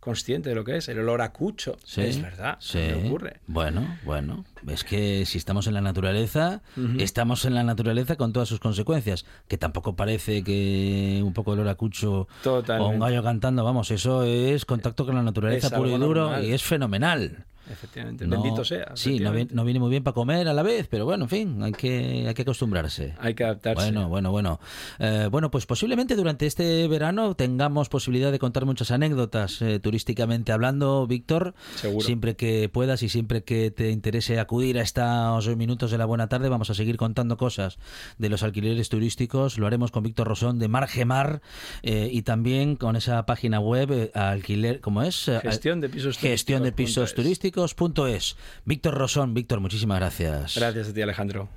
consciente 0.00 0.48
de 0.50 0.54
lo 0.54 0.64
que 0.64 0.76
es. 0.76 0.88
El 0.88 0.98
olor 1.00 1.20
a 1.22 1.32
cucho, 1.32 1.76
Sí, 1.84 2.02
es 2.02 2.20
verdad, 2.22 2.56
sí. 2.60 2.78
ocurre. 3.06 3.40
Bueno, 3.46 3.98
bueno, 4.04 4.44
es 4.68 4.84
que 4.84 5.24
si 5.26 5.38
estamos 5.38 5.66
en 5.66 5.74
la 5.74 5.80
naturaleza, 5.80 6.62
estamos 6.98 7.44
en 7.44 7.54
la 7.54 7.62
naturaleza 7.64 8.16
con 8.16 8.32
todas 8.32 8.48
sus 8.48 8.60
consecuencias, 8.60 9.24
que 9.48 9.58
tampoco 9.58 9.96
parece 9.96 10.42
que 10.44 11.20
un 11.24 11.32
poco 11.32 11.54
de 11.54 11.62
olor 11.62 11.70
a 11.72 11.74
cucho 11.74 12.28
Totalmente. 12.42 12.90
o 12.90 12.94
un 12.94 13.00
gallo 13.00 13.22
cantando, 13.22 13.64
vamos, 13.64 13.90
eso 13.90 14.22
es 14.24 14.64
contacto 14.64 15.04
con 15.04 15.14
la 15.14 15.22
naturaleza 15.22 15.66
Es 15.68 15.72
puro 15.72 15.88
y 15.90 15.98
duro 15.98 16.22
normal. 16.24 16.44
y 16.44 16.52
es 16.52 16.62
fenomenal. 16.62 17.44
Efectivamente, 17.70 18.26
No- 18.26 18.40
bendito 18.42 18.64
sea. 18.64 18.92
Sí, 18.94 19.10
no, 19.10 19.12
vi- 19.12 19.16
efectivamente. 19.16 19.54
no 19.54 19.64
viene 19.64 19.80
muy 19.80 19.90
bien 19.90 20.02
para 20.04 20.14
comer 20.14 20.48
a 20.48 20.52
la 20.52 20.62
vez, 20.62 20.88
pero 20.90 21.04
bueno, 21.04 21.24
en 21.24 21.28
fin, 21.30 21.62
hay 21.62 21.72
que, 21.72 22.24
hay 22.28 22.34
que 22.34 22.42
acostumbrarse. 22.42 23.14
Hay 23.20 23.34
que 23.34 23.44
adaptarse. 23.44 23.82
Bueno, 23.82 24.08
bueno, 24.08 24.30
bueno. 24.30 24.60
Eh, 24.98 25.28
bueno, 25.30 25.50
pues 25.50 25.66
posiblemente 25.66 26.16
durante 26.16 26.46
este 26.46 26.86
verano 26.88 27.34
tengamos 27.34 27.88
posibilidad 27.88 28.32
de 28.32 28.38
contar 28.38 28.64
muchas 28.64 28.90
anécdotas 28.90 29.60
eh, 29.62 29.78
turísticamente 29.80 30.52
hablando, 30.52 31.06
Víctor. 31.06 31.54
Seguro. 31.76 32.04
Siempre 32.04 32.36
que 32.36 32.68
puedas 32.68 33.02
y 33.02 33.08
siempre 33.08 33.44
que 33.44 33.70
te 33.70 33.90
interese 33.90 34.38
acudir 34.40 34.78
a 34.78 34.82
estos 34.82 35.48
minutos 35.56 35.90
de 35.90 35.98
la 35.98 36.04
buena 36.06 36.28
tarde, 36.28 36.48
vamos 36.48 36.70
a 36.70 36.74
seguir 36.74 36.96
contando 36.96 37.36
cosas 37.36 37.78
de 38.18 38.28
los 38.28 38.42
alquileres 38.42 38.88
turísticos. 38.88 39.58
Lo 39.58 39.66
haremos 39.66 39.90
con 39.90 40.02
Víctor 40.02 40.28
Rosón 40.28 40.58
de 40.58 40.68
Margemar 40.68 41.42
eh, 41.82 42.08
y 42.12 42.22
también 42.22 42.76
con 42.76 42.96
esa 42.96 43.26
página 43.26 43.60
web 43.60 43.90
eh, 43.92 44.10
alquiler, 44.14 44.80
¿cómo 44.80 45.02
es? 45.02 45.30
Gestión 45.42 45.80
de 45.80 45.88
pisos 45.88 46.18
Gestión 46.18 46.62
de 46.62 46.72
pisos 46.72 47.14
turísticos 47.14 47.57
punto 47.74 48.06
es. 48.06 48.18
turísticos.es. 48.18 48.36
Víctor 48.64 48.94
Rosón, 48.94 49.34
Víctor, 49.34 49.60
muchísimas 49.60 49.98
gracias. 49.98 50.56
Gracias 50.56 50.88
a 50.88 50.94
ti, 50.94 51.02
Alejandro. 51.02 51.48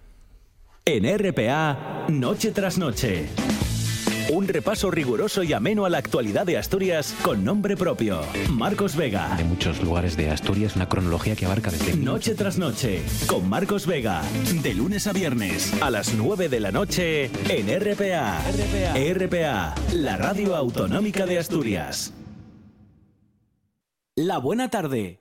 En 0.85 1.05
RPA, 1.05 2.05
noche 2.09 2.51
tras 2.51 2.77
noche. 2.77 3.27
Un 4.31 4.47
repaso 4.47 4.89
riguroso 4.89 5.43
y 5.43 5.51
ameno 5.51 5.83
a 5.83 5.89
la 5.89 5.97
actualidad 5.97 6.45
de 6.45 6.57
Asturias 6.57 7.13
con 7.21 7.43
nombre 7.43 7.75
propio. 7.75 8.21
Marcos 8.49 8.95
Vega. 8.95 9.35
De 9.35 9.43
muchos 9.43 9.83
lugares 9.83 10.15
de 10.15 10.29
Asturias, 10.29 10.75
una 10.75 10.87
cronología 10.87 11.35
que 11.35 11.45
abarca 11.45 11.69
desde... 11.69 11.95
Noche 11.97 12.33
tras 12.33 12.57
noche, 12.57 13.03
con 13.27 13.49
Marcos 13.49 13.85
Vega. 13.85 14.21
De 14.63 14.73
lunes 14.73 15.05
a 15.07 15.13
viernes, 15.13 15.73
a 15.81 15.89
las 15.89 16.13
9 16.13 16.49
de 16.49 16.59
la 16.59 16.71
noche, 16.71 17.25
en 17.49 17.67
RPA. 17.67 18.41
RPA, 18.95 19.75
la 19.93 20.17
radio 20.17 20.55
autonómica 20.55 21.25
de 21.25 21.37
Asturias. 21.37 22.13
La 24.15 24.37
buena 24.37 24.69
tarde 24.69 25.20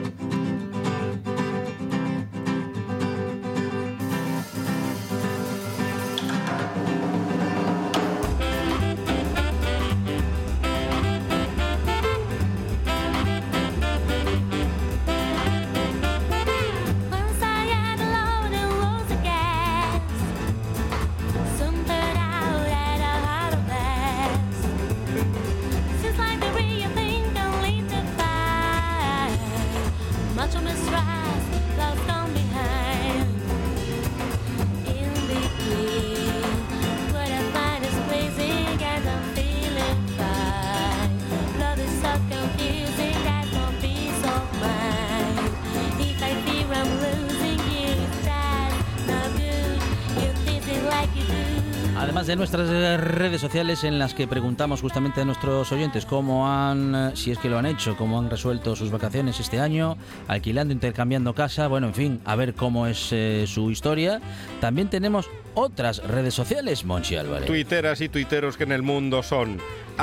De 52.31 52.37
nuestras 52.37 52.69
eh, 52.69 52.95
redes 52.95 53.41
sociales 53.41 53.83
en 53.83 53.99
las 53.99 54.13
que 54.13 54.25
preguntamos 54.25 54.79
justamente 54.79 55.19
a 55.19 55.25
nuestros 55.25 55.69
oyentes 55.73 56.05
cómo 56.05 56.49
han, 56.49 56.95
eh, 56.95 57.11
si 57.13 57.31
es 57.31 57.37
que 57.37 57.49
lo 57.49 57.57
han 57.57 57.65
hecho, 57.65 57.97
cómo 57.97 58.17
han 58.17 58.29
resuelto 58.29 58.73
sus 58.73 58.89
vacaciones 58.89 59.41
este 59.41 59.59
año, 59.59 59.97
alquilando, 60.29 60.73
intercambiando 60.73 61.35
casa, 61.35 61.67
bueno, 61.67 61.87
en 61.87 61.93
fin, 61.93 62.21
a 62.23 62.37
ver 62.37 62.53
cómo 62.53 62.87
es 62.87 63.09
eh, 63.11 63.43
su 63.47 63.69
historia. 63.69 64.21
También 64.61 64.89
tenemos 64.89 65.29
otras 65.55 66.01
redes 66.07 66.33
sociales, 66.33 66.85
Monchi 66.85 67.17
Álvarez. 67.17 67.47
Tuiteras 67.47 67.99
y 67.99 68.07
tuiteros 68.07 68.55
que 68.55 68.63
en 68.63 68.71
el 68.71 68.81
mundo 68.81 69.23
son 69.23 69.59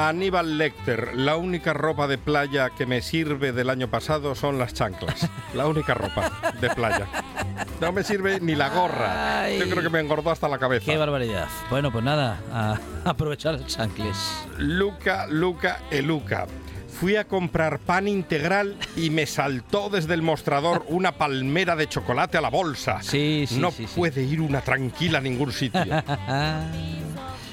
Aníbal 0.07 0.59
Lecter. 0.59 1.16
La 1.16 1.36
única 1.36 1.72
ropa 1.72 2.07
de 2.07 2.18
playa 2.18 2.70
que 2.70 2.86
me 2.86 3.03
sirve 3.03 3.51
del 3.51 3.68
año 3.68 3.88
pasado 3.88 4.36
son 4.36 4.57
las 4.57 4.72
chanclas. 4.72 5.28
La 5.55 5.66
única 5.66 5.92
ropa 5.94 6.30
de 6.61 6.70
playa. 6.70 7.09
No 7.80 7.90
me 7.90 8.05
sirve 8.05 8.38
ni 8.38 8.55
la 8.55 8.68
gorra. 8.68 9.51
Yo 9.51 9.68
creo 9.68 9.82
que 9.82 9.90
me 9.90 9.99
engordó 9.99 10.30
hasta 10.30 10.49
la 10.49 10.59
cabeza. 10.59 10.84
Qué 10.86 10.96
barbaridad. 10.96 11.49
Bueno, 11.68 11.90
pues 11.90 12.05
nada, 12.05 12.38
a 12.53 12.78
aprovechar 13.11 13.55
los 13.55 13.66
chancles. 13.66 14.16
Luca, 14.59 15.26
Luca, 15.26 15.80
Eluca. 15.90 16.46
Fui 17.01 17.16
a 17.16 17.24
comprar 17.24 17.80
pan 17.80 18.07
integral 18.07 18.76
y 18.96 19.11
me 19.11 19.26
saltó 19.26 19.88
desde 19.88 20.14
el 20.14 20.22
mostrador 20.22 20.84
una 20.88 21.12
palmera 21.12 21.74
de 21.74 21.88
chocolate 21.88 22.38
a 22.38 22.40
la 22.40 22.51
bolsa. 22.51 23.03
Sí, 23.03 23.46
sí, 23.49 23.59
no 23.59 23.72
sí. 23.72 23.86
puede 23.96 24.22
ir 24.22 24.40
una 24.40 24.61
tranquila 24.61 25.18
a 25.18 25.20
ningún 25.20 25.53
sitio. 25.53 25.84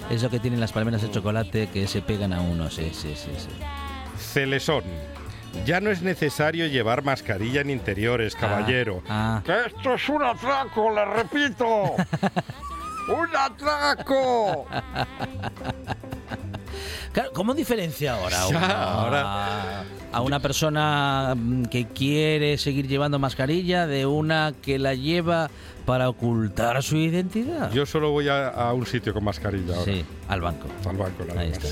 Eso 0.10 0.30
que 0.30 0.40
tienen 0.40 0.60
las 0.60 0.72
palmeras 0.72 1.02
de 1.02 1.10
chocolate 1.12 1.68
que 1.68 1.88
se 1.88 2.02
pegan 2.02 2.32
a 2.34 2.42
uno, 2.42 2.70
sí, 2.70 2.92
sí, 2.94 3.16
sí. 3.16 3.32
sí. 3.38 3.50
Celesón. 4.18 4.84
Ya 5.66 5.80
no 5.80 5.90
es 5.90 6.02
necesario 6.02 6.68
llevar 6.68 7.04
mascarilla 7.04 7.62
en 7.62 7.70
interiores, 7.70 8.36
caballero. 8.36 9.02
ah. 9.10 9.42
¡Que 9.46 9.68
esto 9.68 9.94
es 9.96 10.10
un 10.10 10.22
atraco, 10.24 10.94
le 10.94 11.06
repito! 11.06 11.66
¡Un 13.08 13.36
atraco! 13.38 14.68
Claro, 17.12 17.32
¿cómo 17.34 17.54
diferencia 17.54 18.14
ahora 18.16 18.48
una, 18.48 18.84
ahora- 18.84 19.84
a 20.12 20.22
una 20.22 20.40
persona 20.40 21.34
mm, 21.36 21.66
que 21.66 21.88
quiere 21.88 22.58
seguir 22.58 22.88
llevando 22.88 23.20
mascarilla 23.20 23.88
de 23.88 24.06
una 24.06 24.54
que 24.62 24.80
la 24.80 24.94
lleva 24.94 25.50
para 25.86 26.10
ocultar 26.10 26.82
su 26.84 26.98
identidad? 26.98 27.72
Yo 27.72 27.86
solo 27.86 28.12
voy 28.12 28.28
a, 28.30 28.48
a 28.50 28.74
un 28.74 28.86
sitio 28.86 29.14
con 29.14 29.24
mascarilla 29.24 29.76
ahora. 29.76 29.92
Sí, 29.94 30.06
al 30.28 30.42
banco. 30.42 30.68
Al 30.88 30.98
banco, 30.98 31.26
nada 31.26 31.42
Ahí 31.42 31.52
está. 31.52 31.68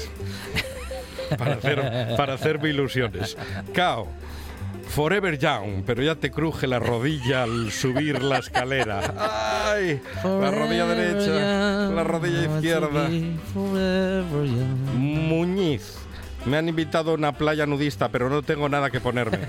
para, 1.37 1.53
hacer, 1.55 2.15
para 2.17 2.33
hacerme 2.33 2.69
ilusiones. 2.69 3.37
Cao. 3.73 4.07
Forever 4.93 5.39
Young, 5.39 5.83
pero 5.85 6.03
ya 6.03 6.13
te 6.15 6.29
cruje 6.29 6.67
la 6.67 6.77
rodilla 6.77 7.43
al 7.43 7.71
subir 7.71 8.21
la 8.21 8.37
escalera. 8.37 9.01
¡Ay! 9.65 9.99
La 10.23 10.51
rodilla 10.51 10.85
derecha, 10.85 11.89
la 11.89 12.03
rodilla 12.03 12.55
izquierda. 12.55 13.09
Muñiz. 14.95 15.97
Me 16.45 16.57
han 16.57 16.69
invitado 16.69 17.11
a 17.11 17.13
una 17.15 17.31
playa 17.31 17.65
nudista, 17.65 18.09
pero 18.09 18.29
no 18.29 18.43
tengo 18.43 18.69
nada 18.69 18.91
que 18.91 18.99
ponerme. 18.99 19.39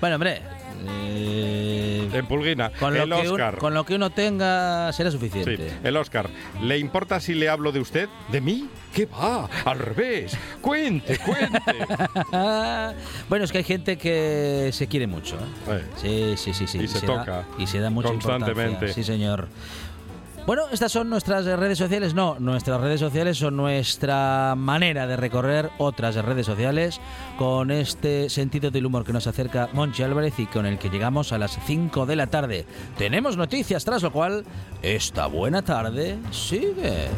Bueno, 0.00 0.16
hombre. 0.16 0.42
Eh, 0.88 2.08
En 2.12 2.26
Pulguina. 2.26 2.70
con, 2.78 2.94
lo 2.94 3.02
el 3.04 3.10
que 3.10 3.28
un- 3.28 3.34
Oscar. 3.34 3.58
con 3.58 3.74
lo 3.74 3.84
que 3.84 3.94
uno 3.94 4.10
tenga 4.10 4.92
será 4.92 5.10
Sí, 5.10 5.16
suficiente. 5.18 5.72
el 5.82 5.96
Oscar. 5.96 6.28
¿Le 6.62 6.78
importa 6.78 7.20
si 7.20 7.34
le 7.34 7.48
hablo 7.48 7.72
de 7.72 7.80
usted? 7.80 8.08
¿De 8.30 8.40
mí? 8.40 8.68
¿Qué 8.94 9.06
va? 9.06 9.48
Al 9.64 9.78
revés. 9.78 10.36
Cuente, 10.60 11.18
cuente. 11.18 11.60
bueno, 13.28 13.44
es 13.44 13.52
que 13.52 13.58
hay 13.58 13.64
gente 13.64 13.96
que 13.98 14.70
se 14.72 14.86
quiere 14.88 15.06
mucho. 15.06 15.36
¿eh? 15.68 15.84
Sí, 15.96 16.34
sí, 16.36 16.54
sí, 16.54 16.66
sí. 16.66 16.78
Y 16.82 16.88
se 16.88 17.00
da- 17.00 17.06
toca 17.06 17.44
y 17.58 17.66
se 17.66 17.78
da 17.78 17.90
mucha 17.90 18.08
constantemente. 18.08 18.62
importancia. 18.62 18.94
Sí, 18.94 19.04
señor. 19.04 19.48
Bueno, 20.46 20.64
estas 20.72 20.90
son 20.90 21.08
nuestras 21.08 21.44
redes 21.44 21.78
sociales. 21.78 22.14
No, 22.14 22.36
nuestras 22.40 22.80
redes 22.80 22.98
sociales 22.98 23.38
son 23.38 23.56
nuestra 23.56 24.54
manera 24.56 25.06
de 25.06 25.16
recorrer 25.16 25.70
otras 25.78 26.16
redes 26.16 26.46
sociales 26.46 27.00
con 27.38 27.70
este 27.70 28.28
sentido 28.30 28.70
del 28.70 28.86
humor 28.86 29.04
que 29.04 29.12
nos 29.12 29.26
acerca 29.26 29.68
Monchi 29.72 30.02
Álvarez 30.02 30.38
y 30.38 30.46
con 30.46 30.66
el 30.66 30.78
que 30.78 30.90
llegamos 30.90 31.32
a 31.32 31.38
las 31.38 31.58
5 31.66 32.06
de 32.06 32.16
la 32.16 32.26
tarde. 32.26 32.66
Tenemos 32.98 33.36
noticias, 33.36 33.84
tras 33.84 34.02
lo 34.02 34.12
cual, 34.12 34.44
esta 34.82 35.26
buena 35.26 35.62
tarde 35.62 36.18
sigue. 36.32 37.08